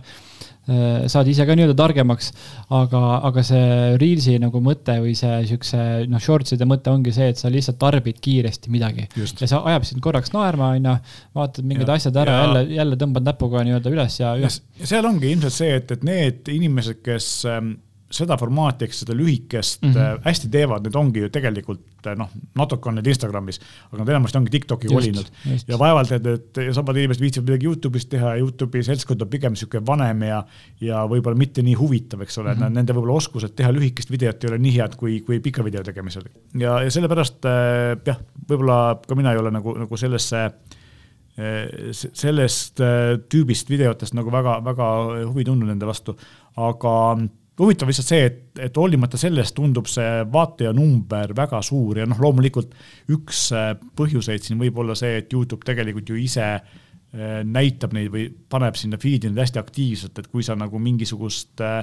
saad 0.67 1.29
ise 1.31 1.45
ka 1.47 1.55
nii-öelda 1.55 1.75
targemaks, 1.79 2.31
aga, 2.75 3.01
aga 3.29 3.43
see 3.45 3.95
Reelsi 4.01 4.35
nagu 4.41 4.59
mõte 4.63 4.97
või 5.03 5.13
see 5.17 5.39
siukse 5.51 5.79
noh, 6.11 6.21
shorts'ide 6.23 6.67
mõte 6.67 6.91
ongi 6.91 7.13
see, 7.15 7.29
et 7.31 7.39
sa 7.39 7.51
lihtsalt 7.53 7.79
tarbid 7.81 8.19
kiiresti 8.23 8.73
midagi. 8.73 9.07
ja 9.15 9.27
see 9.47 9.47
ajab 9.57 9.87
sind 9.87 10.03
korraks 10.03 10.33
naerma, 10.35 10.73
onju, 10.75 10.97
vaatad 11.37 11.67
mingid 11.67 11.87
ja, 11.87 11.97
asjad 11.97 12.21
ära, 12.23 12.37
jälle, 12.43 12.63
jälle 12.81 12.99
tõmbad 12.99 13.27
näpuga 13.31 13.63
nii-öelda 13.67 13.95
üles 13.95 14.19
ja, 14.19 14.35
ja. 14.39 14.51
ja 14.81 14.91
seal 14.93 15.07
ongi 15.07 15.31
ilmselt 15.31 15.55
see, 15.55 15.73
et, 15.79 15.95
et 15.95 16.07
need 16.07 16.51
inimesed, 16.51 16.99
kes 17.05 17.29
ähm, 17.51 17.77
seda 18.13 18.37
formaati 18.39 18.87
ehk 18.87 18.93
seda 18.95 19.15
lühikest 19.17 19.81
mm 19.83 19.91
-hmm. 19.91 20.21
hästi 20.23 20.49
teevad, 20.51 20.85
need 20.85 20.95
ongi 20.95 21.19
ju 21.25 21.29
tegelikult 21.29 22.07
äh, 22.07 22.15
noh, 22.15 22.29
natuke 22.55 22.89
on 22.89 22.95
need 22.95 23.07
Instagramis, 23.07 23.59
aga 23.91 23.99
nad 23.99 24.09
enamasti 24.09 24.37
ongi 24.37 24.51
Tiktoki 24.51 24.87
kolinud 24.87 25.31
ja 25.67 25.79
vaevalt, 25.79 26.11
et, 26.11 26.27
et 26.27 26.59
samad 26.75 26.95
inimesed 26.95 27.21
viitsivad 27.21 27.49
midagi 27.49 27.67
Youtube'is 27.67 28.07
teha 28.07 28.35
ja 28.35 28.43
Youtube'i 28.43 28.83
seltskond 28.83 29.21
on 29.21 29.29
pigem 29.29 29.55
niisugune 29.55 29.85
vanem 29.87 30.23
ja, 30.23 30.43
ja 30.81 31.03
võib-olla 31.03 31.37
mitte 31.37 31.61
nii 31.61 31.75
huvitav, 31.75 32.21
eks 32.23 32.37
ole 32.37 32.53
mm, 32.53 32.61
-hmm. 32.61 32.77
nende 32.79 32.95
võib-olla 32.95 33.17
oskused 33.19 33.55
teha 33.55 33.71
lühikest 33.75 34.11
videot 34.11 34.43
ei 34.43 34.49
ole 34.49 34.57
nii 34.57 34.75
head 34.77 34.95
kui, 34.95 35.19
kui 35.21 35.39
pika 35.39 35.63
video 35.63 35.83
tegemisel. 35.83 36.23
ja, 36.53 36.81
ja 36.83 36.91
sellepärast 36.91 37.45
äh, 37.45 37.97
jah, 38.05 38.21
võib-olla 38.49 39.01
ka 39.07 39.15
mina 39.15 39.33
ei 39.35 39.37
ole 39.43 39.51
nagu, 39.51 39.75
nagu 39.77 39.97
sellesse 39.97 40.51
sellest 41.93 42.79
tüübist 43.29 43.69
videotest 43.69 44.15
nagu 44.17 44.31
väga-väga 44.33 44.85
huvi 45.27 45.43
tundnud 45.45 45.69
nende 45.69 45.85
vastu, 45.85 46.15
aga 46.57 46.93
huvitav 47.57 47.89
lihtsalt 47.89 48.09
see, 48.11 48.25
et, 48.27 48.41
et 48.67 48.77
hoolimata 48.77 49.19
sellest 49.19 49.55
tundub 49.57 49.89
see 49.89 50.09
vaatajanumber 50.33 51.33
väga 51.37 51.61
suur 51.65 52.01
ja 52.01 52.05
noh, 52.09 52.19
loomulikult 52.21 52.75
üks 53.13 53.47
äh, 53.55 53.71
põhjuseid 53.97 54.45
siin 54.45 54.61
võib 54.61 54.77
olla 54.83 54.97
see, 54.97 55.17
et 55.23 55.33
Youtube 55.33 55.65
tegelikult 55.65 56.11
ju 56.13 56.19
ise 56.21 56.45
äh, 56.53 56.61
näitab 57.47 57.95
neid 57.97 58.11
või 58.13 58.27
paneb 58.49 58.77
sinna 58.77 59.01
feed'i 59.01 59.31
neid 59.31 59.41
hästi 59.45 59.61
aktiivselt, 59.63 60.21
et 60.21 60.29
kui 60.31 60.45
sa 60.45 60.57
nagu 60.59 60.81
mingisugust 60.81 61.65
äh, 61.65 61.81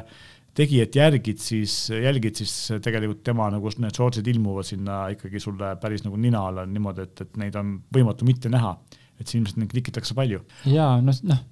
tegijat 0.55 0.95
järgid, 0.95 1.43
siis 1.43 1.89
jälgid, 1.91 2.39
siis 2.39 2.55
tegelikult 2.83 3.25
tema 3.27 3.49
nagu 3.51 3.73
need 3.83 3.97
shorts'id 3.99 4.29
ilmuvad 4.31 4.69
sinna 4.69 5.09
ikkagi 5.17 5.43
sulle 5.43 5.75
päris 5.83 6.07
nagu 6.07 6.21
nina 6.21 6.45
alla 6.53 6.69
niimoodi, 6.71 7.09
et, 7.09 7.27
et 7.27 7.41
neid 7.43 7.59
on 7.59 7.81
võimatu 7.95 8.29
mitte 8.29 8.53
näha. 8.53 8.77
et 9.15 9.31
siin 9.31 9.43
ilmselt 9.43 9.61
neid 9.63 9.71
klikitakse 9.71 10.15
palju. 10.15 10.41
ja 10.71 10.93
noh, 11.03 11.19
noh, 11.27 11.43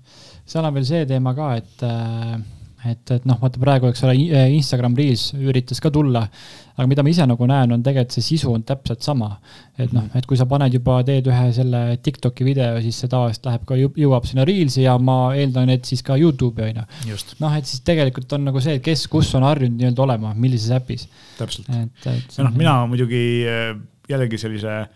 seal 0.46 0.66
on 0.66 0.74
veel 0.74 0.87
see 0.87 1.06
teema 1.11 1.35
ka, 1.35 1.54
et 1.58 1.88
äh 1.90 2.62
et, 2.88 3.11
et 3.14 3.25
noh, 3.29 3.38
vaata 3.40 3.61
praegu, 3.62 3.88
eks 3.90 4.03
ole, 4.07 4.14
Instagram 4.57 4.97
Reels 4.99 5.31
üritas 5.38 5.81
ka 5.83 5.90
tulla, 5.95 6.25
aga 6.73 6.87
mida 6.88 7.05
ma 7.05 7.12
ise 7.12 7.27
nagu 7.29 7.47
näen, 7.49 7.75
on 7.75 7.83
tegelikult 7.85 8.16
see 8.16 8.25
sisu 8.27 8.53
on 8.55 8.64
täpselt 8.66 9.05
sama. 9.05 9.37
et 9.79 9.92
noh, 9.95 10.05
et 10.18 10.27
kui 10.29 10.38
sa 10.38 10.47
paned 10.49 10.75
juba, 10.75 10.99
teed 11.07 11.29
ühe 11.31 11.51
selle 11.57 11.83
Tiktoki 12.05 12.47
video, 12.47 12.81
siis 12.85 12.99
see 13.03 13.11
tavaliselt 13.12 13.49
läheb 13.49 13.68
ka, 13.68 13.79
jõuab 13.79 14.27
sinna 14.29 14.47
Reelsi 14.49 14.87
ja 14.87 14.97
ma 14.99 15.18
eeldan, 15.37 15.71
et 15.75 15.88
siis 15.88 16.03
ka 16.07 16.16
Youtube'i 16.21 16.73
on 16.73 16.83
ju. 16.83 17.18
noh, 17.42 17.55
et 17.59 17.68
siis 17.68 17.85
tegelikult 17.87 18.33
on 18.37 18.49
nagu 18.51 18.64
see, 18.64 18.81
kes, 18.85 19.07
kus 19.12 19.35
on 19.38 19.47
harjunud 19.49 19.79
nii-öelda 19.81 20.07
olema, 20.07 20.35
millises 20.35 20.75
äpis. 20.75 21.07
täpselt. 21.38 21.71
et, 21.71 22.11
et. 22.11 22.37
ja 22.38 22.49
noh, 22.49 22.57
mina 22.57 22.81
muidugi 22.90 23.23
äh, 23.49 23.71
jällegi 24.11 24.40
sellise 24.40 24.81
äh, 24.81 24.90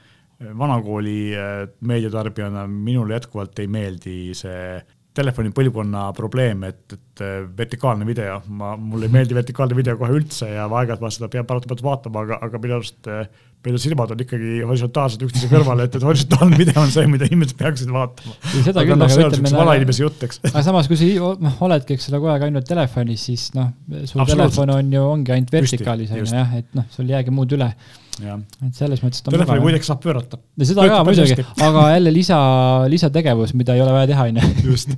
vanakooli 0.58 1.32
meediatarbijana 1.80 2.66
minule 2.66 3.14
jätkuvalt 3.14 3.58
ei 3.58 3.66
meeldi 3.66 4.34
see 4.36 4.82
telefoni 5.16 5.52
põlvkonna 5.56 6.10
probleem, 6.16 6.66
et, 6.68 6.84
et 6.96 7.24
äh, 7.24 7.40
vertikaalne 7.58 8.06
video, 8.08 8.38
ma, 8.48 8.74
mulle 8.76 9.08
ei 9.08 9.14
meeldi 9.14 9.36
vertikaalne 9.36 9.76
video 9.78 9.96
kohe 10.00 10.14
üldse 10.18 10.50
ja 10.52 10.66
aeg-ajalt 10.66 11.02
ma 11.04 11.10
seda 11.12 11.30
pean 11.32 11.48
paratamatult 11.48 11.86
vaatama, 11.86 12.24
aga, 12.26 12.40
aga 12.46 12.60
minu 12.62 12.78
arust 12.78 13.10
äh, 13.12 13.24
meil 13.66 13.78
silmad 13.82 14.12
on 14.14 14.22
ikkagi 14.22 14.60
horisontaalselt 14.62 15.24
üksteise 15.26 15.50
kõrval, 15.50 15.82
et, 15.86 15.96
et 15.98 16.06
horisontaalne 16.06 16.58
video 16.60 16.84
on 16.84 16.92
see, 16.94 17.06
mida 17.10 17.26
inimesed 17.26 17.56
peaksid 17.58 17.90
vaatama. 17.92 18.36
seda 18.52 18.84
küll, 18.86 19.00
noh, 19.00 19.10
aga 19.10 19.28
ütleme. 19.32 19.52
vanainimese 19.56 20.04
jutt, 20.04 20.22
eks. 20.28 20.42
aga 20.52 20.64
samas, 20.68 20.90
kui 20.90 21.00
sa 21.00 21.34
noh, 21.42 21.60
oledki, 21.66 21.96
eks 21.96 22.10
ole, 22.12 22.20
kogu 22.20 22.32
aeg 22.34 22.48
ainult 22.50 22.68
telefonis, 22.68 23.26
siis 23.30 23.48
noh, 23.56 23.72
sul 24.06 24.22
telefon 24.28 24.76
on 24.76 24.98
ju, 24.98 25.04
ongi 25.16 25.34
ainult 25.34 25.54
vertikaalis 25.56 26.14
on 26.14 26.22
ju 26.22 26.28
jah, 26.30 26.58
et 26.60 26.68
noh, 26.78 26.86
sul 26.94 27.08
ei 27.08 27.18
jäägi 27.18 27.34
muud 27.34 27.56
üle 27.58 27.72
et 28.16 28.76
selles 28.76 29.02
mõttes 29.04 29.22
ta 29.24 29.32
telefoni 29.32 29.60
muideks 29.60 29.88
saab 29.90 30.00
pöörata. 30.00 30.38
seda 30.62 30.86
ka 30.88 31.00
muidugi, 31.04 31.44
aga 31.66 31.84
jälle 31.92 32.12
lisa, 32.14 32.38
lisategevus, 32.88 33.52
mida 33.58 33.76
ei 33.76 33.82
ole 33.84 33.92
vaja 33.92 34.10
teha, 34.10 34.26
on 34.30 34.40
ju. 34.40 34.52
just, 34.72 34.94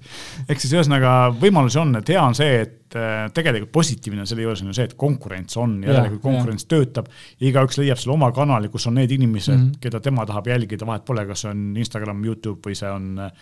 ehk 0.46 0.62
siis 0.62 0.74
ühesõnaga 0.76 1.14
võimalusi 1.40 1.80
on, 1.82 1.96
et 1.98 2.12
hea 2.14 2.22
on 2.22 2.36
see, 2.38 2.60
et 2.62 2.98
äh, 2.98 3.26
tegelikult 3.34 3.72
positiivne 3.74 4.26
selle 4.28 4.46
juures 4.46 4.62
on 4.62 4.70
ju 4.70 4.78
see, 4.78 4.88
et 4.90 4.96
konkurents 5.00 5.58
on, 5.60 5.78
järelikult 5.86 6.22
konkurents 6.24 6.66
ja. 6.66 6.72
töötab. 6.76 7.10
igaüks 7.50 7.80
leiab 7.82 8.00
selle 8.00 8.14
oma 8.14 8.30
kanali, 8.36 8.70
kus 8.72 8.86
on 8.90 8.98
need 9.00 9.14
inimesed 9.18 9.56
mm, 9.56 9.64
-hmm. 9.64 9.80
keda 9.82 10.02
tema 10.04 10.26
tahab 10.26 10.52
jälgida, 10.54 10.86
vahet 10.86 11.06
pole, 11.08 11.26
kas 11.26 11.46
see 11.46 11.54
on 11.54 11.64
Instagram, 11.76 12.24
Youtube 12.24 12.62
või 12.70 12.78
see 12.78 12.92
on 12.92 13.24
äh, 13.26 13.32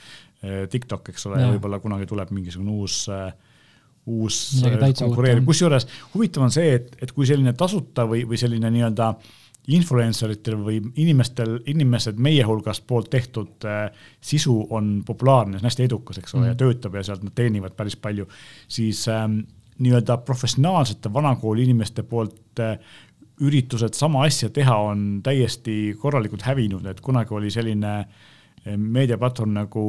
TikTok, 0.71 1.13
eks 1.13 1.29
ole, 1.29 1.43
võib-olla 1.57 1.81
kunagi 1.85 2.09
tuleb 2.09 2.33
mingisugune 2.33 2.81
uus 2.81 3.05
äh, 3.13 3.33
uus 4.07 4.63
konkureeriv, 4.99 5.43
kusjuures 5.45 5.89
huvitav 6.13 6.45
on 6.47 6.53
see, 6.55 6.77
et, 6.79 6.93
et 7.03 7.11
kui 7.13 7.27
selline 7.27 7.51
tasuta 7.59 8.05
või, 8.07 8.23
või 8.29 8.39
selline 8.39 8.71
nii-öelda 8.71 9.09
äh, 9.11 9.33
influencer 9.75 10.31
itel 10.37 10.59
või 10.63 10.79
inimestel, 11.03 11.59
inimesed 11.67 12.21
meie 12.23 12.45
hulgast 12.47 12.85
poolt 12.87 13.11
tehtud 13.11 13.67
äh, 13.67 13.89
sisu 14.23 14.55
on 14.71 15.01
populaarne, 15.07 15.57
see 15.57 15.65
on 15.65 15.71
hästi 15.71 15.87
edukas, 15.89 16.21
eks 16.21 16.37
ole 16.37 16.45
mm., 16.45 16.53
ja 16.53 16.59
töötab 16.61 16.95
ja 16.99 17.03
sealt 17.09 17.25
nad 17.27 17.35
teenivad 17.35 17.75
päris 17.79 17.99
palju, 17.99 18.29
siis 18.71 19.03
ähm, 19.11 19.41
nii-öelda 19.83 20.21
professionaalsete 20.27 21.13
vanakooli 21.13 21.67
inimeste 21.67 22.07
poolt 22.07 22.63
äh, 22.63 22.79
üritused 23.43 23.99
sama 23.99 24.23
asja 24.25 24.49
teha 24.55 24.79
on 24.93 25.05
täiesti 25.27 25.97
korralikult 25.99 26.47
hävinud, 26.47 26.87
et 26.87 27.03
kunagi 27.05 27.35
oli 27.35 27.51
selline 27.51 27.99
äh, 27.99 28.79
meediaplatvorm 28.79 29.59
nagu 29.59 29.85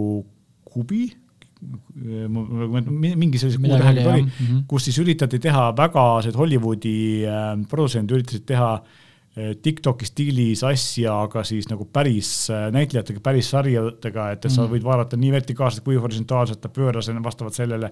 Kubi 0.68 1.06
äh, 1.06 2.26
mingi 2.28 3.38
sellise 3.38 3.62
kuutähega 3.62 4.10
oli, 4.10 4.26
-hmm. 4.26 4.64
kus 4.68 4.90
siis 4.90 4.98
üritati 5.06 5.40
teha 5.40 5.70
väga, 5.78 6.14
see 6.26 6.34
Hollywoodi 6.34 6.96
äh, 7.30 7.52
produtsendid 7.70 8.18
üritasid 8.18 8.50
teha 8.50 8.74
äh, 8.74 9.04
Tiktoki 9.38 10.08
stiilis 10.08 10.64
asja, 10.66 11.14
aga 11.28 11.44
siis 11.46 11.68
nagu 11.70 11.86
päris 11.94 12.48
näitlejatega, 12.74 13.22
päris 13.24 13.52
sarjadega, 13.54 14.32
et, 14.34 14.46
et 14.46 14.54
sa 14.54 14.64
mm. 14.64 14.72
võid 14.72 14.86
vaadata 14.88 15.20
nii 15.20 15.34
vertikaalselt 15.36 15.86
kui 15.86 16.00
horisontaalselt, 16.02 16.62
ta 16.64 16.72
pööras 16.74 17.12
vastavalt 17.24 17.58
sellele 17.58 17.92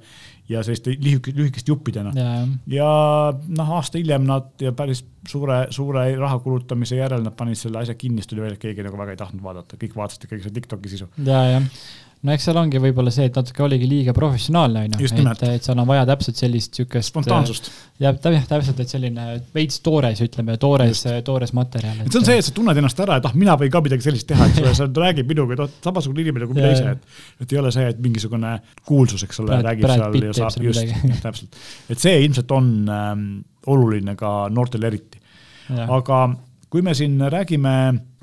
ja 0.50 0.64
selliste 0.66 0.96
lühikeste, 0.96 1.38
lühikeste 1.38 1.72
juppidena. 1.74 2.14
ja 2.72 2.90
noh, 3.34 3.76
aasta 3.78 4.02
hiljem 4.02 4.26
nad 4.26 4.50
ja 4.62 4.74
päris 4.74 5.04
suure, 5.30 5.66
suure 5.76 6.08
raha 6.18 6.40
kulutamise 6.42 6.98
järel 6.98 7.22
nad 7.26 7.38
panid 7.38 7.60
selle 7.60 7.84
asja 7.84 7.98
kinni, 8.00 8.24
siis 8.24 8.34
tuli 8.34 8.46
välja, 8.46 8.58
et 8.58 8.66
keegi 8.66 8.86
nagu 8.86 8.98
väga 8.98 9.14
ei 9.14 9.22
tahtnud 9.22 9.46
vaadata, 9.46 9.78
kõik 9.82 9.96
vaatasid 9.98 10.28
ikkagi 10.28 10.48
seda 10.48 10.60
Tiktoki 10.60 10.96
sisu. 10.96 11.12
ja, 11.22 11.46
jah 11.58 11.70
no 12.26 12.34
eks 12.34 12.48
seal 12.48 12.58
ongi 12.60 12.80
võib-olla 12.82 13.12
see, 13.14 13.28
et 13.30 13.38
natuke 13.38 13.64
oligi 13.66 13.88
liiga 13.90 14.14
professionaalne, 14.16 14.86
on 14.88 14.96
ju, 15.04 15.10
et, 15.10 15.44
et 15.50 15.68
seal 15.68 15.82
on 15.82 15.88
vaja 15.90 16.06
täpselt 16.10 16.40
sellist 16.40 16.74
niisugust. 16.74 17.12
spontaansust. 17.12 17.70
jah, 18.02 18.16
täpselt, 18.18 18.80
et 18.82 18.92
selline 18.92 19.28
veits 19.56 19.80
toores, 19.86 20.22
ütleme, 20.26 20.58
toores, 20.62 21.04
toores 21.28 21.54
materjal. 21.58 22.02
et 22.04 22.10
see 22.10 22.22
on 22.22 22.28
see, 22.28 22.38
et 22.42 22.48
sa 22.48 22.56
tunned 22.56 22.82
ennast 22.82 23.02
ära, 23.06 23.20
et 23.22 23.30
ah, 23.30 23.36
mina 23.38 23.58
võin 23.62 23.74
ka 23.74 23.84
midagi 23.86 24.08
sellist 24.08 24.30
teha, 24.32 24.50
eks 24.50 24.64
ole, 24.64 24.74
sa 24.78 24.90
räägid 25.06 25.30
minuga, 25.30 25.58
et 25.58 25.66
oh, 25.68 25.76
samasugune 25.86 26.26
inimene 26.26 26.46
nagu 26.48 26.58
mina 26.58 26.74
ise, 26.74 26.96
et. 26.96 27.22
et 27.46 27.56
ei 27.56 27.62
ole 27.62 27.74
see, 27.76 27.86
et 27.94 28.02
mingisugune 28.02 28.56
kuulsus, 28.88 29.28
eks 29.28 29.44
ole, 29.46 29.62
räägib 29.70 29.88
Brad 29.88 30.04
seal 30.06 30.30
ja 30.30 30.40
saab 30.42 30.66
just, 30.66 30.98
täpselt. 31.28 31.62
et 31.94 32.02
see 32.02 32.18
ilmselt 32.26 32.58
on 32.58 32.74
ähm, 32.96 33.30
oluline 33.72 34.18
ka 34.20 34.38
noortele 34.54 34.90
eriti. 34.92 35.22
aga 35.86 36.26
kui 36.76 36.84
me 36.84 36.92
siin 36.92 37.14
räägime 37.32 37.72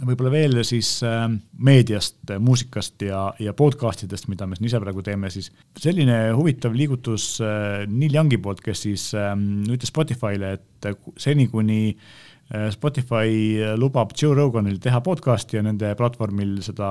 võib-olla 0.04 0.28
veel 0.34 0.58
siis 0.68 0.98
äh, 1.08 1.22
meediast, 1.64 2.18
muusikast 2.44 3.00
ja, 3.00 3.22
ja 3.40 3.54
podcast 3.56 4.02
idest, 4.04 4.26
mida 4.28 4.44
me 4.44 4.58
siin 4.58 4.66
ise 4.68 4.80
praegu 4.82 5.00
teeme, 5.06 5.30
siis 5.32 5.46
selline 5.80 6.18
huvitav 6.36 6.74
liigutus 6.76 7.38
äh, 7.40 7.86
Neil 7.88 8.18
Youngi 8.18 8.36
poolt, 8.44 8.60
kes 8.60 8.82
siis 8.84 9.06
ähm, 9.16 9.62
ütles 9.72 9.88
Spotify'le, 9.88 10.50
et 10.58 10.88
seni, 11.16 11.46
kuni 11.48 11.94
äh, 11.94 12.66
Spotify 12.74 13.72
lubab 13.80 14.12
Joe 14.20 14.36
Roganil 14.36 14.76
teha 14.84 15.00
podcast'i 15.06 15.56
ja 15.56 15.62
nende 15.64 15.94
platvormil 15.96 16.58
seda 16.66 16.90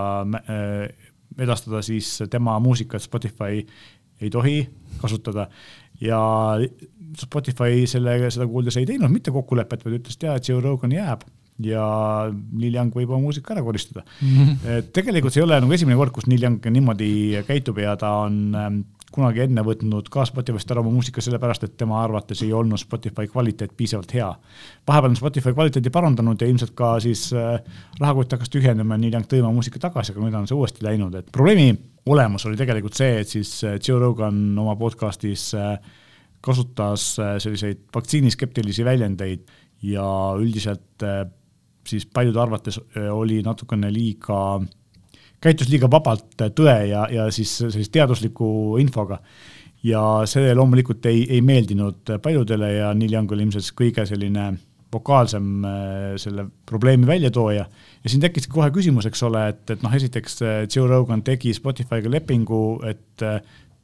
edastada, 1.38 1.84
siis 1.86 2.10
tema 2.34 2.56
muusikat 2.63 3.06
Spotify 3.06 3.62
ei 4.17 4.32
tohi 4.34 4.63
kasutada. 5.04 5.45
Ja 6.02 6.24
Spotify 7.21 7.86
sellega, 7.86 8.34
seda 8.34 8.50
kuuldes 8.50 8.80
ei 8.82 8.89
teinud 8.89 9.13
mitte 9.13 9.30
kokkulepet, 9.36 9.86
vaid 9.86 10.00
ütles, 10.00 10.17
et 10.17 10.26
jaa, 10.26 10.39
et 10.41 10.50
Joe 10.50 10.65
Rogan 10.65 10.97
jääb 10.97 11.28
ja 11.65 11.84
Neil 12.32 12.76
Young 12.76 12.95
võib 12.95 13.12
oma 13.12 13.26
muusika 13.28 13.56
ära 13.56 13.63
koristada 13.65 14.06
mm. 14.06 14.32
-hmm. 14.32 14.89
tegelikult 14.93 15.34
see 15.34 15.43
ei 15.43 15.47
ole 15.47 15.60
nagu 15.62 15.74
esimene 15.74 16.00
kord, 16.00 16.15
kus 16.15 16.28
Neil 16.28 16.43
Young 16.47 16.71
niimoodi 16.71 17.12
käitub 17.47 17.80
ja 17.82 17.95
ta 18.00 18.13
on 18.26 18.41
ähm, 18.56 18.82
kunagi 19.12 19.43
enne 19.45 19.63
võtnud 19.65 20.08
ka 20.12 20.24
Spotify'st 20.28 20.71
ära 20.71 20.82
oma 20.84 20.93
muusika 20.93 21.21
sellepärast, 21.24 21.65
et 21.67 21.76
tema 21.80 22.00
arvates 22.04 22.41
ei 22.45 22.52
olnud 22.56 22.80
Spotify 22.80 23.28
kvaliteet 23.32 23.74
piisavalt 23.78 24.13
hea. 24.15 24.30
vahepeal 24.88 25.12
on 25.12 25.19
Spotify 25.19 25.54
kvaliteedi 25.54 25.91
parandanud 25.93 26.41
ja 26.41 26.47
ilmselt 26.47 26.74
ka 26.78 26.93
siis 27.04 27.28
äh, 27.36 27.60
rahakott 28.00 28.38
hakkas 28.38 28.52
tühjenema 28.54 28.95
ja 28.95 29.04
Neil 29.04 29.17
Young 29.17 29.28
tõi 29.28 29.41
oma 29.43 29.52
muusika 29.58 29.82
tagasi, 29.84 30.13
aga 30.13 30.24
nüüd 30.24 30.38
on 30.39 30.47
see 30.47 30.58
uuesti 30.58 30.86
läinud, 30.88 31.17
et 31.19 31.32
probleemi 31.32 31.74
olemus 32.12 32.47
oli 32.47 32.60
tegelikult 32.60 32.97
see, 32.97 33.19
et 33.24 33.36
siis 33.36 33.52
äh, 33.67 33.76
Joe 33.84 34.00
Rogan 34.00 34.39
oma 34.58 34.78
podcast'is 34.80 35.52
kasutas 36.41 37.04
selliseid 37.43 37.84
vaktsiiniskeptilisi 37.93 38.86
väljendeid 38.86 39.43
ja 39.86 40.06
üldiselt 40.39 41.04
siis 41.88 42.06
paljude 42.06 42.39
arvates 42.41 42.80
oli 43.12 43.41
natukene 43.46 43.91
liiga, 43.94 44.60
käitus 45.41 45.70
liiga 45.72 45.89
vabalt 45.91 46.36
tõe 46.56 46.76
ja, 46.89 47.08
ja 47.12 47.30
siis 47.34 47.54
sellise 47.63 47.91
teadusliku 47.91 48.78
infoga. 48.82 49.22
ja 49.84 50.02
see 50.30 50.54
loomulikult 50.54 51.06
ei, 51.10 51.24
ei 51.30 51.41
meeldinud 51.41 52.17
paljudele 52.22 52.74
ja 52.74 52.94
Neil 52.94 53.13
Young 53.13 53.32
oli 53.32 53.48
ilmselt 53.48 53.72
kõige 53.78 54.06
selline 54.06 54.52
vokaalsem 54.94 55.63
selle 56.22 56.46
probleemi 56.65 57.08
väljatooja. 57.08 57.65
ja 58.04 58.10
siin 58.10 58.22
tekkiski 58.22 58.52
kohe 58.54 58.70
küsimus, 58.72 59.08
eks 59.08 59.24
ole, 59.24 59.48
et, 59.50 59.63
et 59.70 59.84
noh, 59.84 59.94
esiteks 59.96 60.41
Joe 60.76 60.88
Rogan 60.88 61.24
tegi 61.24 61.54
Spotify'ga 61.56 62.12
lepingu, 62.12 62.82
et 62.86 63.26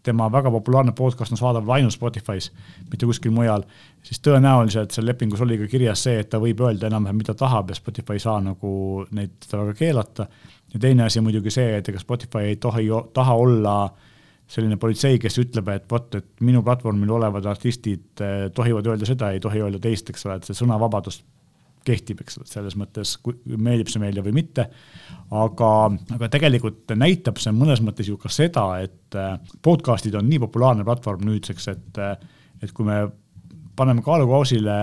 tema 0.07 0.29
väga 0.31 0.51
populaarne 0.53 0.93
podcast 0.97 1.35
on 1.35 1.39
saadaval 1.39 1.77
ainult 1.77 1.95
Spotify's, 1.95 2.49
mitte 2.89 3.07
kuskil 3.09 3.33
mujal, 3.35 3.65
siis 4.07 4.21
tõenäoliselt 4.25 4.95
seal 4.95 5.07
lepingus 5.09 5.43
oli 5.43 5.59
ka 5.61 5.69
kirjas 5.71 6.05
see, 6.07 6.21
et 6.23 6.31
ta 6.31 6.41
võib 6.43 6.63
öelda 6.65 6.89
enam-vähem, 6.89 7.19
mida 7.21 7.35
tahab 7.37 7.71
ja 7.71 7.77
Spotify 7.77 8.17
ei 8.17 8.23
saa 8.23 8.41
nagu 8.43 8.71
neid 9.17 9.37
teda 9.45 9.63
väga 9.63 9.77
keelata. 9.77 10.27
ja 10.73 10.79
teine 10.79 11.07
asi 11.07 11.21
muidugi 11.23 11.51
see, 11.53 11.77
et 11.77 11.89
ega 11.89 11.99
Spotify 11.99 12.51
ei 12.51 12.59
tohi, 12.61 12.87
taha 13.13 13.35
olla 13.35 13.77
selline 14.47 14.77
politsei, 14.79 15.19
kes 15.19 15.39
ütleb, 15.43 15.69
et 15.73 15.89
vot, 15.91 16.15
et 16.15 16.27
minu 16.47 16.61
platvormil 16.63 17.09
olevad 17.17 17.45
artistid 17.45 18.23
eh, 18.23 18.49
tohivad 18.55 18.87
öelda 18.87 19.07
seda, 19.07 19.31
ei 19.31 19.43
tohi 19.43 19.59
öelda 19.59 19.79
teist, 19.83 20.09
eks 20.09 20.25
ole, 20.25 20.37
et 20.39 20.47
see 20.47 20.55
sõnavabadus 20.55 21.19
kehtib, 21.87 22.21
eks 22.23 22.39
ole, 22.39 22.47
selles 22.49 22.75
mõttes 22.79 23.15
meeldib 23.47 23.91
see 23.91 24.01
meile 24.03 24.23
või 24.25 24.35
mitte. 24.41 24.67
aga, 25.31 25.71
aga 26.15 26.29
tegelikult 26.31 26.95
näitab 26.95 27.39
see 27.41 27.53
mõnes 27.55 27.81
mõttes 27.83 28.09
ju 28.09 28.17
ka 28.21 28.31
seda, 28.31 28.67
et 28.83 29.15
äh, 29.17 29.37
podcast'id 29.63 30.15
on 30.19 30.27
nii 30.29 30.41
populaarne 30.45 30.85
platvorm 30.87 31.25
nüüdseks, 31.27 31.69
et, 31.73 32.01
äh, 32.03 32.17
et 32.61 32.73
kui 32.75 32.87
me 32.87 33.05
paneme 33.77 34.03
kaalukausile 34.05 34.77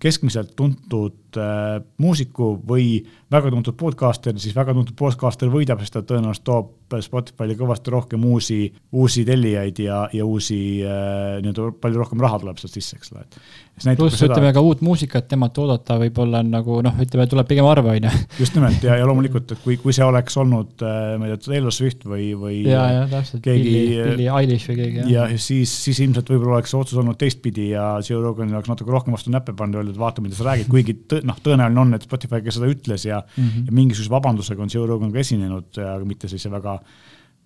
keskmiselt 0.00 0.54
tuntud 0.56 1.25
äh, 1.40 1.76
muusiku 2.02 2.54
või 2.68 3.00
väga 3.32 3.50
tuntud 3.50 3.76
podcaster, 3.78 4.36
siis 4.38 4.54
väga 4.56 4.74
tuntud 4.76 4.96
podcaster 4.98 5.50
võidab, 5.50 5.82
sest 5.82 5.96
ta 5.96 6.04
tõenäoliselt 6.06 6.46
toob 6.46 6.74
Spotify'le 7.02 7.56
kõvasti 7.58 7.90
rohkem 7.90 8.24
uusi, 8.28 8.60
uusi 8.94 9.24
tellijaid 9.26 9.80
ja, 9.82 10.04
ja 10.14 10.26
uusi 10.26 10.58
äh, 10.86 11.40
nii-öelda 11.42 11.72
palju 11.82 11.98
rohkem 11.98 12.22
raha 12.22 12.38
tuleb 12.44 12.60
sealt 12.60 12.76
sisse, 12.76 12.98
eks 13.00 13.10
ole, 13.10 13.24
et 13.26 13.96
pluss 13.98 14.22
ütleme 14.22 14.52
ka 14.54 14.62
uut 14.62 14.84
muusikat 14.86 15.26
temalt 15.28 15.58
oodata 15.58 15.96
võib-olla 15.98 16.44
on 16.44 16.52
nagu 16.54 16.78
noh, 16.86 16.94
ütleme, 17.02 17.26
tuleb 17.32 17.48
pigem 17.50 17.66
harva, 17.66 17.96
on 17.98 18.06
ju. 18.06 18.12
just 18.38 18.54
nimelt 18.54 18.86
ja, 18.86 19.00
ja 19.00 19.06
loomulikult, 19.10 19.50
et 19.56 19.64
kui, 19.64 19.80
kui 19.82 19.96
see 19.96 20.06
oleks 20.06 20.38
olnud 20.38 20.86
äh,, 20.86 21.16
ma 21.18 21.26
ei 21.26 21.34
tea, 21.34 21.42
Taylor 21.48 21.74
Swift 21.74 22.06
või, 22.06 22.28
või 22.38 22.60
ja, 22.62 22.86
ja 23.00 23.02
täpselt, 23.10 23.42
keegi 23.44 23.74
Billie 24.12 24.30
Eilish 24.30 24.70
või 24.70 24.78
keegi. 24.84 25.08
ja 25.10 25.26
siis, 25.34 25.74
siis 25.88 26.04
ilmselt 26.06 26.30
võib-olla 26.30 26.60
oleks 26.60 26.70
see 26.70 26.80
otsus 26.84 27.02
olnud 27.02 27.18
teistpidi 27.18 27.72
ja 27.72 27.96
Joe 28.06 28.22
Roganil 28.22 28.60
oleks 28.60 28.70
natuke 28.70 28.94
rohkem 28.94 29.18
vastu 29.18 29.34
näppe 29.34 29.56
pannud 29.58 29.80
ja 29.80 29.82
öeldud, 29.82 29.98
vaata, 29.98 30.22
mida 30.22 30.38
sa 30.38 30.46
räägid, 30.52 30.70
kuigi 30.70 30.94
noh, 31.26 31.42
tõenäoline 31.42 31.82
on, 31.82 31.96
et 31.96 32.06
Spotify, 32.06 32.40
kes 32.44 32.58
seda 32.60 32.70
ütles 32.70 33.04
ja 33.08 33.20
mm, 33.20 33.44
-hmm. 33.44 33.66
ja 33.66 33.76
mingisuguse 33.80 34.12
vabandusega 34.12 34.62
on 34.62 34.72
Joe 34.72 34.86
Rogan 34.86 35.12
ka 35.12 35.22
esinenud, 35.22 35.70
aga 35.76 36.04
mitte 36.04 36.28
sellise 36.28 36.50
väga 36.50 36.80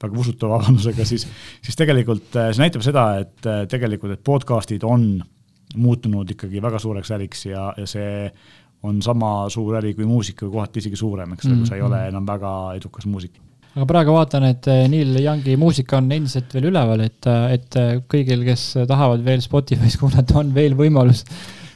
väga 0.01 0.17
usutava 0.23 0.59
vabandusega, 0.59 1.05
siis, 1.05 1.27
siis 1.61 1.77
tegelikult 1.77 2.37
äh, 2.37 2.51
see 2.55 2.65
näitab 2.65 2.85
seda, 2.87 3.05
et 3.21 3.47
äh, 3.49 3.67
tegelikult, 3.71 4.17
et 4.17 4.25
podcast'id 4.25 4.87
on 4.89 5.13
muutunud 5.77 6.33
ikkagi 6.35 6.63
väga 6.63 6.81
suureks 6.83 7.13
äriks 7.15 7.45
ja, 7.51 7.69
ja 7.77 7.87
see 7.87 8.31
on 8.89 9.03
sama 9.05 9.45
suur 9.53 9.77
äri 9.77 9.93
kui 9.95 10.09
muusika, 10.09 10.49
kohati 10.49 10.81
isegi 10.81 10.97
suurem, 10.97 11.37
eks 11.37 11.47
ole 11.47 11.53
mm 11.53 11.57
-hmm., 11.57 11.61
kui 11.61 11.69
sa 11.69 11.77
ei 11.77 11.85
ole 11.85 11.99
mhm. 11.99 12.09
enam 12.15 12.27
väga 12.27 12.53
edukas 12.81 13.07
muusik 13.07 13.39
aga 13.77 13.87
praegu 13.87 14.15
vaatan, 14.17 14.45
et 14.49 14.67
Neil 14.91 15.15
Youngi 15.21 15.57
muusika 15.57 16.01
on 16.01 16.11
endiselt 16.13 16.55
veel 16.55 16.71
üleval, 16.73 17.05
et, 17.05 17.27
et 17.55 17.77
kõigil, 18.11 18.43
kes 18.45 18.65
tahavad 18.89 19.23
veel 19.25 19.45
Spotify's 19.45 19.95
kuulata, 20.01 20.41
on 20.41 20.51
veel 20.55 20.75
võimalus. 20.75 21.23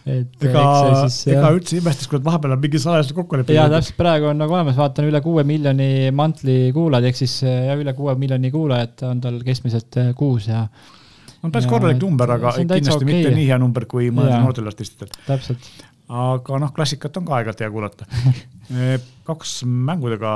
Et 0.05 0.43
ega, 0.45 0.63
ega 1.33 1.51
üldse 1.57 1.79
imestas, 1.79 2.09
kui 2.11 2.21
vahepeal 2.25 2.55
on 2.57 2.61
mingi 2.61 2.81
salajase 2.83 3.15
kokkuleppe. 3.17 3.55
jaa, 3.57 3.71
täpselt 3.73 3.97
praegu 3.97 4.29
on 4.29 4.43
nagu 4.43 4.53
olemas, 4.53 4.77
vaatan 4.77 5.09
üle 5.09 5.21
kuue 5.25 5.47
miljoni 5.49 6.11
monthly 6.13 6.59
kuulajad, 6.77 7.09
ehk 7.09 7.21
siis 7.23 7.39
ja 7.47 7.79
üle 7.81 7.95
kuue 7.97 8.13
miljoni 8.21 8.53
kuulajat 8.53 9.07
on 9.09 9.23
tal 9.25 9.41
keskmiselt 9.47 10.01
eh, 10.03 10.13
kuus 10.19 10.51
ja 10.51 10.67
on 11.45 11.55
päris 11.55 11.69
korralik 11.71 12.03
number, 12.03 12.37
aga 12.37 12.53
kindlasti 12.59 13.01
okay. 13.01 13.09
mitte 13.09 13.33
nii 13.33 13.49
hea 13.49 13.59
number 13.61 13.89
kui 13.89 14.11
mõnedel 14.13 14.45
noortel 14.45 14.69
artistidel. 14.69 15.13
täpselt. 15.25 15.73
aga 16.13 16.61
noh, 16.61 16.77
klassikat 16.77 17.17
on 17.21 17.29
ka 17.29 17.39
aeg-ajalt 17.39 17.65
hea 17.65 17.73
kuulata 17.73 18.09
kaks 19.29 19.63
mängudega, 19.65 20.35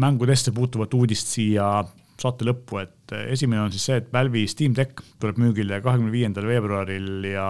mängudesse 0.00 0.56
puutuvat 0.56 0.96
uudist 0.96 1.28
siia 1.36 1.80
saate 2.20 2.44
lõppu, 2.44 2.80
et 2.82 3.14
esimene 3.32 3.62
on 3.62 3.72
siis 3.72 3.86
see, 3.88 4.00
et 4.00 4.10
Valve'i 4.12 4.48
Steam 4.48 4.74
Deck 4.76 5.00
tuleb 5.20 5.38
müügile 5.40 5.80
kahekümne 5.84 6.12
viiendal 6.12 6.48
veebruaril 6.48 7.24
ja 7.30 7.46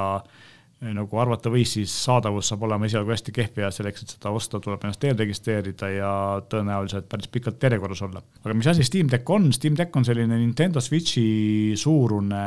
nagu 0.80 1.18
arvata 1.20 1.50
võis, 1.52 1.74
siis 1.76 1.92
saadavus 2.06 2.48
saab 2.48 2.62
olema 2.64 2.88
esialgu 2.88 3.12
hästi 3.12 3.34
kehv 3.36 3.58
ja 3.60 3.68
selleks, 3.74 4.04
et 4.04 4.14
seda 4.14 4.30
osta, 4.32 4.60
tuleb 4.64 4.86
ennast 4.86 5.02
eelregistreerida 5.04 5.90
ja 5.92 6.12
tõenäoliselt 6.48 7.08
päris 7.10 7.28
pikalt 7.28 7.62
järjekorras 7.62 8.00
olla. 8.06 8.22
aga 8.44 8.54
mis 8.56 8.70
asi 8.72 8.86
Steam 8.88 9.10
Deck 9.12 9.28
on, 9.30 9.50
Steam 9.52 9.76
Deck 9.76 9.96
on 9.96 10.08
selline 10.08 10.38
Nintendo 10.40 10.80
Switchi 10.80 11.74
suurune 11.76 12.46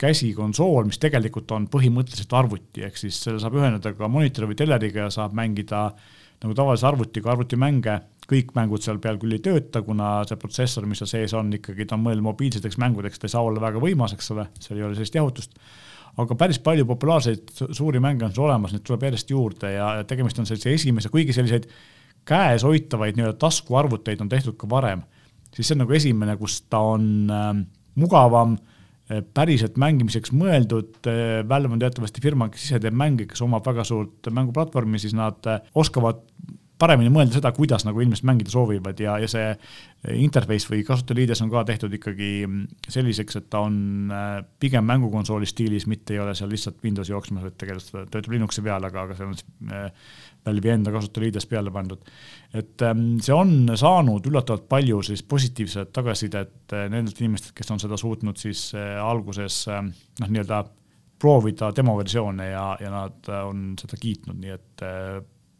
käsikonsool, 0.00 0.86
mis 0.88 1.00
tegelikult 1.00 1.52
on 1.52 1.66
põhimõtteliselt 1.68 2.32
arvuti, 2.38 2.86
ehk 2.86 2.96
siis 2.96 3.18
selle 3.20 3.42
saab 3.42 3.58
ühendada 3.60 3.92
ka 3.96 4.08
monitori 4.08 4.48
või 4.48 4.56
teleriga 4.56 5.04
ja 5.04 5.12
saab 5.12 5.36
mängida 5.36 5.90
nagu 6.40 6.56
tavalise 6.56 6.88
arvutiga 6.88 7.34
arvutimänge, 7.34 7.98
kõik 8.30 8.54
mängud 8.56 8.80
seal 8.80 8.96
peal 9.02 9.18
küll 9.20 9.36
ei 9.36 9.42
tööta, 9.44 9.82
kuna 9.84 10.22
see 10.28 10.40
protsessor, 10.40 10.86
mis 10.88 11.02
seal 11.02 11.10
sees 11.10 11.36
on, 11.36 11.52
ikkagi 11.58 11.84
ta 11.84 11.98
on 11.98 12.04
mõeldud 12.06 12.24
mobiilseteks 12.30 12.80
mängudeks, 12.80 13.20
ta 13.20 13.28
ei 13.28 13.34
saa 13.34 13.44
olla 13.44 13.60
väga 13.60 13.82
võimas, 13.82 14.16
eks 14.16 14.32
ole, 14.32 14.46
seal 14.62 14.80
ei 14.80 14.86
ole 14.86 14.96
sellist 14.96 15.20
jahutust. 15.20 15.60
Aga 16.24 16.36
päris 16.38 16.60
palju 16.62 16.86
populaarseid 16.88 17.52
suuri 17.76 18.02
mänge 18.02 18.26
on 18.26 18.34
seal 18.34 18.48
olemas, 18.48 18.74
neid 18.74 18.84
tuleb 18.86 19.08
järjest 19.08 19.32
juurde 19.32 19.72
ja 19.74 19.92
tegemist 20.08 20.38
on 20.40 20.48
sellise 20.48 20.74
esimese, 20.76 21.12
kuigi 21.12 21.36
selliseid 21.36 21.68
käes 22.28 22.64
hoitavaid 22.66 23.16
nii-öelda 23.16 23.38
taskuarvuteid 23.40 24.20
on 24.22 24.28
tehtud 24.30 24.58
ka 24.60 24.68
varem, 24.70 25.02
siis 25.54 25.70
see 25.70 25.78
on 25.78 25.84
nagu 25.84 25.96
esimene, 25.96 26.36
kus 26.40 26.60
ta 26.68 26.82
on 26.94 27.06
äh, 27.32 27.54
mugavam 28.00 28.58
päriselt 29.34 29.78
mängimiseks 29.80 30.30
mõeldud. 30.36 31.00
Valve 31.50 31.74
on 31.74 31.80
teatavasti 31.82 32.22
firma, 32.22 32.46
kes 32.52 32.68
ise 32.68 32.78
teeb 32.82 32.94
mänge, 32.94 33.26
kes 33.30 33.42
omab 33.42 33.66
väga 33.66 33.82
suurt 33.86 34.30
mänguplatvormi, 34.30 35.00
siis 35.02 35.16
nad 35.18 35.46
oskavad 35.74 36.22
paremini 36.80 37.12
mõelda 37.12 37.36
seda, 37.36 37.52
kuidas 37.56 37.84
nagu 37.86 38.00
inimesed 38.02 38.26
mängida 38.28 38.52
soovivad 38.52 39.00
ja, 39.02 39.16
ja 39.20 39.28
see 39.30 39.50
interface 40.16 40.70
või 40.70 40.80
kasutajaliides 40.86 41.42
on 41.44 41.50
ka 41.52 41.62
tehtud 41.68 41.92
ikkagi 41.96 42.30
selliseks, 42.88 43.36
et 43.40 43.48
ta 43.52 43.62
on 43.66 44.12
äh, 44.14 44.40
pigem 44.62 44.86
mängukonsooli 44.88 45.48
stiilis, 45.48 45.86
mitte 45.90 46.14
ei 46.16 46.22
ole 46.22 46.34
seal 46.38 46.50
lihtsalt 46.52 46.80
Windowsi 46.84 47.12
jooksmas, 47.12 47.44
vaid 47.44 47.56
tegelikult 47.60 48.12
töötab 48.14 48.34
Linuxi 48.34 48.64
peal, 48.64 48.86
aga, 48.88 49.04
aga 49.04 49.16
seal 49.18 49.32
on 49.32 49.72
äh, 49.76 50.12
Valve'i 50.46 50.72
enda 50.72 50.92
kasutajaliides 50.94 51.46
peale 51.50 51.72
pandud. 51.74 52.12
et 52.56 52.82
ähm, 52.86 53.18
see 53.20 53.34
on 53.36 53.74
saanud 53.76 54.26
üllatavalt 54.30 54.68
palju 54.68 55.02
siis 55.06 55.22
positiivset 55.22 55.92
tagasisidet 55.92 56.76
äh, 56.76 56.86
nendelt 56.88 57.20
inimestelt, 57.20 57.54
kes 57.58 57.70
on 57.74 57.82
seda 57.82 57.98
suutnud 58.00 58.40
siis 58.40 58.70
alguses 59.04 59.66
noh, 59.68 60.30
nii-öelda 60.30 60.64
proovida 61.20 61.68
demoversioone 61.76 62.48
ja, 62.48 62.64
ja 62.80 62.94
nad 62.94 63.28
on 63.44 63.74
seda 63.76 64.00
kiitnud, 64.00 64.40
nii 64.40 64.56
et 64.56 64.84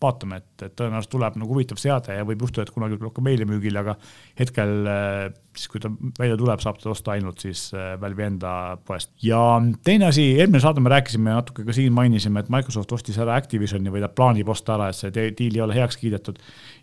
vaatame, 0.02 0.40
et, 0.40 0.64
et 0.66 0.74
tõenäoliselt 0.78 1.12
tuleb 1.12 1.36
nagu 1.40 1.54
huvitav 1.54 1.80
seade 1.80 2.16
ja 2.16 2.26
võib 2.28 2.44
juhtuda, 2.44 2.66
et 2.66 2.74
kunagi 2.74 2.98
tuleb 3.00 3.14
ka 3.16 3.24
meile 3.24 3.46
müügile, 3.48 3.82
aga 3.82 3.96
hetkel 4.38 4.72
äh, 4.90 5.24
siis, 5.56 5.68
kui 5.72 5.82
ta 5.82 5.90
välja 6.18 6.38
tuleb, 6.40 6.62
saab 6.64 6.80
teda 6.80 6.94
osta 6.94 7.14
ainult 7.16 7.42
siis 7.44 7.66
äh, 7.74 7.92
Valve'i 8.00 8.28
enda 8.28 8.52
poest. 8.86 9.12
ja 9.24 9.40
teine 9.86 10.08
asi, 10.10 10.30
eelmine 10.38 10.62
saade 10.62 10.84
me 10.84 10.92
rääkisime 10.94 11.34
natuke 11.36 11.66
ka 11.66 11.76
siin 11.76 11.92
mainisime, 11.96 12.44
et 12.44 12.52
Microsoft 12.52 12.96
ostis 12.96 13.20
ära 13.20 13.36
Activisioni 13.40 13.92
või 13.92 14.04
ta 14.04 14.12
plaanib 14.12 14.48
osta 14.52 14.76
ära, 14.78 14.90
et 14.90 15.00
see 15.00 15.30
diil 15.36 15.58
ei 15.58 15.66
ole 15.66 15.76
heaks 15.76 16.00
kiidetud. 16.00 16.40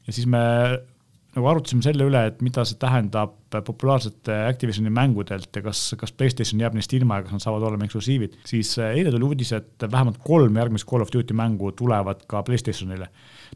ja 0.08 0.14
siis 0.14 0.30
me 0.30 0.44
nagu 1.38 1.52
arutasime 1.52 1.86
selle 1.86 2.08
üle, 2.10 2.24
et 2.32 2.42
mida 2.46 2.64
see 2.66 2.80
tähendab 2.82 3.36
populaarsete 3.52 4.34
Activisioni 4.50 4.92
mängudelt 4.92 5.56
ja 5.56 5.62
kas, 5.64 5.82
kas 6.00 6.12
Playstation 6.18 6.60
jääb 6.62 6.76
neist 6.76 6.92
ilma 6.98 7.20
ja 7.20 7.26
kas 7.26 7.38
nad 7.38 7.44
saavad 7.44 7.64
olema 7.70 7.88
eksklusiivid, 7.88 8.40
siis 8.48 8.74
eh, 8.82 8.98
eile 9.00 9.14
tuli 9.14 9.28
uudis, 9.30 9.54
et 9.56 9.86
vähemalt 9.92 10.20
kolm 10.26 10.58
järgmist 10.60 10.88
Call 10.90 11.06
of 11.06 11.14
Duty 11.14 11.38
mängu 11.38 11.72
tulevad 11.78 12.26
ka 12.28 12.42
Playstationile. 12.48 13.08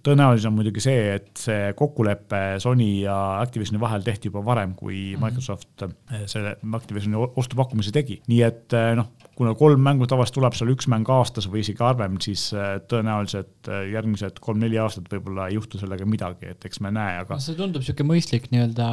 tõenäoline 0.06 0.48
on 0.48 0.56
muidugi 0.56 0.84
see, 0.84 1.02
et 1.18 1.32
see 1.38 1.74
kokkulepe 1.78 2.42
Sony 2.64 3.02
ja 3.02 3.18
Activisioni 3.42 3.82
vahel 3.82 4.06
tehti 4.06 4.30
juba 4.32 4.46
varem, 4.46 4.76
kui 4.76 4.96
mm 4.96 5.16
-hmm. 5.16 5.26
Microsoft 5.26 5.84
eh, 5.84 6.24
selle 6.26 6.56
Activisioni 6.74 7.18
ostupakkumise 7.36 7.92
tegi, 7.92 8.22
nii 8.28 8.42
et 8.48 8.74
eh, 8.74 8.96
noh, 8.96 9.12
kuna 9.42 9.56
kolm 9.58 9.82
mängu 9.82 10.06
tavaliselt 10.10 10.38
tuleb 10.38 10.58
seal 10.58 10.70
üks 10.76 10.88
mäng 10.92 11.10
aastas 11.10 11.48
või 11.50 11.64
isegi 11.66 11.82
harvem, 11.82 12.20
siis 12.22 12.48
äh, 12.54 12.76
tõenäoliselt 12.92 13.72
äh, 13.72 13.88
järgmised 13.96 14.38
kolm-neli 14.44 14.78
aastat 14.82 15.10
võib-olla 15.10 15.50
ei 15.50 15.58
juhtu 15.58 15.82
sellega 15.82 16.06
midagi, 16.06 16.54
et 16.54 16.70
eks 16.70 16.84
me 16.86 16.94
näe, 16.94 17.18
aga. 17.24 17.40
see 17.42 17.58
tundub 17.58 17.82
niisugune 17.82 18.14
mõistlik 18.14 18.52
nii-öelda, 18.54 18.88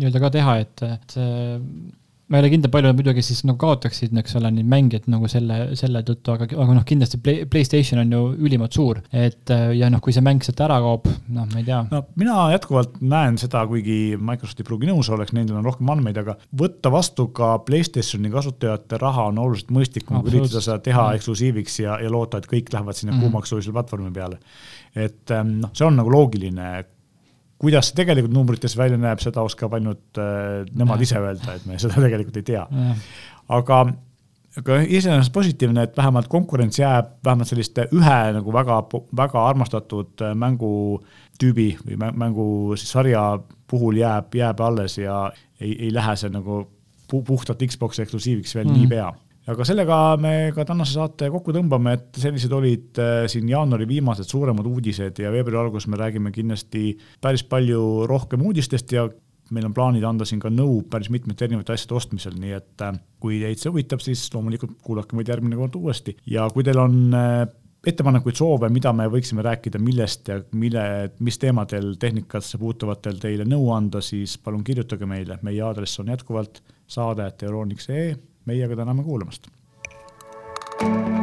nii-öelda 0.00 0.24
ka 0.24 0.34
teha, 0.34 0.58
et, 0.64 0.84
et 0.88 1.18
ma 2.28 2.36
ei 2.36 2.42
ole 2.42 2.50
kindel, 2.52 2.70
palju 2.72 2.90
nad 2.90 2.98
muidugi 2.98 3.22
siis 3.24 3.40
nagu 3.48 3.56
kaotaksid, 3.60 4.12
eks 4.20 4.36
ole, 4.36 4.50
neid 4.52 4.68
mängijaid 4.68 5.06
nagu 5.08 5.28
selle, 5.32 5.58
selle 5.80 6.02
tõttu, 6.06 6.34
aga, 6.34 6.48
aga 6.64 6.76
noh, 6.76 6.84
kindlasti 6.88 7.20
Play, 7.24 7.46
Playstation 7.48 8.02
on 8.02 8.12
ju 8.12 8.20
ülimalt 8.44 8.76
suur, 8.76 9.00
et 9.16 9.52
ja 9.76 9.88
noh, 9.92 10.02
kui 10.04 10.12
see 10.12 10.24
mäng 10.24 10.44
sealt 10.44 10.60
ära 10.66 10.76
kaob, 10.84 11.08
noh, 11.34 11.46
ma 11.48 11.62
ei 11.62 11.64
tea. 11.66 11.80
no 11.88 12.02
mina 12.20 12.50
jätkuvalt 12.52 13.00
näen 13.00 13.38
seda, 13.40 13.64
kuigi 13.70 14.18
Microsoft 14.20 14.60
ei 14.60 14.68
pruugi 14.68 14.90
nõus 14.90 15.08
oleks, 15.14 15.32
nendel 15.36 15.60
on 15.62 15.68
rohkem 15.70 15.94
andmeid, 15.94 16.20
aga 16.20 16.36
võtta 16.62 16.92
vastu 16.92 17.30
ka 17.36 17.54
Playstationi 17.64 18.32
kasutajate 18.34 19.00
raha 19.00 19.30
on 19.32 19.40
oluliselt 19.46 19.72
mõistlikum, 19.74 20.20
kui 20.20 20.34
üritada 20.34 20.60
seda 20.64 20.78
teha 20.84 21.08
mm. 21.08 21.22
eksklusiiviks 21.22 21.80
ja, 21.86 21.96
ja 22.04 22.12
loota, 22.12 22.42
et 22.42 22.50
kõik 22.50 22.68
lähevad 22.74 22.98
sinna 22.98 23.16
mm. 23.16 23.24
kuumaksulisele 23.24 23.76
platvormi 23.78 24.12
peale. 24.12 24.40
et 24.94 25.32
ehm, 25.32 25.58
noh, 25.64 25.72
see 25.72 25.88
on 25.88 25.96
nagu 25.96 26.12
loogiline 26.12 26.76
kuidas 27.58 27.90
see 27.90 27.98
tegelikult 27.98 28.34
numbrites 28.34 28.76
välja 28.78 28.98
näeb, 29.00 29.22
seda 29.22 29.42
oskab 29.46 29.74
ainult 29.78 30.20
äh, 30.20 30.66
nemad 30.78 31.02
ise 31.02 31.18
öelda, 31.20 31.56
et 31.58 31.66
me 31.66 31.78
seda 31.82 31.98
tegelikult 31.98 32.38
ei 32.40 32.46
tea. 32.52 32.64
aga, 33.58 33.80
aga 34.60 34.80
iseenesest 34.86 35.34
positiivne, 35.34 35.88
et 35.88 35.96
vähemalt 35.98 36.30
konkurents 36.32 36.78
jääb 36.78 37.16
vähemalt 37.24 37.50
selliste 37.50 37.88
ühe 37.94 38.18
nagu 38.38 38.54
väga, 38.54 38.80
väga 39.22 39.44
armastatud 39.50 40.26
äh, 40.26 40.34
mängutüübi 40.38 41.70
või 41.84 42.02
mängu 42.08 42.48
siis 42.76 42.94
sarja 42.94 43.30
puhul 43.68 44.00
jääb, 44.00 44.34
jääb 44.34 44.60
alles 44.64 44.98
ja 44.98 45.28
ei, 45.60 45.74
ei 45.74 45.94
lähe 45.94 46.16
see 46.16 46.30
nagu 46.32 46.66
puhtalt 47.08 47.62
Xbox'i 47.64 48.04
eksklusiiviks 48.04 48.54
veel 48.54 48.68
mm. 48.68 48.76
niipea 48.76 49.08
aga 49.48 49.64
sellega 49.64 49.98
me 50.20 50.32
ka 50.56 50.66
tänase 50.68 50.98
saate 50.98 51.30
kokku 51.32 51.54
tõmbame, 51.56 51.94
et 51.96 52.20
sellised 52.20 52.52
olid 52.52 53.00
äh, 53.00 53.22
siin 53.30 53.48
jaanuari 53.48 53.86
viimased 53.88 54.28
suuremad 54.28 54.66
uudised 54.68 55.22
ja 55.22 55.32
veebruari 55.32 55.68
alguses 55.68 55.88
me 55.88 56.00
räägime 56.00 56.32
kindlasti 56.34 56.90
päris 57.22 57.46
palju 57.48 58.06
rohkem 58.10 58.44
uudistest 58.44 58.92
ja 58.92 59.06
meil 59.54 59.64
on 59.64 59.76
plaanid 59.76 60.04
anda 60.04 60.26
siin 60.28 60.42
ka 60.42 60.52
nõu 60.52 60.82
päris 60.92 61.08
mitmete 61.12 61.46
erinevate 61.46 61.72
asjade 61.72 61.96
ostmisel, 61.96 62.36
nii 62.40 62.52
et 62.58 62.84
äh, 62.84 63.00
kui 63.22 63.40
teid 63.40 63.62
see 63.62 63.72
huvitab, 63.72 64.04
siis 64.04 64.26
loomulikult 64.34 64.76
kuulake 64.84 65.16
meid 65.16 65.32
järgmine 65.32 65.56
kord 65.56 65.80
uuesti. 65.80 66.18
Ja 66.28 66.50
kui 66.52 66.66
teil 66.66 66.82
on 66.82 67.00
äh, 67.16 67.40
ettepanekuid, 67.88 68.36
soove, 68.36 68.68
mida 68.74 68.92
me 68.92 69.08
võiksime 69.08 69.44
rääkida, 69.46 69.80
millest 69.80 70.28
ja 70.28 70.42
mille, 70.60 70.82
mis 71.24 71.40
teemadel 71.40 71.94
tehnikasse 72.00 72.60
puutuvatel 72.60 73.16
teile 73.22 73.48
nõu 73.48 73.70
anda, 73.72 74.04
siis 74.04 74.36
palun 74.42 74.66
kirjutage 74.66 75.08
meile, 75.08 75.40
meie 75.46 75.64
aadress 75.64 76.04
on 76.04 76.12
jätkuvalt 76.12 76.60
saade.euroniks.ee 76.88 78.16
meie 78.48 78.64
aga 78.64 78.76
täname 78.82 79.04
kuulamast. 79.04 79.48
thank 80.78 81.08
you 81.08 81.17